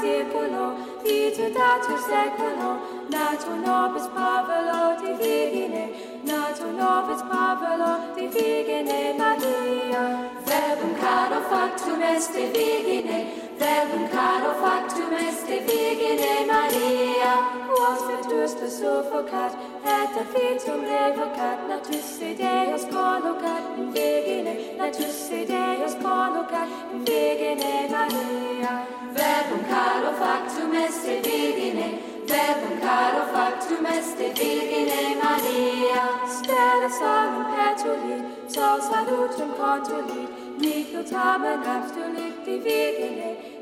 circulo, 0.00 0.66
vitutatur 1.02 1.98
seculo, 2.08 2.70
natum 3.08 3.62
nobis 3.64 4.06
pavolo, 4.14 4.94
di 5.00 5.12
Virgine, 5.20 5.84
natum 6.24 6.76
nobis 6.76 7.22
pavolo, 7.22 7.92
di 8.14 8.26
Virgine 8.26 9.14
Maria. 9.16 10.02
Verbum 10.44 10.94
caro 11.00 11.40
factum 11.48 12.02
est 12.02 12.32
Virgine, 12.32 13.43
verbum 13.58 14.08
caro 14.08 14.54
factum 14.62 15.12
est 15.12 15.46
Virgine 15.46 16.46
Maria. 16.46 17.32
Quos 17.68 18.00
vetusta 18.08 18.68
suffocat, 18.68 19.52
et 19.84 20.16
affitum 20.22 20.80
revocat, 20.90 21.58
natus 21.68 22.18
Deus 22.18 22.84
collocat 22.92 23.62
in 23.78 23.92
Virgine, 23.92 24.76
natus 24.78 25.28
Deus 25.28 25.94
collocat 26.02 26.68
in 26.92 27.04
Virgine 27.04 27.90
Maria. 27.90 28.72
Verbum 29.12 29.62
caro 29.68 30.12
factum 30.20 30.74
est 30.74 31.04
Virgine, 31.24 31.98
verbum 32.26 32.80
caro 32.80 33.24
factum 33.32 33.86
est 33.86 34.18
Virgine 34.18 35.16
Maria. 35.22 36.02
Stella 36.26 36.90
solum 36.98 37.44
petulit, 37.52 38.24
sol 38.48 38.80
salutum 38.80 39.50
contulit, 39.58 40.28
nihil 40.58 41.04
tamen 41.04 41.62
abstulit 41.74 42.44
di 42.44 42.58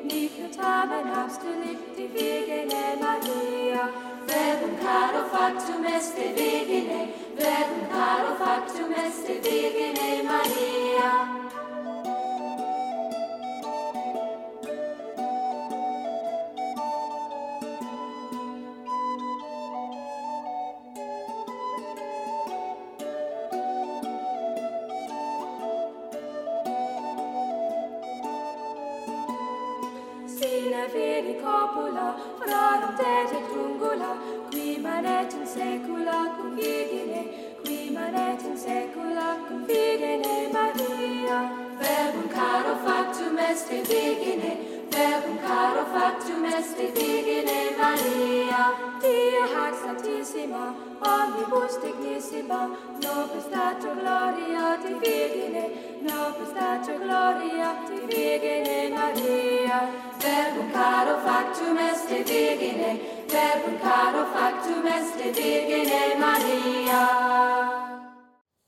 Virgine, 0.02 0.08
nihil 0.08 0.50
tamen 0.56 1.06
abstulit 1.14 1.96
di 1.96 2.06
Virgine 2.06 2.96
Maria. 3.00 3.90
Verbum 4.26 4.76
caro 4.80 5.28
factum 5.28 5.84
est 5.84 6.16
Virgine, 6.16 7.08
verbum 7.36 7.88
caro 7.90 8.34
factum 8.36 8.92
est 8.92 9.26
Virgine 9.26 10.22
Maria. 10.24 11.41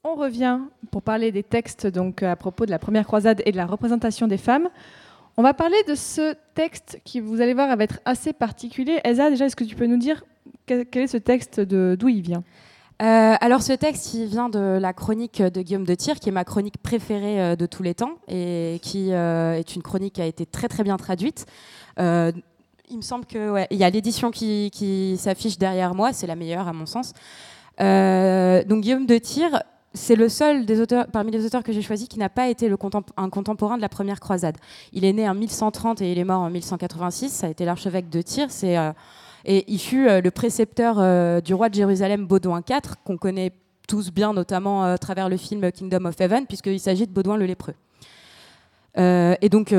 On 0.03 0.15
revient 0.17 0.59
pour 0.91 1.03
parler 1.03 1.31
des 1.31 1.45
textes 1.45 1.87
donc 1.87 2.25
à 2.25 2.35
propos 2.35 2.67
de 2.67 2.73
la 2.73 2.81
première 2.81 3.07
croisade 3.07 3.43
et 3.47 3.53
de 3.53 3.57
la 3.57 3.67
représentation 3.67 4.27
des 4.27 4.39
femmes. 4.39 4.71
On 5.37 5.43
va 5.43 5.55
parler 5.55 5.83
de 5.87 5.95
ce 5.95 6.35
texte 6.55 7.01
qui, 7.05 7.21
vous 7.21 7.41
allez 7.41 7.55
voir, 7.55 7.77
va 7.77 7.85
être 7.85 8.01
assez 8.05 8.33
particulier. 8.33 9.01
Elsa, 9.05 9.31
déjà, 9.31 9.47
est-ce 9.47 9.57
que 9.57 9.65
tu 9.65 9.77
peux 9.77 9.87
nous 9.87 9.99
dire 9.99 10.25
quel 10.67 10.87
est 10.95 11.07
ce 11.07 11.17
texte, 11.17 11.61
d'où 11.61 12.09
il 12.09 12.23
vient? 12.23 12.43
Euh, 13.03 13.35
alors 13.41 13.63
ce 13.63 13.73
texte, 13.73 14.15
il 14.15 14.27
vient 14.27 14.49
de 14.49 14.79
la 14.81 14.93
chronique 14.93 15.43
de 15.43 15.63
Guillaume 15.63 15.85
de 15.85 15.95
Tyr, 15.95 16.21
qui 16.21 16.29
est 16.29 16.33
ma 16.33 16.45
chronique 16.45 16.79
préférée 16.79 17.41
euh, 17.41 17.57
de 17.57 17.67
tous 17.67 17.83
les 17.83 17.95
temps 17.95 18.19
et 18.29 18.79
qui 18.83 19.13
euh, 19.13 19.59
est 19.59 19.75
une 19.75 19.83
chronique 19.83 20.15
qui 20.15 20.23
a 20.23 20.27
été 20.27 20.47
très 20.47 20.69
très 20.69 20.85
bien 20.85 20.97
traduite. 20.97 21.47
Il 21.99 22.99
me 22.99 23.03
semble 23.03 23.25
que 23.25 23.51
ouais, 23.51 23.67
il 23.71 23.79
y 23.79 23.85
a 23.85 23.91
l'édition 23.91 24.31
qui, 24.31 24.71
qui 24.73 25.17
s'affiche 25.19 25.59
derrière 25.59 25.95
moi, 25.95 26.13
c'est 26.13 26.27
la 26.27 26.37
meilleure 26.37 26.69
à 26.69 26.73
mon 26.73 26.87
sens. 26.87 27.15
Donc 27.79 28.83
Guillaume 28.83 29.07
de 29.07 29.19
Tyr, 29.19 29.63
c'est 29.93 30.15
le 30.15 30.29
seul 30.29 30.67
des 30.67 30.81
auteurs, 30.81 31.07
parmi 31.09 31.33
les 31.33 31.45
auteurs 31.47 31.63
que 31.63 31.73
j'ai 31.73 31.83
choisi 31.83 32.09
qui 32.09 32.19
n'a 32.19 32.29
pas 32.29 32.49
été 32.49 32.69
le 32.69 32.77
un 33.17 33.31
contemporain 33.31 33.77
de 33.77 33.83
la 33.83 33.89
première 33.89 34.21
croisade. 34.21 34.57
Il 34.93 35.05
est 35.05 35.13
né 35.13 35.29
en 35.29 35.35
1130 35.35 36.03
et 36.03 36.13
il 36.13 36.19
est 36.19 36.25
mort 36.25 36.43
en 36.43 36.51
1186. 36.51 37.31
Ça 37.31 37.47
a 37.47 37.51
été 37.51 37.65
l'archevêque 37.65 38.09
de 38.11 38.21
Tyr. 38.23 38.47
C'est 38.51 38.77
et 39.45 39.65
il 39.69 39.79
fut 39.79 40.09
euh, 40.09 40.21
le 40.21 40.31
précepteur 40.31 40.97
euh, 40.99 41.41
du 41.41 41.55
roi 41.55 41.69
de 41.69 41.75
Jérusalem 41.75 42.27
Baudouin 42.27 42.63
IV, 42.69 42.95
qu'on 43.05 43.17
connaît 43.17 43.53
tous 43.87 44.11
bien, 44.11 44.33
notamment 44.33 44.85
euh, 44.85 44.95
à 44.95 44.99
travers 44.99 45.29
le 45.29 45.37
film 45.37 45.71
Kingdom 45.71 46.07
of 46.07 46.19
Heaven, 46.21 46.47
puisqu'il 46.47 46.81
s'agit 46.81 47.07
de 47.07 47.13
Baudouin 47.13 47.37
le 47.37 47.47
lépreux. 47.47 47.75
Et 48.97 49.49
donc, 49.49 49.75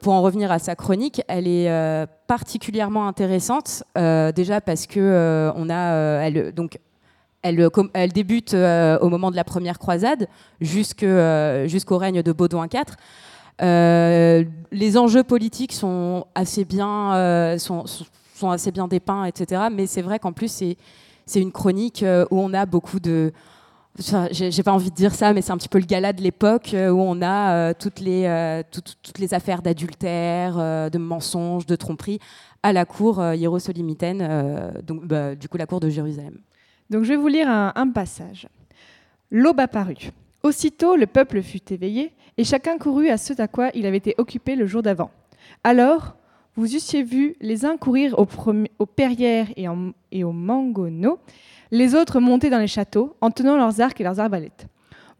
pour 0.00 0.12
en 0.12 0.20
revenir 0.20 0.52
à 0.52 0.58
sa 0.58 0.76
chronique, 0.76 1.22
elle 1.26 1.48
est 1.48 2.06
particulièrement 2.26 3.08
intéressante, 3.08 3.82
déjà 3.96 4.60
parce 4.60 4.86
que 4.86 5.50
on 5.56 5.70
a, 5.70 6.30
donc, 6.52 6.78
elle, 7.40 8.12
débute 8.12 8.52
au 8.52 9.08
moment 9.08 9.30
de 9.30 9.36
la 9.36 9.44
première 9.44 9.78
croisade 9.78 10.28
jusqu'au 10.60 11.96
règne 11.96 12.22
de 12.22 12.30
Baudouin 12.30 12.66
IV. 12.70 12.96
Les 13.58 14.98
enjeux 14.98 15.24
politiques 15.24 15.72
sont 15.72 16.26
assez 16.34 16.66
bien, 16.66 17.56
sont 18.38 18.50
assez 18.50 18.72
bien 18.72 18.88
dépeints, 18.88 19.24
etc. 19.24 19.62
Mais 19.72 19.86
c'est 19.86 20.02
vrai 20.02 20.18
qu'en 20.18 20.32
plus, 20.32 20.50
c'est, 20.50 21.40
une 21.40 21.52
chronique 21.52 22.02
euh, 22.02 22.24
où 22.30 22.40
on 22.40 22.54
a 22.54 22.64
beaucoup 22.66 23.00
de, 23.00 23.32
enfin, 24.00 24.28
j'ai 24.30 24.62
pas 24.62 24.72
envie 24.72 24.90
de 24.90 24.94
dire 24.94 25.14
ça, 25.14 25.32
mais 25.32 25.42
c'est 25.42 25.52
un 25.52 25.56
petit 25.56 25.68
peu 25.68 25.78
le 25.78 25.84
gala 25.84 26.12
de 26.12 26.22
l'époque 26.22 26.72
euh, 26.74 26.90
où 26.90 27.00
on 27.00 27.20
a 27.22 27.52
euh, 27.52 27.72
toutes, 27.78 28.00
les, 28.00 28.24
euh, 28.26 28.62
toutes, 28.70 29.18
les 29.18 29.34
affaires 29.34 29.62
d'adultère, 29.62 30.56
de 30.90 30.98
mensonges, 30.98 31.66
de 31.66 31.76
tromperie 31.76 32.18
à 32.62 32.72
la 32.72 32.84
cour 32.84 33.22
hiérosolymitaine, 33.22 34.20
euh, 34.22 34.70
donc 34.82 35.04
bah, 35.06 35.34
du 35.34 35.48
coup 35.48 35.56
la 35.56 35.66
cour 35.66 35.80
de 35.80 35.88
Jérusalem. 35.88 36.38
Donc 36.90 37.04
je 37.04 37.10
vais 37.10 37.16
vous 37.16 37.28
lire 37.28 37.48
un, 37.48 37.72
un 37.74 37.88
passage. 37.90 38.48
L'aube 39.30 39.60
apparut. 39.60 40.10
Aussitôt 40.42 40.96
le 40.96 41.06
peuple 41.06 41.42
fut 41.42 41.72
éveillé, 41.72 42.12
et 42.36 42.44
chacun 42.44 42.78
courut 42.78 43.10
à 43.10 43.16
ce 43.16 43.40
à 43.40 43.48
quoi 43.48 43.70
il 43.74 43.86
avait 43.86 43.96
été 43.96 44.14
occupé 44.18 44.56
le 44.56 44.66
jour 44.66 44.82
d'avant. 44.82 45.10
Alors 45.64 46.14
vous 46.58 46.74
eussiez 46.74 47.04
vu 47.04 47.36
les 47.40 47.64
uns 47.64 47.76
courir 47.76 48.18
aux, 48.18 48.86
perrières 48.86 49.46
et 49.56 50.24
aux 50.24 50.32
mangonneaux, 50.32 51.20
les 51.70 51.94
autres 51.94 52.18
monter 52.18 52.50
dans 52.50 52.58
les 52.58 52.66
châteaux 52.66 53.14
en 53.20 53.30
tenant 53.30 53.56
leurs 53.56 53.80
arcs 53.80 54.00
et 54.00 54.04
leurs 54.04 54.18
arbalètes. 54.18 54.66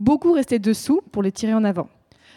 Beaucoup 0.01 0.33
restaient 0.33 0.59
dessous 0.59 1.01
pour 1.13 1.23
les 1.23 1.31
tirer 1.31 1.55
en 1.55 1.63
avant. 1.63 1.89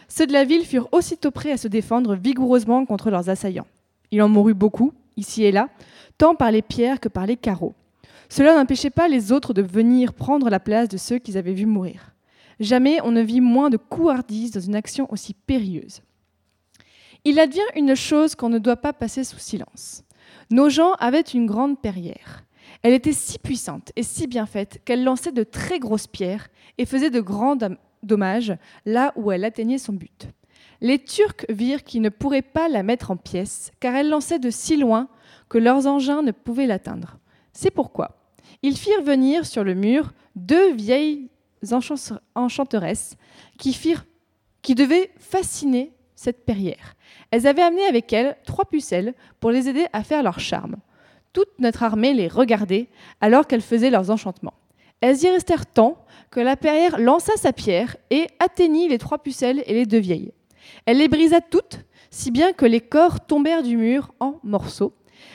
Ceux 0.08 0.28
de 0.28 0.34
la 0.34 0.43
ville 0.43 0.66
furent 0.66 0.88
aussitôt 0.91 1.32
prêts 1.32 1.52
à 1.52 1.58
se 1.58 1.68
défendre 1.68 2.14
vigoureusement 2.14 2.86
contre 2.86 3.10
leurs 3.10 3.28
assaillants. 3.28 3.66
Il 4.12 4.22
en 4.22 4.30
mourut 4.30 4.54
beaucoup, 4.54 4.93
ici 5.18 5.45
et 5.45 5.52
là, 5.52 5.70
tant 6.20 6.36
par 6.36 6.52
les 6.52 6.62
pierres 6.62 6.99
que 6.99 7.10
par 7.10 7.26
les 7.26 7.38
carreaux. 7.38 7.74
Cela 8.30 8.56
n'empêchait 8.56 8.91
pas 8.91 9.08
les 9.08 9.32
autres 9.32 9.56
de 9.56 9.64
venir 9.64 10.14
prendre 10.14 10.47
la 10.47 10.60
place 10.60 10.89
de 10.89 10.97
ceux 10.97 11.18
qu'ils 11.18 11.39
avaient 11.39 11.54
vus 11.54 11.66
mourir. 11.66 12.14
Jamais 12.60 12.99
on 13.04 13.12
ne 13.12 13.22
vit 13.22 13.41
moins 13.41 13.72
de 13.72 13.78
couardise 13.78 14.52
dans 14.52 14.60
une 14.60 14.76
action 14.76 15.12
aussi 15.12 15.34
périlleuse. 15.34 16.04
Il 17.24 17.40
advient 17.40 17.60
une 17.76 17.96
chose 17.96 18.36
qu'on 18.36 18.50
ne 18.50 18.60
doit 18.60 18.78
pas 18.78 18.94
passer 18.94 19.24
sous 19.24 19.40
silence. 19.40 20.04
Nos 20.50 20.70
gens 20.70 20.94
avaient 20.94 21.22
une 21.22 21.46
grande 21.46 21.80
perrière. 21.80 22.44
Elle 22.84 22.94
était 22.94 23.14
si 23.14 23.38
puissante 23.38 23.92
et 23.96 24.04
si 24.04 24.28
bien 24.28 24.46
faite 24.46 24.82
qu'elle 24.86 25.04
lançait 25.04 25.32
de 25.32 25.44
très 25.44 25.80
grosses 25.80 26.08
pierres 26.08 26.48
et 26.78 26.86
faisait 26.86 27.10
de 27.12 27.22
grands 27.22 27.58
dommages 28.02 28.56
là 28.86 29.14
où 29.16 29.32
elle 29.32 29.46
atteignait 29.46 29.78
son 29.78 29.94
but. 29.94 30.28
Les 30.80 30.98
Turcs 30.98 31.46
virent 31.50 31.84
qu'ils 31.84 32.02
ne 32.02 32.10
pourraient 32.10 32.42
pas 32.42 32.68
la 32.70 32.82
mettre 32.82 33.12
en 33.12 33.18
pièces 33.18 33.72
car 33.80 33.96
elle 33.96 34.10
lançait 34.10 34.40
de 34.40 34.50
si 34.50 34.78
loin 34.78 35.10
que 35.48 35.60
leurs 35.60 35.86
engins 35.86 36.24
ne 36.24 36.32
pouvaient 36.32 36.66
l'atteindre. 36.66 37.20
C'est 37.54 37.72
pourquoi 37.72 38.18
ils 38.64 38.78
firent 38.78 39.04
venir 39.04 39.46
sur 39.46 39.64
le 39.64 39.76
mur 39.76 40.12
deux 40.36 40.74
vieilles 40.74 41.30
enchan- 41.64 42.20
enchanteresses 42.36 43.16
qui, 43.58 43.74
firent, 43.74 44.06
qui 44.62 44.76
devaient 44.76 45.12
fasciner 45.20 45.94
cette 46.22 46.46
perrière. 46.46 46.96
Elles 47.32 47.48
avaient 47.48 47.64
amené 47.64 47.84
avec 47.86 48.14
elles 48.14 48.38
trois 48.46 48.66
pucelles 48.66 49.16
pour 49.40 49.50
les 49.50 49.68
aider 49.68 49.88
à 49.92 50.04
faire 50.04 50.22
leur 50.22 50.40
charme. 50.40 50.76
Toute 51.34 51.60
notre 51.60 51.82
armée 51.82 52.14
les 52.14 52.28
regardait 52.28 52.90
alors 53.22 53.48
qu'elles 53.48 53.62
faisaient 53.62 53.90
leurs 53.90 54.12
enchantements. 54.12 54.54
Elles 55.02 55.24
y 55.24 55.30
restèrent 55.30 55.66
tant 55.66 56.06
que 56.30 56.40
la 56.40 56.56
perrière 56.56 57.00
lança 57.00 57.34
sa 57.38 57.54
pierre 57.54 57.98
et 58.12 58.28
atteignit 58.40 58.88
les 58.88 59.00
trois 59.00 59.18
pucelles 59.18 59.64
et 59.66 59.74
les 59.74 59.88
deux 59.88 60.00
vieilles. 60.00 60.32
Elle 60.86 61.00
les 61.00 61.08
brisa 61.08 61.42
toutes, 61.42 61.80
si 62.12 62.30
bien 62.30 62.54
que 62.54 62.68
les 62.68 62.82
corps 62.82 63.26
tombèrent 63.26 63.64
du 63.64 63.76
mur 63.76 64.14
en 64.20 64.40
morceaux. 64.44 64.94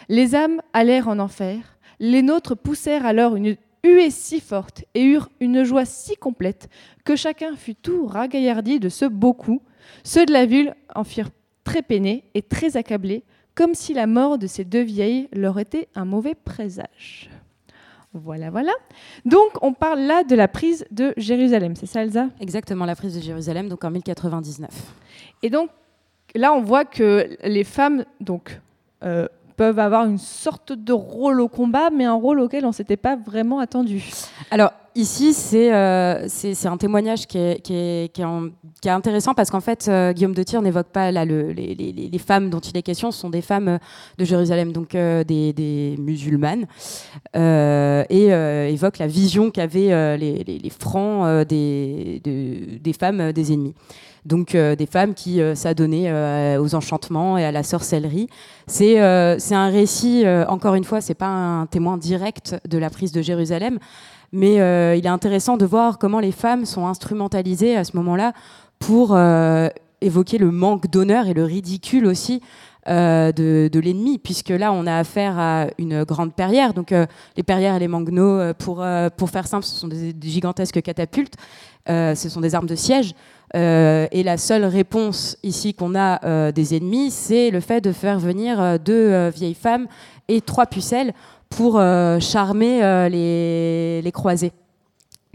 Les 0.08 0.36
âmes 0.36 0.62
allèrent 0.72 1.08
en 1.08 1.18
enfer. 1.18 1.78
Les 1.98 2.22
nôtres 2.22 2.56
poussèrent 2.56 3.06
alors 3.06 3.34
une 3.34 3.56
huée 3.82 4.10
si 4.10 4.40
forte 4.40 4.84
et 4.94 5.02
eurent 5.02 5.30
une 5.40 5.64
joie 5.64 5.84
si 5.84 6.16
complète 6.16 6.68
que 7.04 7.16
chacun 7.16 7.56
fut 7.56 7.74
tout 7.74 8.06
ragaillardi 8.06 8.78
de 8.78 8.88
ce 8.88 9.04
beau 9.04 9.32
coup. 9.32 9.62
Ceux 10.04 10.26
de 10.26 10.32
la 10.32 10.46
ville 10.46 10.74
en 10.94 11.04
firent 11.04 11.30
très 11.64 11.82
peinés 11.82 12.24
et 12.34 12.42
très 12.42 12.76
accablés, 12.76 13.24
comme 13.54 13.74
si 13.74 13.94
la 13.94 14.06
mort 14.06 14.38
de 14.38 14.46
ces 14.46 14.64
deux 14.64 14.82
vieilles 14.82 15.28
leur 15.32 15.58
était 15.58 15.88
un 15.94 16.04
mauvais 16.04 16.34
présage. 16.34 17.30
Voilà, 18.12 18.50
voilà. 18.50 18.72
Donc, 19.24 19.50
on 19.62 19.72
parle 19.72 20.00
là 20.00 20.24
de 20.24 20.34
la 20.34 20.48
prise 20.48 20.86
de 20.90 21.12
Jérusalem, 21.16 21.74
c'est 21.76 21.86
ça, 21.86 22.02
Elsa? 22.02 22.28
Exactement, 22.40 22.86
la 22.86 22.96
prise 22.96 23.14
de 23.14 23.20
Jérusalem, 23.20 23.68
donc 23.68 23.84
en 23.84 23.90
1099. 23.90 24.70
Et 25.42 25.50
donc, 25.50 25.70
là, 26.34 26.52
on 26.54 26.62
voit 26.62 26.84
que 26.84 27.36
les 27.44 27.64
femmes 27.64 28.04
donc, 28.20 28.60
euh, 29.04 29.26
peuvent 29.56 29.78
avoir 29.78 30.06
une 30.06 30.18
sorte 30.18 30.72
de 30.72 30.92
rôle 30.92 31.40
au 31.40 31.48
combat, 31.48 31.90
mais 31.90 32.04
un 32.04 32.14
rôle 32.14 32.40
auquel 32.40 32.64
on 32.64 32.68
ne 32.68 32.74
s'était 32.74 32.96
pas 32.96 33.16
vraiment 33.16 33.58
attendu. 33.58 34.04
Alors 34.50 34.72
ici, 34.96 35.32
c'est 35.32 35.72
euh, 35.72 36.26
c'est 36.28 36.66
un 36.66 36.76
témoignage 36.76 37.26
qui 37.26 37.38
est, 37.38 38.20
intéressant 38.86 39.34
parce 39.34 39.50
qu'en 39.50 39.60
fait, 39.60 39.86
euh, 39.88 40.12
Guillaume 40.12 40.34
de 40.34 40.42
Tyr 40.42 40.62
n'évoque 40.62 40.88
pas 40.88 41.12
les, 41.12 42.18
femmes 42.18 42.50
dont 42.50 42.60
il 42.60 42.76
est 42.76 42.82
question, 42.82 43.10
ce 43.10 43.20
sont 43.20 43.30
des 43.30 43.42
femmes 43.42 43.68
euh, 43.68 43.78
de 44.18 44.24
Jérusalem, 44.24 44.72
donc 44.72 44.90
des, 44.92 45.96
musulmanes, 45.98 46.66
et 47.34 48.26
évoque 48.72 48.98
la 48.98 49.06
vision 49.06 49.50
qu'avaient 49.50 50.16
les, 50.18 50.44
les- 50.44 50.70
francs 50.70 51.46
des, 51.46 52.20
de- 52.24 52.78
des 52.78 52.92
femmes 52.92 53.32
des 53.32 53.52
ennemis. 53.52 53.74
Donc 54.24 54.56
des 54.56 54.86
femmes 54.86 55.14
qui 55.14 55.40
s'adonnaient 55.54 56.56
aux 56.58 56.74
enchantements 56.74 57.38
et 57.38 57.44
à 57.44 57.52
la 57.52 57.62
sorcellerie. 57.62 58.28
C'est 58.66 58.98
un 58.98 59.68
récit, 59.68 60.24
encore 60.48 60.74
une 60.74 60.84
fois, 60.84 61.00
c'est 61.00 61.14
pas 61.14 61.28
un 61.28 61.66
témoin 61.66 61.96
direct 61.96 62.56
de 62.68 62.78
la 62.78 62.90
prise 62.90 63.12
de 63.12 63.22
Jérusalem, 63.22 63.78
mais 64.32 64.60
euh, 64.60 64.96
il 64.96 65.06
est 65.06 65.10
intéressant 65.10 65.56
de 65.56 65.66
voir 65.66 65.98
comment 65.98 66.20
les 66.20 66.32
femmes 66.32 66.64
sont 66.64 66.86
instrumentalisées 66.86 67.76
à 67.76 67.84
ce 67.84 67.96
moment-là 67.96 68.32
pour 68.78 69.14
euh, 69.14 69.68
évoquer 70.00 70.38
le 70.38 70.50
manque 70.50 70.90
d'honneur 70.90 71.26
et 71.26 71.34
le 71.34 71.44
ridicule 71.44 72.06
aussi 72.06 72.42
euh, 72.88 73.32
de, 73.32 73.80
l'ennemi, 73.80 74.18
puisque 74.18 74.50
là 74.50 74.72
on 74.72 74.86
a 74.86 74.96
affaire 74.96 75.38
à 75.38 75.66
une 75.78 76.04
grande 76.04 76.34
perrière. 76.34 76.74
Donc 76.74 76.92
les 77.36 77.42
perrières 77.42 77.74
et 77.74 77.78
les 77.78 77.88
manguenots, 77.88 78.38
euh, 78.38 79.10
pour, 79.10 79.30
faire 79.30 79.46
simple, 79.46 79.64
ce 79.64 79.74
sont 79.74 79.88
des, 79.88 80.14
gigantesques 80.22 80.82
catapultes, 80.82 81.36
ce 81.88 82.28
sont 82.28 82.40
des 82.40 82.54
armes 82.54 82.66
de 82.66 82.76
siège. 82.76 83.14
Et 83.54 84.22
la 84.22 84.36
seule 84.36 84.64
réponse 84.64 85.38
ici 85.42 85.72
qu'on 85.72 85.94
a 85.94 86.52
des 86.52 86.76
ennemis, 86.76 87.10
c'est 87.10 87.50
le 87.50 87.60
fait 87.60 87.80
de 87.80 87.92
faire 87.92 88.18
venir 88.18 88.78
deux 88.78 89.28
vieilles 89.28 89.54
femmes 89.54 89.86
et 90.28 90.40
trois 90.40 90.66
pucelles 90.66 91.14
pour 91.50 91.78
euh, 91.78 92.18
charmer 92.20 92.82
euh, 92.82 93.08
les, 93.08 94.02
les 94.02 94.12
croisés. 94.12 94.52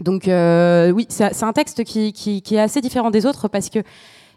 Donc 0.00 0.26
euh, 0.28 0.90
oui, 0.90 1.06
c'est 1.08 1.42
un 1.42 1.52
texte 1.52 1.84
qui, 1.84 2.12
qui- 2.12 2.42
est 2.54 2.58
assez 2.58 2.80
différent 2.80 3.10
des 3.10 3.24
autres 3.24 3.48
parce 3.48 3.68
que 3.70 3.78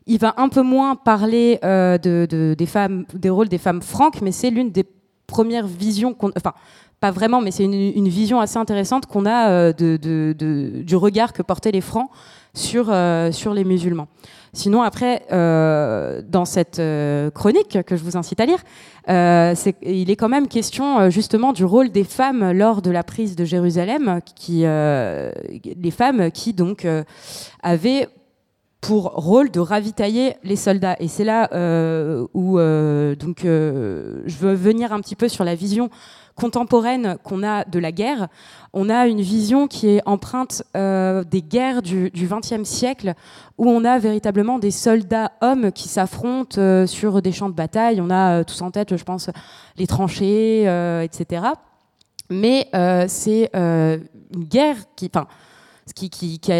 il 0.05 0.19
va 0.19 0.35
un 0.37 0.49
peu 0.49 0.61
moins 0.61 0.95
parler 0.95 1.57
de, 1.63 2.27
de- 2.29 2.55
des 2.55 2.65
femmes, 2.67 3.05
des 3.15 3.29
rôles 3.31 3.49
des 3.49 3.57
femmes 3.57 3.81
franques, 3.81 4.21
mais 4.21 4.31
c'est 4.31 4.51
l'une 4.51 4.69
des 4.71 4.85
premières 5.25 5.65
visions 5.65 6.15
enfin 6.37 6.53
pas 6.99 7.09
vraiment, 7.11 7.41
mais 7.41 7.51
c'est 7.51 7.63
une, 7.65 8.07
vision 8.07 8.39
assez 8.39 8.57
intéressante 8.57 9.07
qu'on 9.07 9.25
a 9.25 9.73
du 9.73 10.95
regard 10.95 11.33
que 11.33 11.41
portaient 11.41 11.71
les 11.71 11.81
francs 11.81 12.09
sur, 12.55 12.87
euh, 12.89 13.31
sur 13.31 13.53
les 13.53 13.63
musulmans. 13.63 14.07
Sinon, 14.53 14.81
après, 14.81 15.25
euh, 15.31 16.21
dans 16.27 16.45
cette 16.45 16.79
euh, 16.79 17.29
chronique 17.29 17.83
que 17.85 17.97
je 17.97 18.03
vous 18.03 18.15
incite 18.15 18.39
à 18.39 18.45
lire, 18.45 18.63
il 19.07 20.09
est 20.09 20.15
quand 20.15 20.29
même 20.29 20.47
question 20.47 21.09
justement 21.11 21.53
du 21.53 21.65
rôle 21.65 21.89
des 21.89 22.05
femmes 22.05 22.51
lors 22.53 22.81
de 22.81 22.89
la 22.89 23.03
prise 23.03 23.35
de 23.35 23.45
Jérusalem, 23.45 24.21
qui, 24.35 24.61
les 24.61 25.91
femmes 25.91 26.31
qui 26.31 26.53
donc 26.53 26.87
avaient 27.61 28.07
pour 28.81 29.11
rôle 29.11 29.51
de 29.51 29.59
ravitailler 29.59 30.37
les 30.43 30.55
soldats. 30.55 30.95
Et 30.99 31.07
c'est 31.07 31.23
là 31.23 31.49
où 32.33 32.57
donc 32.57 33.41
je 33.43 34.37
veux 34.39 34.55
venir 34.55 34.91
un 34.91 35.01
petit 35.01 35.15
peu 35.15 35.27
sur 35.27 35.43
la 35.43 35.53
vision 35.53 35.91
contemporaine 36.35 37.17
qu'on 37.23 37.43
a 37.43 37.63
de 37.65 37.79
la 37.79 37.91
guerre. 37.91 38.27
On 38.73 38.89
a 38.89 39.07
une 39.07 39.21
vision 39.21 39.67
qui 39.67 39.87
est 39.87 40.01
empreinte 40.05 40.63
euh, 40.75 41.23
des 41.23 41.41
guerres 41.41 41.81
du 41.81 42.11
XXe 42.13 42.63
siècle, 42.67 43.13
où 43.57 43.69
on 43.69 43.85
a 43.85 43.97
véritablement 43.99 44.59
des 44.59 44.71
soldats 44.71 45.31
hommes 45.41 45.71
qui 45.71 45.87
s'affrontent 45.87 46.59
euh, 46.59 46.85
sur 46.85 47.21
des 47.21 47.31
champs 47.31 47.49
de 47.49 47.55
bataille. 47.55 48.01
On 48.01 48.09
a 48.09 48.39
euh, 48.39 48.43
tous 48.43 48.61
en 48.61 48.71
tête, 48.71 48.97
je 48.97 49.03
pense, 49.03 49.29
les 49.77 49.87
tranchées, 49.87 50.63
etc. 51.03 51.45
Mais 52.29 52.67
c'est 53.07 53.49
une 53.53 54.43
guerre 54.43 54.77
qui, 54.95 55.09
enfin, 55.13 55.27
qui, 55.95 56.09
qui, 56.09 56.39
qui, 56.39 56.51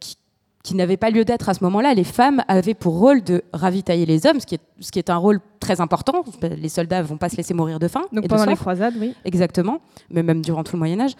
qui- 0.00 0.18
qui 0.64 0.74
n'avait 0.74 0.96
pas 0.96 1.10
lieu 1.10 1.26
d'être 1.26 1.50
à 1.50 1.54
ce 1.54 1.62
moment-là. 1.64 1.92
Les 1.92 2.04
femmes 2.04 2.42
avaient 2.48 2.72
pour 2.72 2.98
rôle 2.98 3.22
de 3.22 3.44
ravitailler 3.52 4.06
les 4.06 4.26
hommes, 4.26 4.40
ce 4.40 4.46
qui 4.46 4.54
est, 4.54 4.60
ce 4.80 4.90
qui 4.90 4.98
est 4.98 5.10
un 5.10 5.16
rôle 5.18 5.40
très 5.60 5.82
important. 5.82 6.24
Les 6.42 6.70
soldats 6.70 7.02
ne 7.02 7.06
vont 7.06 7.18
pas 7.18 7.28
se 7.28 7.36
laisser 7.36 7.52
mourir 7.52 7.78
de 7.78 7.86
faim. 7.86 8.00
Donc 8.12 8.24
et 8.24 8.28
pendant 8.28 8.46
les 8.46 8.56
croisades, 8.56 8.94
oui. 8.98 9.14
Exactement, 9.26 9.80
mais 10.10 10.22
même 10.22 10.40
durant 10.40 10.64
tout 10.64 10.72
le 10.76 10.78
Moyen 10.78 11.00
Âge. 11.00 11.12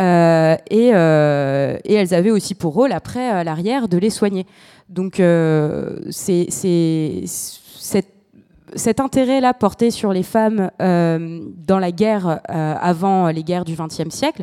Euh, 0.00 0.56
et, 0.68 0.90
euh, 0.92 1.78
et 1.84 1.94
elles 1.94 2.12
avaient 2.12 2.32
aussi 2.32 2.56
pour 2.56 2.74
rôle, 2.74 2.90
après, 2.90 3.28
à 3.28 3.44
l'arrière, 3.44 3.86
de 3.86 3.98
les 3.98 4.10
soigner. 4.10 4.46
Donc 4.88 5.20
euh, 5.20 6.00
c'est 6.10 6.48
cet, 7.24 9.00
intérêt-là 9.00 9.54
porté 9.54 9.92
sur 9.92 10.12
les 10.12 10.24
femmes 10.24 10.72
euh, 10.82 11.40
dans 11.56 11.78
la 11.78 11.92
guerre 11.92 12.40
euh, 12.50 12.74
avant 12.80 13.28
les 13.28 13.44
guerres 13.44 13.64
du 13.64 13.76
XXe 13.76 14.10
siècle, 14.10 14.42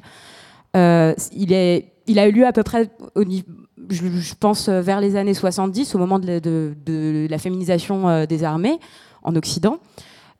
euh, 0.77 1.13
il, 1.33 1.51
est, 1.51 1.91
il 2.07 2.19
a 2.19 2.27
eu 2.29 2.31
lieu 2.31 2.45
à 2.45 2.53
peu 2.53 2.63
près 2.63 2.89
au 3.15 3.25
niveau 3.25 3.43
je, 3.89 4.33
pense 4.39 4.69
euh, 4.69 4.81
vers 4.81 5.01
les 5.01 5.15
années 5.15 5.33
70, 5.33 5.95
au 5.95 5.97
moment 5.97 6.19
de 6.19 7.27
la, 7.29 7.37
féminisation 7.37 8.07
euh, 8.07 8.25
des 8.25 8.43
armées 8.43 8.79
en 9.23 9.35
Occident. 9.35 9.77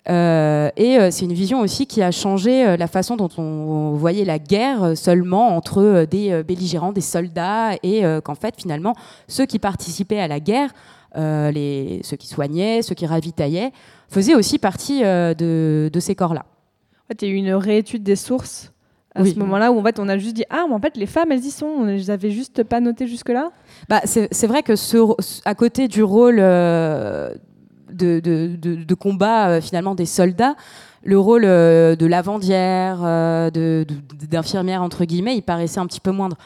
Euh, 0.07 0.69
et 0.77 0.99
c'est 1.09 1.25
une 1.25 1.33
vision 1.33 1.61
aussi 1.61 1.87
qui 1.87 2.03
a 2.03 2.11
changé 2.11 2.77
la 2.77 2.85
façon 2.85 3.15
dont 3.15 3.29
on, 3.39 3.93
voyait 3.93 4.23
la 4.23 4.37
guerre 4.37 4.95
seulement 4.95 5.55
entre 5.55 6.05
des 6.05 6.43
belligérants, 6.43 6.91
des 6.91 7.01
soldats, 7.01 7.71
et 7.81 8.03
qu'en 8.23 8.35
fait, 8.35 8.53
finalement, 8.55 8.93
ceux 9.27 9.47
qui 9.47 9.57
participaient 9.57 10.19
à 10.19 10.27
la 10.27 10.39
guerre, 10.39 10.69
ceux 11.15 12.17
qui 12.17 12.27
soignaient, 12.27 12.83
ceux 12.83 12.93
qui 12.93 13.07
ravitaillaient, 13.07 13.71
faisaient 14.07 14.35
aussi 14.35 14.59
partie 14.59 15.01
de, 15.01 15.89
ces 15.99 16.13
corps-là. 16.13 16.45
En 16.45 17.07
fait, 17.07 17.23
il 17.23 17.27
y 17.27 17.31
a 17.31 17.33
eu 17.33 17.37
une 17.37 17.53
réétude 17.55 18.03
des 18.03 18.15
sources 18.15 18.74
à 19.15 19.25
ce 19.25 19.39
moment-là 19.39 19.71
où 19.71 19.79
en 19.79 19.83
fait 19.83 19.99
on 19.99 20.09
a 20.09 20.17
juste 20.17 20.35
dit 20.35 20.45
ah 20.49 20.65
mais 20.67 20.75
en 20.75 20.79
fait 20.79 20.97
les 20.97 21.05
femmes 21.05 21.31
elles 21.31 21.45
y 21.45 21.51
sont 21.51 21.65
on 21.65 21.85
les 21.85 22.11
avait 22.11 22.31
juste 22.31 22.63
pas 22.63 22.81
notées 22.81 23.07
jusque 23.07 23.29
là 23.29 23.51
bah, 23.89 24.01
c'est 24.03 24.47
vrai 24.47 24.61
que 24.61 24.75
ce, 24.75 24.97
à 25.45 25.55
côté 25.55 25.87
du 25.87 26.03
rôle 26.03 26.41
de, 27.95 28.19
de, 28.19 28.93
combat 28.93 29.49
euh, 29.49 29.61
finalement 29.61 29.95
des 29.95 30.05
soldats, 30.05 30.55
le 31.03 31.19
rôle 31.19 31.43
euh, 31.45 31.95
de 31.95 32.05
lavandière, 32.05 32.99
euh, 33.03 33.49
d'infirmière 34.29 34.81
entre 34.81 35.05
guillemets, 35.05 35.35
il 35.37 35.41
paraissait 35.41 35.79
un 35.79 35.87
petit 35.87 36.01
peu 36.01 36.11
moindre. 36.11 36.37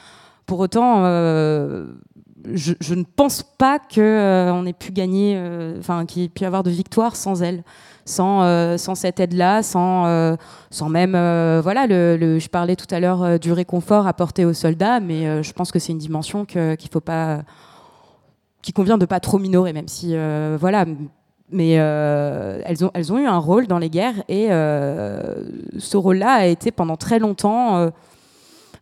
Pour 0.45 0.59
autant, 0.59 1.03
je, 1.03 2.93
ne 2.95 3.03
pense 3.03 3.43
pas 3.43 3.78
qu'on 3.78 4.65
ait 4.65 4.74
pu 4.74 4.91
gagner, 4.91 5.39
enfin 5.78 6.07
qu'il 6.07 6.24
ait 6.24 6.30
pu 6.30 6.43
avoir 6.43 6.63
de 6.63 6.72
victoire 6.72 7.15
sans 7.15 7.43
elle. 7.43 7.63
Sans, 8.10 8.78
sans, 8.78 8.95
cette 8.95 9.20
aide-là, 9.20 9.62
sans, 9.62 10.36
sans 10.72 10.89
même, 10.89 11.12
voilà, 11.62 11.86
le, 11.88 12.39
je 12.39 12.49
parlais 12.49 12.76
tout 12.76 12.88
à 12.89 12.99
l'heure 12.99 13.39
du 13.39 13.51
réconfort 13.51 14.07
apporté 14.07 14.45
aux 14.45 14.53
soldats, 14.53 14.99
mais 14.99 15.43
je 15.43 15.53
pense 15.53 15.72
que 15.72 15.80
c'est 15.80 15.91
une 15.91 15.99
dimension 15.99 16.45
qu'il 16.45 16.89
faut 16.91 17.01
pas, 17.01 17.43
qui 18.62 18.74
convient 18.74 18.97
de 18.97 19.05
pas 19.05 19.20
trop 19.20 19.38
minorer, 19.38 19.74
même 19.74 19.88
si, 19.88 20.16
voilà, 20.60 20.86
mais 21.51 21.80
euh, 21.80 22.62
elles, 22.66 22.86
ont, 22.86 22.91
elles 22.93 23.12
ont 23.12 23.18
eu 23.18 23.26
un 23.26 23.38
rôle 23.38 23.68
dans 23.68 23.80
les 23.80 23.89
guerres 23.89 24.24
et 24.28 24.47
euh, 24.51 25.43
ce 25.78 25.97
rôle-là 25.97 26.32
a 26.34 26.45
été 26.45 26.72
pendant 26.72 26.95
très 26.95 27.20
longtemps 27.20 27.78
euh, 27.78 27.89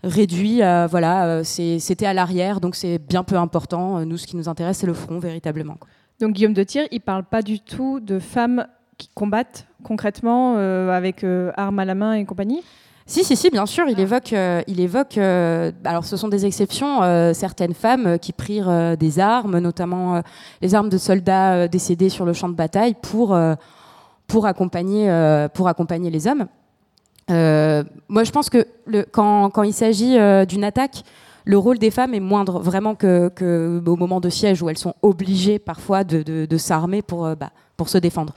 réduit. 0.04 0.58
voilà, 0.90 1.44
c'était 1.44 2.06
à 2.06 2.14
l'arrière, 2.14 2.60
donc 2.60 2.76
c'est 2.76 3.00
bien 3.00 3.24
peu 3.24 3.36
important. 3.38 4.06
Nous, 4.06 4.18
ce 4.18 4.28
qui 4.28 4.36
nous 4.36 4.50
intéresse, 4.50 4.78
c'est 4.78 4.88
le 4.88 4.94
front 4.94 5.20
véritablement. 5.20 5.78
Donc 6.20 6.34
Guillaume 6.34 6.54
de 6.54 6.64
Tyr, 6.64 6.84
il 6.92 7.02
parle 7.02 7.24
pas 7.24 7.42
du 7.42 7.60
tout 7.60 8.00
de 8.00 8.20
femmes 8.20 8.68
qui 8.98 9.10
combattent 9.14 9.68
concrètement 9.84 10.56
avec 10.56 11.26
armes 11.56 11.80
à 11.80 11.86
la 11.86 11.96
main 11.96 12.14
et 12.14 12.26
compagnie 12.26 12.64
si, 13.10 13.24
si, 13.24 13.38
si, 13.38 13.50
bien 13.50 13.66
sûr, 13.66 13.88
il 13.88 13.98
évoque, 14.02 14.34
euh, 14.34 14.62
il 14.68 14.82
évoque 14.82 15.18
euh, 15.18 15.72
alors 15.86 16.04
ce 16.04 16.18
sont 16.18 16.28
des 16.28 16.46
exceptions, 16.46 17.04
euh, 17.04 17.32
certaines 17.34 17.74
femmes 17.74 18.20
qui 18.20 18.34
prirent 18.34 18.98
des 18.98 19.20
armes, 19.20 19.60
notamment 19.60 20.22
les 20.62 20.76
armes 20.76 20.90
de 20.90 20.98
soldats 20.98 21.70
décédés 21.70 22.10
sur 22.10 22.26
le 22.26 22.34
champ 22.34 22.50
de 22.50 22.54
bataille, 22.54 22.96
pour, 23.02 23.38
pour, 24.28 24.46
accompagner, 24.46 25.10
pour 25.54 25.70
accompagner 25.70 26.10
les 26.10 26.28
hommes. 26.28 26.48
moi, 27.30 28.24
je 28.26 28.32
pense 28.32 28.50
que 28.50 28.68
le, 28.86 29.04
quand, 29.04 29.52
quand, 29.52 29.64
il 29.64 29.74
s'agit 29.74 30.18
d'une 30.46 30.66
attaque, 30.66 31.04
le 31.46 31.58
rôle 31.58 31.80
des 31.80 31.92
femmes 31.92 32.14
est 32.14 32.20
moindre 32.20 32.60
vraiment 32.60 32.94
que, 32.94 33.30
que, 33.30 33.82
au 33.86 33.96
moment 33.96 34.20
de 34.20 34.28
siège 34.28 34.62
où 34.62 34.70
elles 34.70 34.78
sont 34.78 34.96
obligées 35.02 35.60
parfois 35.60 36.04
de, 36.04 36.24
de, 36.24 36.46
de 36.46 36.58
s'armer 36.58 37.02
pour, 37.02 37.34
bah, 37.38 37.52
pour 37.78 37.88
se 37.88 37.98
défendre. 37.98 38.34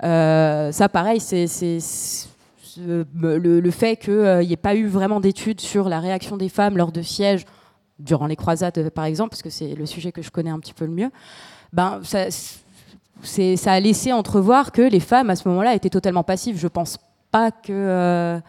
Ça, 0.00 0.88
pareil, 0.88 1.20
c'est 1.20 1.46
le, 2.78 3.70
fait 3.70 3.96
qu'il 3.96 4.12
n'y 4.12 4.20
euh, 4.20 4.42
ait 4.42 4.56
pas 4.56 4.74
eu 4.74 4.86
vraiment 4.86 5.20
d'études 5.20 5.60
sur 5.60 5.88
la 5.88 6.00
réaction 6.00 6.36
des 6.36 6.48
femmes 6.48 6.76
lors 6.76 6.92
de 6.92 7.02
sièges 7.02 7.44
durant 7.98 8.26
les 8.26 8.36
croisades, 8.36 8.78
euh, 8.78 8.90
par 8.90 9.04
exemple, 9.04 9.30
parce 9.30 9.42
que 9.42 9.50
c'est 9.50 9.74
le 9.74 9.86
sujet 9.86 10.12
que 10.12 10.22
je 10.22 10.30
connais 10.30 10.50
un 10.50 10.58
petit 10.58 10.72
peu 10.72 10.84
le 10.84 10.92
mieux, 10.92 11.10
ben, 11.72 12.00
ça, 12.02 13.72
a 13.72 13.80
laissé 13.80 14.12
entrevoir 14.12 14.72
que 14.72 14.82
les 14.82 15.00
femmes, 15.00 15.30
à 15.30 15.36
ce 15.36 15.48
moment-là, 15.48 15.74
étaient 15.74 15.90
totalement 15.90 16.24
passives. 16.24 16.58
Je 16.58 16.66
ne 16.66 16.70
pense 16.70 16.98
pas 17.30 17.50
que 17.50 18.40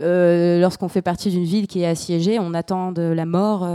euh, 0.00 0.60
lorsqu'on 0.60 0.88
fait 0.88 1.02
partie 1.02 1.30
d'une 1.30 1.44
ville 1.44 1.66
qui 1.66 1.82
est 1.82 1.86
assiégée, 1.86 2.38
on 2.38 2.54
attend 2.54 2.92
la 2.96 3.26
mort 3.26 3.68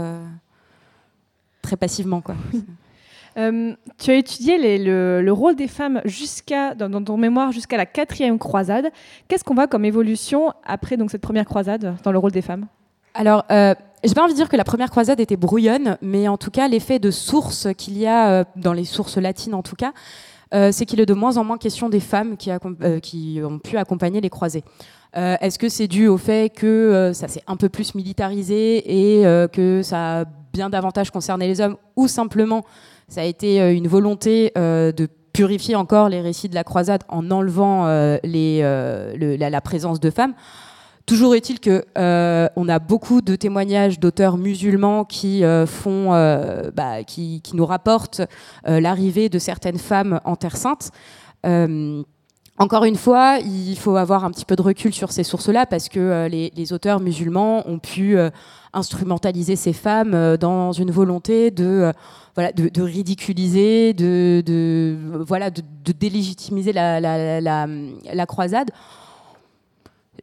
très 1.62 1.76
passivement. 1.76 2.20
Quoi. 2.20 2.36
Euh, 3.38 3.74
tu 3.98 4.10
as 4.10 4.14
étudié 4.14 4.78
le, 4.78 5.30
rôle 5.30 5.56
des 5.56 5.68
femmes 5.68 6.00
jusqu'à, 6.04 6.74
dans, 6.74 7.02
ton 7.02 7.16
mémoire 7.16 7.52
jusqu'à 7.52 7.76
la 7.76 7.86
quatrième 7.86 8.38
croisade. 8.38 8.90
Qu'est-ce 9.28 9.44
qu'on 9.44 9.54
voit 9.54 9.66
comme 9.66 9.84
évolution 9.84 10.52
après 10.64 10.96
donc, 10.96 11.10
cette 11.10 11.22
première 11.22 11.44
croisade 11.44 11.96
dans 12.02 12.12
le 12.12 12.18
rôle 12.18 12.32
des 12.32 12.42
femmes? 12.42 12.66
Alors, 13.14 13.44
euh, 13.50 13.74
j'ai 14.04 14.14
pas 14.14 14.22
envie 14.22 14.32
de 14.32 14.36
dire 14.36 14.48
que 14.48 14.56
la 14.56 14.64
première 14.64 14.90
croisade 14.90 15.20
était 15.20 15.36
brouillonne, 15.36 15.98
mais 16.00 16.28
en 16.28 16.36
tout 16.36 16.50
cas, 16.50 16.68
l'effet 16.68 16.98
de 16.98 17.10
source 17.10 17.68
qu'il 17.76 17.98
y 17.98 18.06
a, 18.06 18.30
euh, 18.30 18.44
dans 18.56 18.72
les 18.72 18.84
sources 18.84 19.16
latines 19.16 19.54
en 19.54 19.62
tout 19.62 19.76
cas, 19.76 19.92
euh, 20.54 20.72
c'est 20.72 20.86
qu'il 20.86 21.00
est 21.00 21.06
de 21.06 21.14
moins 21.14 21.36
en 21.36 21.44
moins 21.44 21.58
question 21.58 21.88
des 21.88 22.00
femmes 22.00 22.36
qui, 22.36 22.50
ont 23.42 23.58
pu 23.58 23.76
accompagner 23.76 24.20
les 24.20 24.30
croisés. 24.30 24.64
Est-ce 25.12 25.58
que 25.58 25.68
c'est 25.68 25.88
dû 25.88 26.06
au 26.06 26.18
fait 26.18 26.54
que 26.54 27.10
ça 27.14 27.26
s'est 27.26 27.42
un 27.48 27.56
peu 27.56 27.68
plus 27.68 27.96
militarisé 27.96 29.18
et 29.18 29.24
que 29.48 29.82
ça 29.82 30.20
a 30.20 30.24
bien 30.52 30.70
davantage 30.70 31.10
concerné 31.10 31.48
les 31.48 31.60
hommes, 31.60 31.76
ou 31.96 32.06
simplement 32.06 32.64
ça 33.10 33.22
a 33.22 33.24
été 33.24 33.60
euh, 33.60 33.74
une 33.74 33.88
volonté 33.88 34.52
euh, 34.56 34.92
de 34.92 35.08
purifier 35.32 35.74
encore 35.74 36.08
les 36.08 36.20
récits 36.20 36.48
de 36.48 36.54
la 36.54 36.64
croisade 36.64 37.02
en 37.08 37.30
enlevant 37.30 37.86
euh, 37.86 38.18
la, 38.22 39.60
présence 39.60 40.00
de 40.00 40.10
femmes. 40.10 40.34
Toujours 41.06 41.34
est-il 41.34 41.60
que 41.60 41.84
on 42.56 42.68
a 42.68 42.78
beaucoup 42.78 43.20
de 43.20 43.34
témoignages 43.36 43.98
d'auteurs 43.98 44.36
musulmans 44.36 45.04
qui 45.04 45.42
font, 45.66 46.10
bah, 46.74 47.04
qui, 47.04 47.42
nous 47.54 47.66
rapportent 47.66 48.22
l'arrivée 48.64 49.28
de 49.28 49.38
certaines 49.38 49.78
femmes 49.78 50.20
en 50.24 50.36
Terre 50.36 50.56
Sainte. 50.56 50.90
Encore 52.58 52.84
une 52.84 52.96
fois, 52.96 53.38
il 53.38 53.76
faut 53.76 53.96
avoir 53.96 54.24
un 54.24 54.30
petit 54.30 54.44
peu 54.44 54.56
de 54.56 54.62
recul 54.62 54.92
sur 54.92 55.10
ces 55.10 55.24
sources-là 55.24 55.64
parce 55.64 55.88
que 55.88 56.28
les, 56.28 56.52
les, 56.54 56.72
auteurs 56.72 57.00
musulmans 57.00 57.68
ont 57.68 57.78
pu 57.78 58.16
instrumentaliser 58.72 59.56
ces 59.56 59.72
femmes 59.72 60.36
dans 60.38 60.72
une 60.72 60.90
volonté 60.90 61.50
de 61.50 61.92
de, 62.52 62.82
ridiculiser, 62.82 63.92
de, 63.94 64.96
voilà, 65.26 65.50
de, 65.50 65.62
délégitimiser 65.92 66.72
la, 66.72 68.26
croisade. 68.26 68.70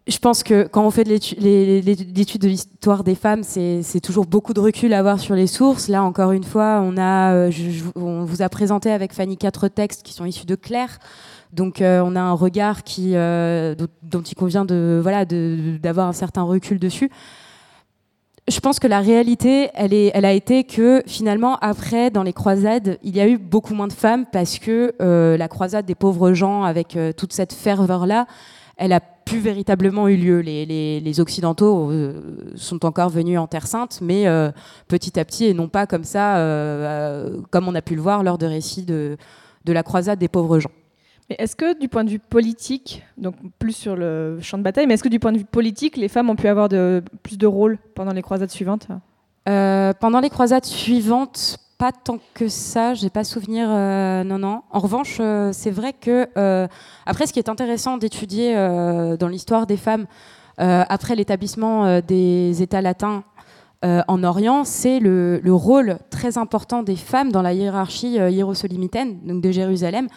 Je 0.07 0.17
pense 0.19 0.41
que 0.43 0.67
quand 0.67 0.85
on 0.85 0.91
fait 0.91 1.03
de 1.03 1.09
l'étude 1.09 2.41
de 2.41 2.47
l'histoire 2.47 3.03
des 3.03 3.15
femmes, 3.15 3.43
c'est 3.43 4.01
toujours 4.01 4.25
beaucoup 4.25 4.53
de 4.53 4.59
recul 4.59 4.93
à 4.93 4.99
avoir 4.99 5.19
sur 5.19 5.35
les 5.35 5.47
sources. 5.47 5.87
Là, 5.87 6.03
encore 6.03 6.31
une 6.31 6.43
fois, 6.43 6.81
on, 6.83 6.97
a, 6.97 7.33
euh, 7.33 7.51
on 7.95 8.23
vous 8.23 8.41
a 8.41 8.49
présenté 8.49 8.91
avec 8.91 9.13
Fanny 9.13 9.37
quatre 9.37 9.67
textes 9.67 10.03
qui 10.03 10.13
sont 10.13 10.25
issus 10.25 10.45
de 10.45 10.55
Claire. 10.55 10.99
Donc, 11.53 11.81
euh, 11.81 12.01
on 12.05 12.15
a 12.15 12.21
un 12.21 12.33
regard 12.33 12.83
qui, 12.83 13.11
euh, 13.15 13.75
dont, 14.03 14.21
il 14.21 14.35
convient 14.35 14.65
de 14.65 14.99
voilà 15.01 15.25
d'avoir 15.25 16.07
un 16.07 16.13
certain 16.13 16.43
recul 16.43 16.79
dessus 16.79 17.09
je 18.47 18.59
pense 18.61 18.79
que 18.79 18.87
la 18.87 19.01
réalité, 19.01 19.69
elle, 19.73 20.25
a 20.25 20.31
été 20.31 20.63
que 20.63 21.03
finalement, 21.05 21.57
après, 21.57 22.09
dans 22.11 22.23
les 22.23 22.33
croisades, 22.33 22.97
il 23.03 23.15
y 23.15 23.19
a 23.19 23.27
eu 23.27 23.37
beaucoup 23.37 23.73
moins 23.73 23.87
de 23.87 23.93
femmes 23.93 24.25
parce 24.31 24.57
que 24.57 24.93
euh, 25.01 25.35
la 25.35 25.47
croisade 25.49 25.85
des 25.85 25.95
pauvres 25.95 26.31
gens, 26.33 26.63
avec 26.63 26.95
euh, 26.95 27.11
toute 27.11 27.33
cette 27.33 27.51
ferveur-là, 27.51 28.25
elle 28.77 28.93
a 28.93 29.01
plus 29.01 29.39
véritablement 29.39 30.07
eu 30.07 30.15
lieu. 30.15 30.39
Les, 30.39 31.19
Occidentaux 31.19 31.91
euh, 31.91 32.53
sont 32.55 32.85
encore 32.85 33.09
venus 33.09 33.37
en 33.37 33.47
Terre 33.47 33.67
Sainte, 33.67 33.99
mais 34.01 34.25
petit 34.87 35.19
à 35.19 35.25
petit, 35.25 35.45
et 35.45 35.53
non 35.53 35.67
pas 35.67 35.85
comme 35.85 36.05
ça, 36.05 36.41
comme 37.49 37.67
on 37.67 37.75
a 37.75 37.81
pu 37.81 37.95
le 37.95 38.01
voir 38.01 38.23
lors 38.23 38.37
de 38.37 38.45
récits 38.45 38.85
de 38.85 39.17
la 39.65 39.83
croisade 39.83 40.19
des 40.19 40.29
pauvres 40.29 40.59
gens. 40.59 40.71
Mais 41.29 41.35
est-ce 41.39 41.55
que 41.55 41.77
du 41.77 41.89
point 41.89 42.05
de 42.05 42.09
vue 42.09 42.19
politique, 42.19 43.03
donc 43.17 43.35
plus 43.59 43.73
sur 43.73 43.95
le 43.95 44.39
champ 44.41 44.57
de 44.57 44.63
bataille, 44.63 44.87
mais 44.87 44.93
est-ce 44.93 45.03
que 45.03 45.09
du 45.09 45.19
point 45.19 45.33
de 45.33 45.39
vue 45.39 45.45
politique, 45.45 45.97
les 45.97 46.07
femmes 46.07 46.29
ont 46.29 46.35
pu 46.35 46.47
avoir 46.47 46.69
plus 46.69 47.37
de 47.37 47.47
rôle 47.47 47.77
pendant 47.95 48.13
les 48.13 48.21
croisades 48.21 48.49
suivantes? 48.49 48.87
Euh, 49.49 49.93
Pendant 49.99 50.21
les 50.21 50.29
croisades 50.29 50.65
suivantes, 50.65 51.57
pas 51.77 51.91
tant 51.91 52.19
que 52.33 52.47
ça, 52.47 52.93
j'ai 52.93 53.09
pas 53.09 53.25
souvenir. 53.25 53.67
Euh, 53.69 54.23
non, 54.23 54.39
non. 54.39 54.61
En 54.71 54.79
revanche, 54.79 55.17
euh, 55.19 55.51
c'est 55.51 55.71
vrai 55.71 55.93
que 55.93 56.27
après, 57.05 57.27
ce 57.27 57.33
qui 57.33 57.39
est 57.39 57.49
intéressant 57.49 57.97
d'étudier 57.97 58.55
dans 58.55 59.27
l'histoire 59.27 59.67
des 59.67 59.77
femmes 59.77 60.05
après 60.57 61.15
l'établissement 61.15 61.99
des 62.01 62.61
États 62.61 62.81
latins. 62.81 63.23
en 63.83 64.23
Orient, 64.23 64.63
c'est 64.63 64.99
le, 64.99 65.39
le, 65.39 65.53
rôle 65.53 65.99
très 66.09 66.37
important 66.37 66.83
des 66.83 66.95
femmes 66.95 67.31
dans 67.31 67.43
la 67.43 67.53
hiérarchie 67.53 68.15
hiérosolymitaine, 68.15 69.19
donc 69.23 69.41
de 69.41 69.51
Jérusalem, 69.51 70.07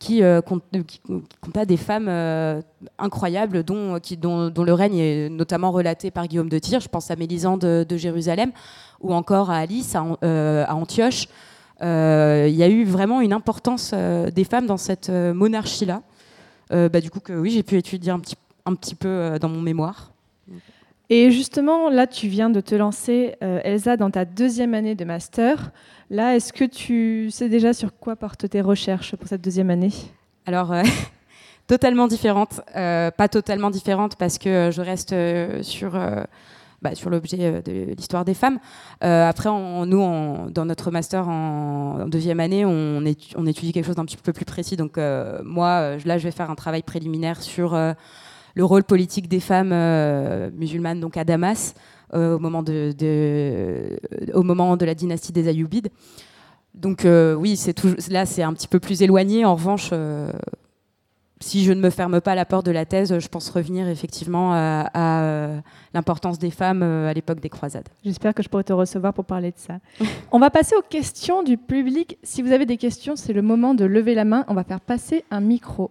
qui, 0.00 0.22
euh, 0.22 0.40
compte, 0.40 0.64
euh, 0.74 1.64
des 1.66 1.76
femmes 1.76 2.08
euh, 2.08 2.60
incroyables 2.98 3.62
dont, 3.62 4.00
qui, 4.00 4.18
le 4.20 4.72
règne 4.72 4.96
est 4.96 5.28
notamment 5.28 5.70
relaté 5.70 6.10
par 6.10 6.26
Guillaume 6.26 6.48
de 6.48 6.58
Tyr. 6.58 6.80
Je 6.80 6.88
pense 6.88 7.10
à 7.10 7.16
Mélisande 7.16 7.60
de, 7.60 7.96
Jérusalem 7.96 8.50
ou 9.00 9.12
encore 9.12 9.50
à 9.50 9.58
Alice 9.58 9.94
à, 9.94 10.74
Antioche. 10.74 11.28
Il 11.82 11.86
y 12.54 12.62
a 12.62 12.68
eu 12.68 12.84
vraiment 12.84 13.20
une 13.20 13.34
importance 13.34 13.92
des 13.92 14.44
femmes 14.44 14.66
dans 14.66 14.78
cette 14.78 15.10
monarchie-là. 15.10 16.02
Bah, 16.70 17.00
du 17.00 17.10
coup, 17.10 17.20
que 17.20 17.34
oui, 17.34 17.50
j'ai 17.50 17.62
pu 17.62 17.76
étudier 17.76 18.10
un 18.10 18.74
petit 18.74 18.94
peu 18.94 19.38
dans 19.38 19.50
mon 19.50 19.60
mémoire. 19.60 20.12
Et 21.10 21.30
justement, 21.30 21.90
là, 21.90 22.06
tu 22.06 22.28
viens 22.28 22.48
de 22.48 22.60
te 22.60 22.74
lancer, 22.74 23.34
Elsa, 23.40 23.98
dans 23.98 24.10
ta 24.10 24.24
deuxième 24.24 24.72
année 24.72 24.94
de 24.94 25.04
master. 25.04 25.72
Là, 26.12 26.34
est-ce 26.34 26.52
que 26.52 26.64
tu 26.64 27.30
sais 27.30 27.48
déjà 27.48 27.72
sur 27.72 27.96
quoi 27.96 28.16
portent 28.16 28.50
tes 28.50 28.60
recherches 28.60 29.14
pour 29.14 29.28
cette 29.28 29.42
deuxième 29.42 29.70
année? 29.70 29.92
Alors, 30.44 30.72
euh, 30.72 30.82
totalement 31.68 32.08
différente. 32.08 32.62
Euh, 32.74 33.12
pas 33.12 33.28
totalement 33.28 33.70
différente 33.70 34.16
parce 34.16 34.36
que 34.36 34.70
je 34.72 34.82
reste 34.82 35.12
euh, 35.12 35.62
sur, 35.62 35.94
euh, 35.94 36.24
bah, 36.82 36.96
sur 36.96 37.10
l'objet 37.10 37.62
de 37.62 37.94
l'histoire 37.94 38.24
des 38.24 38.34
femmes. 38.34 38.58
Après, 39.00 39.50
nous, 39.50 40.50
dans 40.50 40.64
notre 40.64 40.90
master 40.90 41.28
en, 41.28 42.08
deuxième 42.08 42.40
année, 42.40 42.64
on, 42.64 43.02
étu- 43.02 43.34
on 43.36 43.46
étudie 43.46 43.72
quelque 43.72 43.86
chose 43.86 43.94
d'un 43.94 44.04
petit 44.04 44.16
peu 44.16 44.32
plus 44.32 44.44
précis. 44.44 44.76
Donc, 44.76 44.96
moi, 45.44 45.96
là, 46.04 46.18
je 46.18 46.24
vais 46.24 46.32
faire 46.32 46.50
un 46.50 46.56
travail 46.56 46.82
préliminaire 46.82 47.40
sur 47.40 47.78
le 48.54 48.64
rôle 48.64 48.82
politique 48.82 49.28
des 49.28 49.38
femmes 49.38 49.72
musulmanes 50.58 50.98
donc 50.98 51.16
à 51.16 51.22
Damas 51.22 51.74
au, 52.12 52.38
moment 52.38 52.62
de, 52.62 52.92
de- 52.96 53.98
au 54.34 54.42
moment 54.42 54.76
de 54.76 54.84
la 54.84 54.94
dynastie 54.94 55.32
des 55.32 55.48
Ayyubides. 55.48 55.88
Donc 56.74 57.04
euh, 57.04 57.34
oui, 57.34 57.58
toujours- 57.76 57.96
là 58.10 58.26
c'est 58.26 58.42
un 58.42 58.52
petit 58.52 58.68
peu 58.68 58.80
plus 58.80 59.02
éloigné. 59.02 59.44
En 59.44 59.54
revanche, 59.54 59.90
euh, 59.92 60.30
si 61.42 61.64
je 61.64 61.72
ne 61.72 61.80
me 61.80 61.88
ferme 61.90 62.20
pas 62.20 62.34
la 62.34 62.44
porte 62.44 62.66
de 62.66 62.70
la 62.70 62.84
thèse, 62.84 63.18
je 63.18 63.28
pense 63.28 63.48
revenir 63.50 63.88
effectivement 63.88 64.52
à, 64.52 64.90
à, 64.92 65.22
euh, 65.22 65.58
l'importance 65.94 66.38
des 66.38 66.50
femmes 66.50 66.82
euh, 66.82 67.08
à 67.08 67.14
l'époque 67.14 67.40
des 67.40 67.48
croisades. 67.48 67.88
J'espère 68.04 68.34
que 68.34 68.42
je 68.42 68.48
pourrai 68.48 68.64
te 68.64 68.72
recevoir 68.74 69.14
pour 69.14 69.24
parler 69.24 69.50
de 69.50 69.56
ça. 69.58 69.78
On 70.32 70.38
va 70.38 70.50
passer 70.50 70.74
aux 70.76 70.82
questions 70.88 71.42
du 71.42 71.56
public. 71.56 72.18
Si 72.22 72.42
vous 72.42 72.52
avez 72.52 72.66
des 72.66 72.76
questions, 72.76 73.16
c'est 73.16 73.32
le 73.32 73.42
moment 73.42 73.72
de 73.74 73.84
lever 73.86 74.14
la 74.14 74.24
main. 74.26 74.44
On 74.48 74.54
va 74.54 74.64
faire 74.64 74.80
passer 74.80 75.24
un 75.30 75.40
micro. 75.40 75.90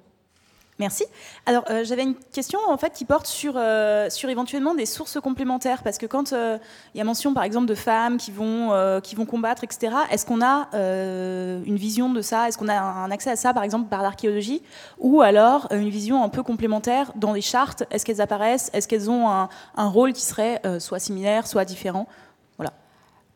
Merci. 0.79 1.03
Alors, 1.45 1.65
euh, 1.69 1.83
j'avais 1.83 2.03
une 2.03 2.15
question 2.15 2.57
en 2.65 2.77
fait 2.77 2.93
qui 2.93 3.03
porte 3.03 3.27
sur, 3.27 3.55
euh, 3.57 4.09
sur 4.09 4.29
éventuellement 4.29 4.73
des 4.73 4.85
sources 4.85 5.19
complémentaires, 5.19 5.83
parce 5.83 5.97
que 5.97 6.05
quand 6.05 6.31
euh, 6.31 6.57
il 6.95 6.99
y 6.99 7.01
a 7.01 7.03
mention 7.03 7.33
par 7.33 7.43
exemple 7.43 7.65
de 7.65 7.75
femmes 7.75 8.17
qui 8.17 8.31
vont, 8.31 8.99
qui 9.03 9.15
vont 9.15 9.25
combattre, 9.25 9.65
etc., 9.65 9.93
est-ce 10.09 10.25
qu'on 10.25 10.41
a 10.41 10.69
une 10.73 11.75
vision 11.75 12.09
de 12.09 12.21
ça? 12.21 12.47
Est-ce 12.47 12.57
qu'on 12.57 12.69
a 12.69 12.79
un 12.79 13.11
accès 13.11 13.31
à 13.31 13.35
ça 13.35 13.53
par 13.53 13.63
exemple 13.63 13.89
par 13.89 14.01
l'archéologie? 14.01 14.61
Ou 14.99 15.21
alors 15.21 15.67
une 15.71 15.89
vision 15.89 16.23
un 16.23 16.29
peu 16.29 16.43
complémentaire 16.43 17.11
dans 17.15 17.33
les 17.33 17.41
chartes? 17.41 17.83
Est-ce 17.91 18.05
qu'elles 18.05 18.21
apparaissent? 18.21 18.69
Est-ce 18.73 18.87
qu'elles 18.87 19.09
ont 19.09 19.29
un, 19.29 19.49
un 19.75 19.87
rôle 19.87 20.13
qui 20.13 20.23
serait 20.23 20.61
soit 20.79 20.99
similaire, 20.99 21.45
soit 21.45 21.65
différent? 21.65 22.07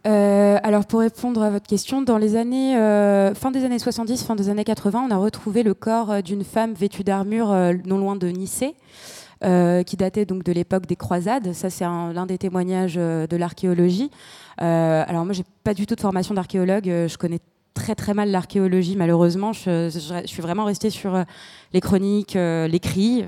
Euh, 0.06 0.58
alors 0.64 0.86
pour 0.86 1.00
répondre 1.00 1.42
à 1.42 1.50
votre 1.50 1.66
question, 1.68 2.02
dans 2.02 2.18
les 2.18 2.36
années 2.36 2.76
euh, 2.78 3.34
fin 3.36 3.52
des 3.52 3.64
années 3.64 3.80
70, 3.80 4.24
fin 4.26 4.36
des 4.36 4.50
années 4.50 4.66
80, 4.66 5.06
on 5.10 5.12
a 5.12 5.18
retrouvé 5.18 5.64
le 5.64 5.74
corps 5.74 6.12
euh, 6.12 6.22
d'une 6.22 6.44
femme 6.44 6.74
vêtue 6.74 7.04
d'armure 7.06 7.48
non 7.86 7.98
loin 7.98 8.16
de 8.18 8.28
Nicée. 8.28 8.76
qui 9.42 9.98
datait 9.98 10.26
donc 10.26 10.44
de 10.44 10.52
l'époque 10.54 10.86
des 10.86 10.96
croisades. 10.96 11.52
Ça, 11.54 11.70
c'est 11.70 11.84
un- 11.86 12.14
l'un 12.14 12.26
des 12.26 12.38
témoignages 12.38 12.96
de 12.96 13.36
l'archéologie. 13.38 14.10
Alors 14.58 15.26
moi, 15.26 15.34
j'ai 15.34 15.44
pas 15.66 15.74
du 15.74 15.86
tout 15.86 15.96
de 15.96 16.02
formation 16.02 16.34
d'archéologue. 16.34 16.86
Je 16.86 17.18
connais 17.18 17.40
très 17.74 17.94
très 17.96 18.14
mal 18.14 18.30
l'archéologie, 18.32 18.96
malheureusement. 18.96 19.52
Je, 19.52 19.90
je- 19.90 20.28
suis 20.28 20.42
vraiment 20.42 20.64
restée 20.64 20.90
sur 20.90 21.22
les 21.74 21.82
chroniques, 21.82 22.36
l'écrit, 22.36 23.26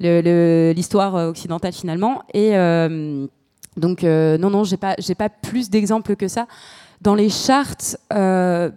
l'histoire 0.00 1.14
occidentale 1.14 1.72
finalement. 1.72 2.22
Et 2.34 2.50
donc 3.76 4.04
euh, 4.04 4.38
non, 4.38 4.50
non, 4.50 4.64
j'ai 4.64 4.76
pas, 4.76 4.96
pas 5.18 5.28
plus 5.28 5.70
d'exemples 5.70 6.16
que 6.16 6.28
ça. 6.28 6.46
Dans 7.00 7.14
les 7.14 7.28
chartes, 7.28 7.96
euh, 8.12 8.70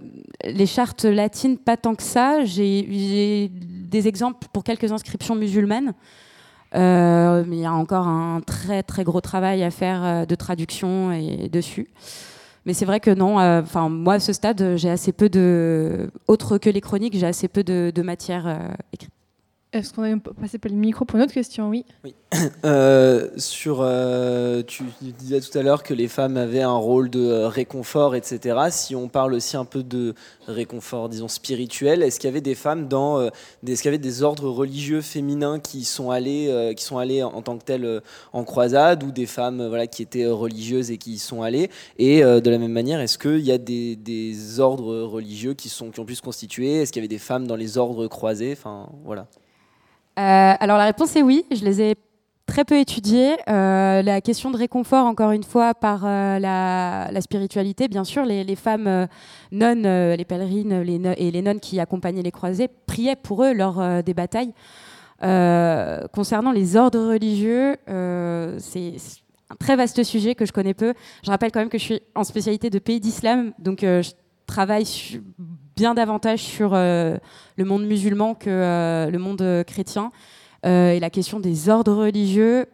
les 0.43 0.65
chartes 0.65 1.05
latines, 1.05 1.57
pas 1.57 1.77
tant 1.77 1.95
que 1.95 2.03
ça. 2.03 2.43
J'ai, 2.45 3.51
des 3.51 4.07
exemples 4.07 4.47
pour 4.51 4.63
quelques 4.63 4.91
inscriptions 4.91 5.35
musulmanes. 5.35 5.93
Euh, 6.75 7.45
mais 7.47 7.57
il 7.57 7.61
y 7.61 7.65
a 7.65 7.71
encore 7.71 8.05
un 8.05 8.41
très 8.41 8.83
très 8.83 9.05
gros 9.05 9.21
travail 9.21 9.63
à 9.63 9.71
faire 9.71 10.27
de 10.27 10.35
traduction 10.35 11.11
dessus. 11.49 11.87
Mais 12.65 12.73
c'est 12.73 12.83
vrai 12.83 12.99
que 12.99 13.11
non. 13.11 13.35
moi 13.89 14.15
à 14.15 14.19
ce 14.19 14.33
stade, 14.33 14.75
j'ai 14.75 14.89
assez 14.89 15.13
peu 15.13 15.29
de, 15.29 16.11
autre 16.27 16.57
que 16.57 16.69
les 16.69 16.81
chroniques, 16.81 17.17
j'ai 17.17 17.27
assez 17.27 17.47
peu 17.47 17.63
de, 17.63 17.93
de 17.95 18.01
matière 18.01 18.75
écrite. 18.91 19.16
Est-ce 19.73 19.93
qu'on 19.93 20.03
a 20.03 20.17
passé 20.17 20.59
par 20.59 20.71
le 20.71 20.77
micro 20.77 21.03
pour 21.03 21.17
une 21.17 21.23
autre 21.23 21.33
question? 21.33 21.69
Oui. 21.69 21.85
Euh, 22.65 23.29
sur, 23.37 23.79
euh, 23.81 24.61
tu 24.63 24.83
disais 25.17 25.39
tout 25.39 25.57
à 25.57 25.61
l'heure 25.61 25.83
que 25.83 25.93
les 25.93 26.07
femmes 26.07 26.35
avaient 26.35 26.61
un 26.61 26.75
rôle 26.75 27.09
de 27.09 27.21
euh, 27.21 27.47
réconfort, 27.47 28.15
etc. 28.15 28.57
Si 28.69 28.95
on 28.95 29.07
parle 29.07 29.33
aussi 29.33 29.55
un 29.55 29.63
peu 29.63 29.83
de 29.83 30.13
réconfort, 30.47 31.07
disons 31.07 31.27
spirituel, 31.27 32.03
est-ce 32.03 32.19
qu'il 32.19 32.27
y 32.27 32.31
avait 32.31 32.41
des 32.41 32.55
femmes 32.55 32.87
dans, 32.87 33.21
est-ce 33.21 33.81
qu'il 33.81 33.85
y 33.85 33.93
avait 33.93 33.97
des 33.97 34.23
ordres 34.23 34.49
religieux 34.49 35.01
féminins 35.01 35.59
qui 35.59 35.85
sont 35.85 36.11
allés, 36.11 36.73
qui 36.75 36.83
sont 36.83 36.97
allés 36.97 37.23
en 37.23 37.41
tant 37.41 37.57
que 37.57 37.63
tels 37.63 37.85
euh, 37.85 38.01
en 38.33 38.43
croisade, 38.43 39.03
ou 39.03 39.11
des 39.11 39.25
femmes, 39.25 39.65
voilà, 39.67 39.87
qui 39.87 40.01
étaient 40.01 40.25
religieuses 40.25 40.91
et 40.91 40.97
qui 40.97 41.13
y 41.13 41.19
sont 41.19 41.43
allées? 41.43 41.69
Et 41.97 42.21
de 42.21 42.49
la 42.49 42.57
même 42.57 42.73
manière, 42.73 42.99
est-ce 42.99 43.17
qu'il 43.17 43.39
y 43.39 43.51
a 43.51 43.57
des, 43.57 43.95
des 43.95 44.59
ordres 44.59 45.01
religieux 45.03 45.53
qui 45.53 45.69
sont, 45.69 45.91
qui 45.91 45.99
ont 45.99 46.05
pu 46.05 46.15
se 46.15 46.21
constituer? 46.21 46.81
Est-ce 46.81 46.91
qu'il 46.91 47.01
y 47.01 47.05
avait 47.05 47.07
des 47.07 47.19
femmes 47.19 47.47
dans 47.47 47.55
les 47.55 47.77
ordres 47.77 48.07
croisés? 48.07 48.53
Enfin, 48.53 48.89
voilà. 49.05 49.27
Euh, 50.17 50.53
alors 50.59 50.77
la 50.77 50.85
réponse 50.85 51.15
est 51.15 51.21
oui, 51.21 51.45
je 51.51 51.63
les 51.63 51.81
ai 51.81 51.95
très 52.47 52.65
peu 52.65 52.77
étudiées. 52.79 53.35
Euh, 53.49 54.01
la 54.01 54.21
question 54.21 54.49
de 54.49 54.57
réconfort, 54.57 55.05
encore 55.05 55.31
une 55.31 55.43
fois, 55.43 55.75
par 55.75 56.05
euh, 56.05 56.39
la, 56.39 57.21
spiritualité, 57.21 57.87
bien 57.87 58.03
sûr, 58.03 58.25
les, 58.25 58.55
femmes 58.55 59.07
nonnes, 59.51 60.13
les 60.13 60.25
pèlerines 60.25 60.83
et 61.17 61.31
les 61.31 61.41
nonnes 61.41 61.59
qui 61.59 61.79
accompagnaient 61.79 62.23
les 62.23 62.31
croisés 62.31 62.67
priaient 62.87 63.15
pour 63.15 63.43
eux 63.43 63.53
lors 63.53 64.03
des 64.03 64.13
batailles. 64.13 64.53
Concernant 66.13 66.51
les 66.51 66.75
ordres 66.75 67.11
religieux, 67.11 67.75
c'est 68.59 68.95
un 69.49 69.55
très 69.59 69.75
vaste 69.75 70.03
sujet 70.03 70.35
que 70.35 70.45
je 70.45 70.51
connais 70.51 70.73
peu. 70.73 70.93
Je 71.23 71.29
rappelle 71.29 71.51
quand 71.51 71.59
même 71.59 71.69
que 71.69 71.77
je 71.77 71.83
suis 71.83 72.01
en 72.15 72.23
spécialité 72.23 72.69
de 72.69 72.79
pays 72.79 72.99
d'islam, 72.99 73.51
donc 73.59 73.79
je 73.81 74.11
travaille 74.47 74.85
bien 75.77 75.93
davantage 75.93 76.39
sur 76.39 76.71
euh, 76.73 77.17
le 77.55 77.63
monde 77.63 77.85
musulman 77.85 78.33
que 78.33 78.49
euh, 78.49 79.11
le 79.11 79.19
monde 79.19 79.41
euh, 79.43 79.63
chrétien. 79.63 80.11
Et 80.63 80.99
la 80.99 81.09
question 81.09 81.39
des 81.39 81.69
ordres 81.69 81.93
religieux, 81.93 82.65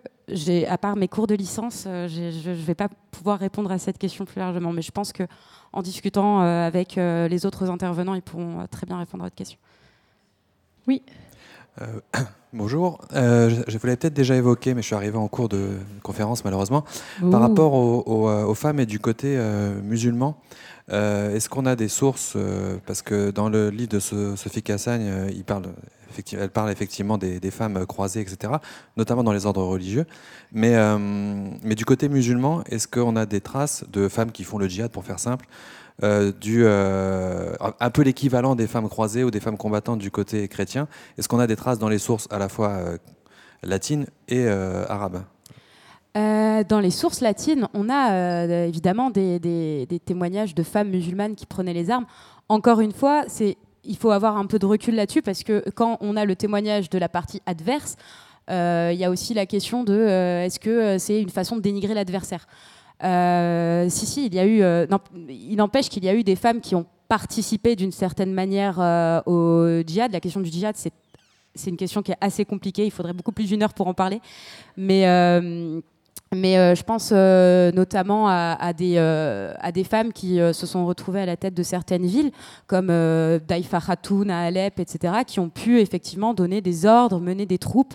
à 0.68 0.78
part 0.80 0.96
mes 0.96 1.08
cours 1.08 1.28
de 1.28 1.36
licence, 1.36 1.84
je 1.84 2.50
ne 2.50 2.56
vais 2.56 2.74
pas 2.74 2.88
pouvoir 3.12 3.38
répondre 3.38 3.72
à 3.72 3.78
cette 3.78 4.00
question 4.00 4.26
plus 4.26 4.40
largement. 4.40 4.72
Mais 4.72 4.82
je 4.82 4.90
pense 4.90 5.14
que 5.14 5.24
en 5.74 5.84
discutant 5.84 6.40
avec 6.40 6.96
les 6.96 7.46
autres 7.46 7.70
intervenants, 7.70 8.16
ils 8.16 8.24
pourront 8.24 8.66
très 8.72 8.88
bien 8.88 8.98
répondre 8.98 9.24
à 9.24 9.28
votre 9.28 9.36
question. 9.36 9.60
Oui. 10.88 11.04
Euh, 11.82 11.86
bonjour. 12.54 13.00
Euh, 13.14 13.50
je, 13.68 13.78
vous 13.78 13.86
l'avais 13.88 13.98
peut-être 13.98 14.14
déjà 14.14 14.36
évoqué, 14.36 14.74
mais 14.74 14.82
je 14.82 14.88
suis 14.88 14.96
arrivé 14.96 15.18
en 15.18 15.28
cours 15.28 15.50
de 15.50 15.70
conférence 16.04 16.44
malheureusement. 16.46 16.84
Par 17.32 17.42
rapport 17.42 17.74
aux, 17.74 18.04
aux, 18.06 18.30
euh, 18.30 18.44
aux 18.46 18.54
femmes 18.56 18.80
et 18.80 18.86
du 18.86 19.00
côté 19.00 19.36
euh, 19.38 19.80
musulman, 19.82 20.38
est-ce 20.90 21.48
qu'on 21.50 21.66
a 21.66 21.76
des 21.78 21.88
sources 21.88 22.36
Parce 22.86 23.02
que 23.02 23.32
dans 23.32 23.48
le 23.50 23.70
livre 23.70 23.90
de 23.90 24.00
So- 24.00 24.36
Sophie 24.36 24.62
Cassagne, 24.62 25.30
il 25.34 25.46
parle, 25.46 25.64
effecti- 26.14 26.38
elle 26.38 26.50
parle 26.50 26.72
effectivement 26.72 27.18
des, 27.18 27.40
des 27.40 27.52
femmes 27.52 27.86
croisées, 27.86 28.20
etc., 28.20 28.56
notamment 28.98 29.24
dans 29.24 29.32
les 29.32 29.46
ordres 29.46 29.64
religieux. 29.64 30.06
Mais, 30.52 30.76
mais 31.64 31.76
du 31.76 31.86
côté 31.86 32.10
musulman, 32.10 32.64
est-ce 32.70 32.90
qu'on 32.90 33.16
a 33.16 33.26
des 33.26 33.40
traces 33.40 33.86
de 33.94 34.10
femmes 34.10 34.34
qui 34.34 34.44
font 34.44 34.58
le 34.58 34.68
djihad, 34.68 34.92
pour 34.92 35.06
faire 35.06 35.20
simple 35.20 35.46
euh, 36.02 36.32
du, 36.32 36.64
euh, 36.66 37.54
un 37.80 37.90
peu 37.92 38.02
l'équivalent 38.02 38.56
des 38.56 38.66
femmes 38.66 38.90
croisées 38.90 39.24
ou 39.24 39.30
des 39.30 39.40
femmes 39.40 39.58
combattantes 39.58 40.00
du 40.00 40.10
côté 40.10 40.48
chrétien. 40.48 40.88
Est-ce 41.18 41.28
qu'on 41.28 41.40
a 41.40 41.46
des 41.46 41.56
traces 41.56 41.78
dans 41.78 41.90
les 41.90 42.00
sources 42.00 42.28
à 42.32 42.40
la 42.40 42.50
fois 42.50 42.70
euh, 42.70 42.98
latines 43.62 44.08
et 44.28 44.48
arabes? 44.48 45.24
Dans 46.16 46.80
les 46.80 46.92
sources 46.92 47.22
latines, 47.22 47.68
on 47.74 47.90
a 47.90 48.46
évidemment 48.66 49.10
des, 49.10 49.88
témoignages 50.06 50.54
de 50.54 50.64
femmes 50.64 50.90
musulmanes 50.90 51.36
qui 51.36 51.46
prenaient 51.46 51.74
les 51.74 51.90
armes. 51.90 52.06
Encore 52.50 52.80
une 52.80 52.92
fois, 52.92 53.26
il 53.84 53.98
faut 53.98 54.12
avoir 54.12 54.38
un 54.38 54.46
peu 54.46 54.60
de 54.60 54.66
recul 54.66 54.96
là-dessus 54.96 55.22
parce 55.22 55.44
que 55.44 55.64
quand 55.72 55.98
on 56.02 56.16
a 56.16 56.26
le 56.26 56.36
témoignage 56.36 56.90
de 56.90 57.00
la 57.00 57.10
partie 57.10 57.42
adverse, 57.46 57.96
il 58.50 58.96
y 58.96 59.04
a 59.04 59.10
aussi 59.10 59.34
la 59.34 59.46
question 59.48 59.84
de 59.84 59.96
est-ce 60.46 60.60
que 60.60 60.98
c'est 61.00 61.20
une 61.20 61.30
façon 61.30 61.56
de 61.56 61.62
dénigrer 61.62 61.96
l'adversaire? 61.96 62.46
Euh, 63.04 63.90
il 64.18 64.34
y 64.34 64.62
euh, 64.62 64.88
n'empêche 65.56 65.90
qu'il 65.90 66.04
y 66.06 66.10
a 66.10 66.16
eu 66.16 66.24
des 66.24 66.36
femmes 66.36 66.62
qui 66.62 66.76
ont 66.76 66.86
participé 67.10 67.76
d'une 67.76 67.92
certaine 67.92 68.34
manière 68.34 68.78
euh, 68.80 69.22
au 69.26 69.84
djihad. 69.86 70.12
La 70.12 70.20
question 70.20 70.42
du 70.42 70.50
djihad, 70.50 70.76
c'est 70.76 71.70
une 71.70 71.78
question 71.78 72.02
qui 72.02 72.12
est 72.12 72.18
assez 72.22 72.46
compliquée. 72.46 72.86
Il 72.86 72.92
faudrait 72.92 73.14
beaucoup 73.14 73.32
plus 73.32 73.48
d'une 73.48 73.62
heure 73.62 73.74
pour 73.74 73.88
en 73.88 73.94
parler. 73.94 74.22
Mais, 74.78 75.04
je 75.04 76.84
pense 76.84 77.12
notamment 77.12 78.28
à, 78.30 78.74
des, 78.74 79.84
femmes 79.84 80.14
qui 80.14 80.38
se 80.38 80.66
sont 80.66 80.86
retrouvées 80.86 81.22
à 81.22 81.26
la 81.26 81.38
tête 81.38 81.54
de 81.54 81.64
certaines 81.64 82.06
villes, 82.06 82.32
comme 82.68 82.88
Daifa 82.88 83.82
Khatoun 83.82 84.32
à 84.32 84.44
Alep, 84.44 84.80
etc., 84.80 85.14
qui 85.28 85.40
ont 85.40 85.50
pu 85.50 85.80
effectivement 85.80 86.34
donner 86.34 86.62
des 86.62 86.86
ordres, 86.86 87.20
mener 87.20 87.46
des 87.46 87.60
troupes, 87.60 87.94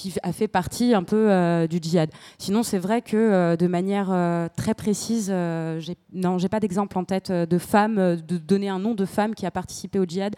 qui 0.00 0.14
a 0.22 0.32
fait 0.32 0.48
partie 0.48 0.94
un 0.94 1.02
peu 1.02 1.30
euh, 1.30 1.66
du 1.66 1.78
djihad. 1.82 2.10
Sinon, 2.38 2.62
c'est 2.62 2.78
vrai 2.78 3.02
que 3.02 3.16
euh, 3.16 3.56
de 3.56 3.66
manière 3.66 4.08
euh, 4.12 4.48
très 4.56 4.74
précise, 4.74 5.28
euh, 5.32 5.80
non, 6.12 6.38
j'ai 6.38 6.48
pas 6.48 6.60
d'exemple 6.60 6.96
en 6.98 7.04
tête 7.04 7.32
de 7.32 7.58
femmes, 7.58 7.98
euh, 7.98 8.16
de 8.16 8.38
donner 8.38 8.68
un 8.68 8.78
nom 8.78 8.94
de 8.94 9.04
femme 9.04 9.34
qui 9.34 9.46
a 9.46 9.50
participé 9.50 9.98
au 9.98 10.04
djihad. 10.04 10.34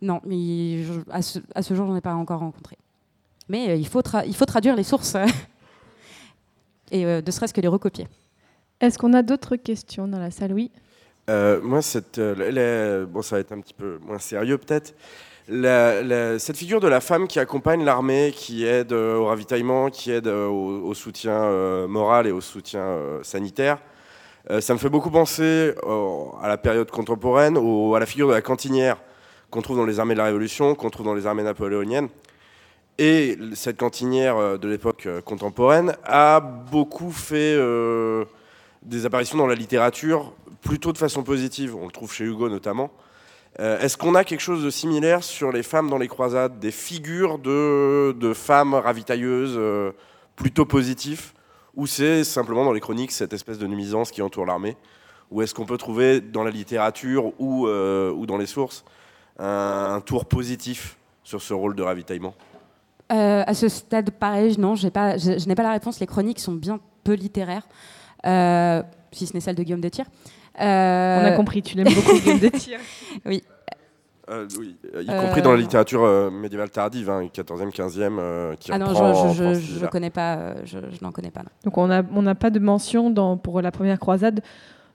Non, 0.00 0.20
mais 0.24 0.84
je- 0.84 1.00
à, 1.10 1.22
ce, 1.22 1.38
à 1.54 1.62
ce 1.62 1.74
jour, 1.74 1.86
j'en 1.86 1.96
ai 1.96 2.00
pas 2.00 2.14
encore 2.14 2.40
rencontré. 2.40 2.76
Mais 3.48 3.70
euh, 3.70 3.74
il, 3.76 3.86
faut 3.86 4.00
tra- 4.00 4.24
il 4.26 4.34
faut 4.34 4.44
traduire 4.46 4.76
les 4.76 4.84
sources 4.84 5.16
et 6.90 7.04
euh, 7.04 7.20
ne 7.24 7.30
serait-ce 7.30 7.54
que 7.54 7.60
les 7.60 7.68
recopier. 7.68 8.06
Est-ce 8.80 8.98
qu'on 8.98 9.12
a 9.12 9.22
d'autres 9.22 9.56
questions 9.56 10.06
dans 10.08 10.18
la 10.18 10.30
salle? 10.30 10.52
Oui. 10.52 10.70
Euh, 11.28 11.60
moi, 11.62 11.82
cette, 11.82 12.18
euh, 12.18 13.04
bon, 13.06 13.22
ça 13.22 13.36
va 13.36 13.40
être 13.40 13.52
un 13.52 13.60
petit 13.60 13.74
peu 13.74 13.98
moins 14.06 14.18
sérieux 14.18 14.56
peut-être. 14.56 14.94
Cette 15.48 16.56
figure 16.56 16.80
de 16.80 16.88
la 16.88 17.00
femme 17.00 17.26
qui 17.26 17.38
accompagne 17.38 17.84
l'armée, 17.84 18.32
qui 18.34 18.64
aide 18.66 18.92
au 18.92 19.24
ravitaillement, 19.26 19.88
qui 19.88 20.10
aide 20.10 20.26
au, 20.26 20.92
soutien 20.94 21.86
moral 21.86 22.26
et 22.26 22.32
au 22.32 22.40
soutien 22.42 22.98
sanitaire, 23.22 23.78
ça 24.60 24.74
me 24.74 24.78
fait 24.78 24.90
beaucoup 24.90 25.10
penser 25.10 25.74
à 26.42 26.48
la 26.48 26.58
période 26.58 26.90
contemporaine, 26.90 27.56
à 27.56 27.98
la 27.98 28.06
figure 28.06 28.28
de 28.28 28.34
la 28.34 28.42
cantinière 28.42 28.98
qu'on 29.50 29.62
trouve 29.62 29.78
dans 29.78 29.86
les 29.86 29.98
armées 29.98 30.12
de 30.12 30.18
la 30.18 30.26
Révolution, 30.26 30.74
qu'on 30.74 30.90
trouve 30.90 31.06
dans 31.06 31.14
les 31.14 31.26
armées 31.26 31.42
napoléoniennes. 31.42 32.08
Et 32.98 33.38
cette 33.54 33.78
cantinière 33.78 34.58
de 34.58 34.68
l'époque 34.68 35.08
contemporaine 35.24 35.96
a 36.04 36.40
beaucoup 36.40 37.10
fait 37.10 37.56
des 38.82 39.06
apparitions 39.06 39.38
dans 39.38 39.46
la 39.46 39.54
littérature 39.54 40.34
plutôt 40.60 40.92
de 40.92 40.98
façon 40.98 41.22
positive. 41.22 41.74
On 41.74 41.86
le 41.86 41.92
trouve 41.92 42.12
chez 42.12 42.24
Hugo 42.24 42.50
notamment. 42.50 42.90
Euh, 43.60 43.80
est-ce 43.80 43.96
qu'on 43.96 44.14
a 44.14 44.22
quelque 44.22 44.40
chose 44.40 44.62
de 44.62 44.70
similaire 44.70 45.24
sur 45.24 45.50
les 45.50 45.64
femmes 45.64 45.90
dans 45.90 45.98
les 45.98 46.06
croisades, 46.06 46.60
des 46.60 46.70
figures 46.70 47.38
de, 47.38 48.32
femmes 48.34 48.74
ravitailleuses 48.74 49.56
euh, 49.56 49.90
plutôt 50.36 50.64
positives, 50.64 51.32
ou 51.74 51.86
c'est 51.86 52.22
simplement 52.22 52.64
dans 52.64 52.72
les 52.72 52.80
chroniques 52.80 53.10
cette 53.10 53.32
espèce 53.32 53.58
de 53.58 53.66
nuisance 53.66 54.12
qui 54.12 54.22
entoure 54.22 54.46
l'armée 54.46 54.76
Ou 55.32 55.42
est-ce 55.42 55.54
qu'on 55.54 55.66
peut 55.66 55.76
trouver 55.76 56.20
dans 56.20 56.44
la 56.44 56.50
littérature 56.50 57.32
ou, 57.40 57.66
euh, 57.66 58.12
ou 58.12 58.26
dans 58.26 58.36
les 58.36 58.46
sources 58.46 58.84
un, 59.40 60.00
tour 60.04 60.24
positif 60.24 60.96
sur 61.24 61.42
ce 61.42 61.52
rôle 61.54 61.74
de 61.74 61.82
ravitaillement? 61.82 62.34
À 63.08 63.54
ce 63.54 63.68
stade, 63.68 64.10
pareil, 64.10 64.56
non, 64.58 64.74
je, 64.74 64.84
n'ai 64.86 65.54
pas 65.54 65.62
la 65.62 65.72
réponse. 65.72 65.98
Les 65.98 66.06
chroniques 66.06 66.40
sont 66.40 66.52
bien 66.52 66.78
peu 67.04 67.14
littéraires, 67.14 67.66
si 69.12 69.26
ce 69.26 69.32
n'est 69.32 69.40
celle 69.40 69.54
de 69.54 69.62
Guillaume 69.62 69.80
de 69.80 69.88
Tyr. 69.88 70.04
Euh, 70.60 71.20
On 71.22 71.26
a 71.26 71.32
compris, 71.32 71.62
tu 71.62 71.76
l'aimes 71.76 71.92
beaucoup, 71.94 72.18
Guillaume 72.18 72.38
de 72.38 72.48
Tyr. 72.48 72.78
oui. 73.26 73.42
Euh, 74.30 74.46
oui, 74.58 74.76
y 75.00 75.06
compris 75.06 75.40
dans 75.40 75.52
la 75.52 75.56
littérature 75.56 76.30
médiévale 76.30 76.68
tardive, 76.68 77.08
14e, 77.08 77.70
15e, 77.70 78.56
qui 78.58 78.70
Ah 78.70 78.78
non, 78.78 78.92
je 79.32 79.82
ne 79.82 79.86
connais 79.86 80.10
pas, 80.10 80.62
je, 80.64 80.78
n'en 81.00 81.12
connais 81.12 81.30
pas. 81.30 81.42
Donc 81.64 81.78
on 81.78 81.86
n'a 81.86 82.02
on 82.14 82.34
pas 82.34 82.50
de 82.50 82.58
mention 82.58 83.08
dans, 83.08 83.38
pour 83.38 83.62
la 83.62 83.70
première 83.70 83.98
croisade 83.98 84.42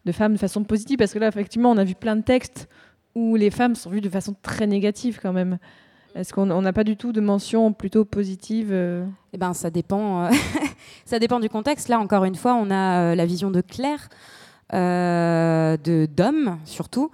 de 0.05 0.11
femmes 0.11 0.34
de 0.34 0.38
façon 0.38 0.64
positive, 0.64 0.97
parce 0.99 1.14
que 1.14 1.20
là, 1.20 1.30
effectivement, 1.30 1.72
on 1.72 1.78
a 1.78 1.84
vu 1.84 1.95
plein 1.95 2.16
de 2.16 2.22
textes 2.22 2.70
où 3.16 3.36
les 3.36 3.49
femmes 3.49 3.74
sont 3.74 3.89
vues 3.89 4.01
de 4.01 4.09
façon 4.09 4.36
très 4.43 4.68
négative 4.68 5.20
quand 5.20 5.34
même. 5.34 5.57
Est-ce 6.14 6.32
qu'on 6.32 6.45
n'a 6.45 6.74
pas 6.74 6.84
du 6.84 6.95
tout 6.95 7.11
de 7.11 7.22
mention 7.22 7.74
plutôt 7.74 8.05
positive 8.05 8.72
Eh 9.34 9.38
ben, 9.38 9.53
ça 9.53 9.72
dépend. 9.72 10.30
ça 11.05 11.18
dépend 11.18 11.39
du 11.39 11.49
contexte. 11.49 11.89
Là, 11.89 11.99
encore 11.99 12.24
une 12.26 12.36
fois, 12.36 12.53
on 12.53 12.70
a 12.70 13.16
la 13.16 13.26
vision 13.26 13.49
de 13.49 13.61
Claire, 13.61 14.09
euh, 14.09 14.42
de 14.74 16.05
d'hommes 16.07 16.57
surtout. 16.65 17.11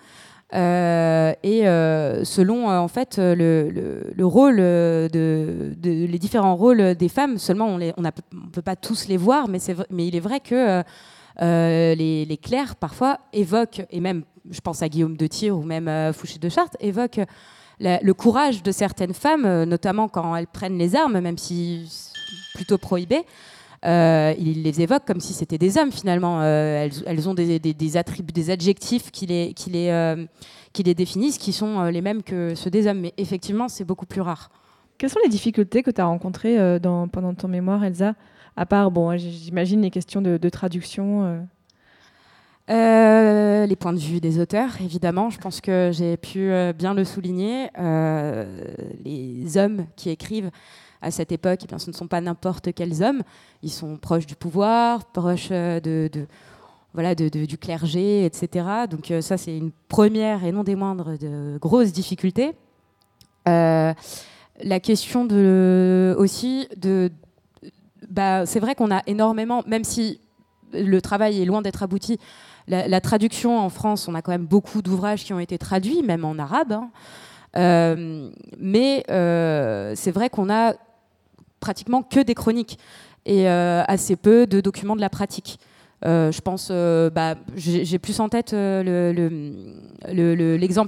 Euh, 0.55 1.33
et 1.43 1.67
euh, 1.67 2.23
selon 2.23 2.69
en 2.69 2.87
fait 2.87 3.19
le, 3.19 3.69
le, 4.15 4.25
rôle 4.25 4.57
de, 4.57 5.75
les 5.83 6.19
différents 6.19 6.55
rôles 6.55 6.95
des 6.95 7.09
femmes, 7.09 7.37
seulement 7.37 7.67
on 7.67 7.77
ne 7.77 7.91
on 7.95 8.49
peut 8.51 8.63
pas 8.63 8.75
tous 8.75 9.07
les 9.07 9.17
voir, 9.17 9.47
mais, 9.47 9.59
mais 9.91 10.07
il 10.07 10.15
est 10.15 10.19
vrai 10.19 10.39
que 10.39 10.83
les, 11.39 12.25
les, 12.25 12.37
clercs 12.37 12.75
parfois 12.75 13.19
évoquent, 13.31 13.85
et 13.91 13.99
même 13.99 14.23
je 14.49 14.59
pense 14.59 14.81
à 14.81 14.89
Guillaume 14.89 15.17
de 15.17 15.27
Thiers 15.27 15.51
ou 15.51 15.61
même 15.61 16.11
Fouché 16.13 16.39
de 16.39 16.49
Chartres, 16.49 16.77
évoquent 16.79 17.21
le 17.79 18.11
courage 18.13 18.63
de 18.63 18.71
certaines 18.71 19.13
femmes, 19.13 19.63
notamment 19.65 20.07
quand 20.07 20.35
elles 20.35 20.47
prennent 20.47 20.79
les 20.79 20.95
armes, 20.95 21.19
même 21.19 21.37
si 21.37 21.87
plutôt 22.55 22.79
prohibées. 22.79 23.23
Euh, 23.85 24.33
il 24.37 24.63
les 24.63 24.81
évoque 24.81 25.05
comme 25.05 25.21
si 25.21 25.33
c'était 25.33 25.57
des 25.57 25.77
hommes 25.77 25.91
finalement. 25.91 26.41
Euh, 26.41 26.87
elles, 27.05 27.29
ont 27.29 27.33
des, 27.33 27.97
attributs, 27.97 28.33
des 28.33 28.49
adjectifs 28.49 29.11
qui 29.11 29.25
les, 29.25 29.53
qui 29.53 29.69
les, 29.69 29.89
euh, 29.89 30.25
qui 30.73 30.83
les 30.83 30.93
définissent, 30.93 31.37
qui 31.37 31.53
sont 31.53 31.83
les 31.85 32.01
mêmes 32.01 32.23
que 32.23 32.55
ceux 32.55 32.69
des 32.69 32.87
hommes. 32.87 32.99
Mais 32.99 33.13
effectivement, 33.17 33.67
c'est 33.67 33.85
beaucoup 33.85 34.05
plus 34.05 34.21
rare. 34.21 34.49
Quelles 34.97 35.09
sont 35.09 35.19
les 35.23 35.29
difficultés 35.29 35.81
que 35.81 35.91
tu 35.91 36.01
as 36.01 36.05
rencontrées 36.05 36.79
dans, 36.79 37.07
pendant 37.07 37.33
ton 37.33 37.47
mémoire, 37.47 37.83
Elsa? 37.83 38.15
À 38.57 38.65
part, 38.65 38.91
bon, 38.91 39.15
j'imagine 39.15 39.81
les 39.81 39.91
questions 39.91 40.21
de, 40.21 40.35
de 40.35 40.49
traduction. 40.49 41.47
les 42.67 43.75
points 43.79 43.93
de 43.93 43.99
vue 43.99 44.19
des 44.19 44.39
auteurs, 44.39 44.71
évidemment, 44.81 45.29
je 45.29 45.39
pense 45.39 45.61
que 45.61 45.91
j'ai 45.93 46.17
pu 46.17 46.51
bien 46.77 46.93
le 46.93 47.05
souligner. 47.05 47.69
les 49.05 49.57
hommes 49.57 49.85
qui 49.95 50.09
écrivent 50.09 50.51
à 51.01 51.11
cette 51.11 51.31
époque, 51.31 51.61
eh 51.63 51.67
bien, 51.67 51.79
ce 51.79 51.89
ne 51.89 51.95
sont 51.95 52.07
pas 52.07 52.21
n'importe 52.21 52.73
quels 52.73 53.03
hommes. 53.03 53.23
Ils 53.63 53.71
sont 53.71 53.97
proches 53.97 54.25
du 54.25 54.35
pouvoir, 54.35 55.05
proches 55.05 55.49
euh, 55.51 55.79
de, 55.79 56.09
voilà, 56.93 57.15
du 57.15 57.57
clergé, 57.57 58.25
etc. 58.25 58.65
Donc 58.89 59.11
euh, 59.11 59.21
ça, 59.21 59.37
c'est 59.37 59.55
une 59.55 59.71
première 59.87 60.43
et 60.43 60.51
non 60.51 60.63
des 60.63 60.75
moindres 60.75 61.17
de 61.17 61.57
grosses 61.57 61.93
difficultés. 61.93 62.53
Euh, 63.47 63.93
la 64.61 64.79
question 64.81 65.27
aussi 66.17 66.67
de... 66.75 67.11
Bah, 68.09 68.45
c'est 68.45 68.59
vrai 68.59 68.75
qu'on 68.75 68.91
a 68.91 69.01
énormément, 69.07 69.63
même 69.67 69.83
si 69.83 70.19
le 70.73 70.99
travail 70.99 71.41
est 71.41 71.45
loin 71.45 71.61
d'être 71.61 71.83
abouti, 71.83 72.17
la, 72.67 73.01
traduction 73.01 73.57
en 73.57 73.69
France, 73.69 74.07
on 74.07 74.13
a 74.13 74.21
quand 74.21 74.31
même 74.31 74.45
beaucoup 74.45 74.81
d'ouvrages 74.83 75.23
qui 75.23 75.33
ont 75.33 75.39
été 75.39 75.57
traduits, 75.57 76.03
même 76.03 76.25
en 76.25 76.37
arabe. 76.37 76.73
Hein. 76.73 78.31
mais 78.59 79.03
c'est 79.95 80.11
vrai 80.11 80.29
qu'on 80.29 80.51
a 80.51 80.73
pratiquement 81.59 82.03
que 82.03 82.19
des 82.19 82.35
chroniques 82.35 82.77
et 83.25 83.47
euh, 83.47 83.83
assez 83.87 84.15
peu 84.15 84.45
de 84.47 84.61
documents 84.61 84.95
de 84.95 85.01
la 85.01 85.09
pratique. 85.09 85.59
Euh, 86.05 86.31
je 86.31 86.39
pense, 86.41 86.69
euh, 86.71 87.09
bah, 87.09 87.35
j'ai 87.55 87.99
plus 87.99 88.21
en 88.21 88.29
tête 88.29 88.53
l'exemple 88.53 89.27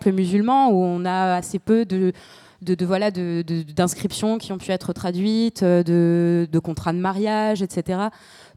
le, 0.10 0.16
musulman 0.16 0.70
où 0.70 0.78
on 0.78 1.04
a 1.04 1.36
assez 1.36 1.60
peu 1.60 1.84
de, 1.86 2.14
de, 2.62 2.86
voilà 2.86 3.12
d'inscriptions 3.12 4.38
qui 4.38 4.54
ont 4.54 4.58
pu 4.58 4.72
être 4.72 4.94
traduites, 4.94 5.64
de, 5.64 6.60
contrats 6.64 6.94
de 6.94 7.00
mariage, 7.00 7.62
etc. 7.62 8.00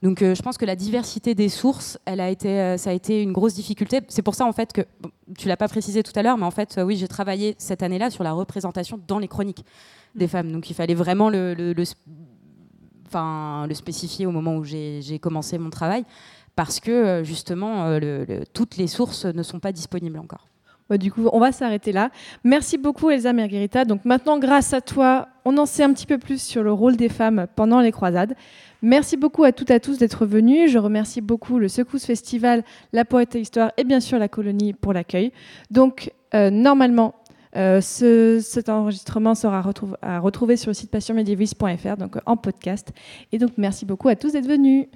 Donc 0.03 0.21
je 0.21 0.43
pense 0.43 0.57
que 0.57 0.65
la 0.65 0.77
diversité 0.77 1.35
des 1.35 1.49
sources, 1.49 1.99
ça 2.07 2.91
a 2.91 2.93
été 2.93 3.21
une 3.21 3.33
grosse 3.33 3.55
difficulté. 3.55 4.03
C'est 4.07 4.23
pour 4.23 4.37
ça 4.37 4.47
en 4.47 4.53
fait 4.53 4.73
que 4.73 4.83
tu 5.37 5.49
l'as 5.49 5.57
pas 5.57 5.67
précisé 5.67 6.05
tout 6.05 6.13
à 6.15 6.23
l'heure, 6.23 6.39
mais 6.39 6.47
en 6.47 6.53
fait 6.53 6.79
oui, 6.85 6.97
j'ai 6.97 7.09
travaillé 7.09 7.57
cette 7.59 7.83
année-là 7.83 8.11
sur 8.11 8.23
la 8.23 8.31
représentation 8.31 9.01
dans 9.09 9.19
les 9.19 9.29
chroniques 9.29 9.65
des 10.15 10.29
femmes. 10.29 10.53
Donc 10.53 10.71
il 10.71 10.75
fallait 10.75 10.95
vraiment 10.95 11.31
le, 11.31 11.55
le, 11.55 11.75
enfin, 13.07 13.67
le 13.69 13.75
spécifier 13.75 14.27
au 14.27 14.31
moment 14.31 14.57
où 14.57 14.65
j'ai 14.65 15.19
commencé 15.21 15.59
mon 15.59 15.71
travail, 15.71 16.05
parce 16.57 16.81
que 16.81 16.91
euh, 16.91 17.25
justement, 17.25 17.87
euh, 17.87 18.25
toutes 18.53 18.77
les 18.77 18.87
sources 18.87 19.25
ne 19.25 19.43
sont 19.43 19.61
pas 19.61 19.73
disponibles 19.73 20.19
encore. 20.19 20.49
du 20.91 21.11
coup, 21.11 21.29
on 21.33 21.41
va 21.41 21.53
s'arrêter 21.53 21.93
là. 21.93 22.11
Merci 22.45 22.79
beaucoup, 22.79 23.11
Elsa 23.11 23.33
Margherita. 23.33 23.85
Donc 23.85 24.05
maintenant, 24.05 24.39
grâce 24.39 24.73
à 24.73 24.81
toi, 24.81 25.29
on 25.45 25.57
en 25.59 25.67
sait 25.67 25.83
un 25.83 25.93
petit 25.93 26.07
peu 26.07 26.19
plus 26.19 26.41
sur 26.41 26.63
le 26.63 26.73
rôle 26.73 26.97
des 26.97 27.09
femmes 27.09 27.47
pendant 27.57 27.81
les 27.81 27.93
croisades. 27.93 28.35
Merci 28.83 29.17
beaucoup 29.17 29.45
à 29.45 29.53
toutes 29.53 29.71
et 29.71 29.75
à 29.75 29.81
tous 29.81 29.99
d'être 29.99 30.27
venus. 30.27 30.71
Je 30.71 30.79
remercie 30.79 31.23
beaucoup 31.23 31.59
le 31.59 31.69
Secousse 31.69 32.05
Festival, 32.05 32.63
la 32.93 33.05
Poète 33.05 33.35
et 33.35 33.41
Histoire 33.41 33.73
et 33.79 33.85
bien 33.85 34.01
sûr 34.01 34.19
la 34.19 34.29
colonie 34.29 34.75
pour 34.75 34.93
l'accueil. 34.93 35.33
Donc, 35.71 36.13
euh, 36.35 36.51
normalement, 36.51 37.15
euh, 37.57 37.81
cet 37.81 38.69
enregistrement 38.69 39.35
sera 39.35 39.63
à 40.03 40.19
retrouver 40.19 40.57
sur 40.57 40.71
le 40.71 40.75
site 40.75 40.91
passionmédiéviste.fr, 40.91 41.97
donc 41.97 42.17
en 42.27 42.37
podcast. 42.37 42.93
Et 43.33 43.39
donc, 43.39 43.53
merci 43.57 43.87
beaucoup 43.87 44.09
à 44.09 44.17
tous 44.17 44.33
d'être 44.33 44.49
venus. 44.49 44.87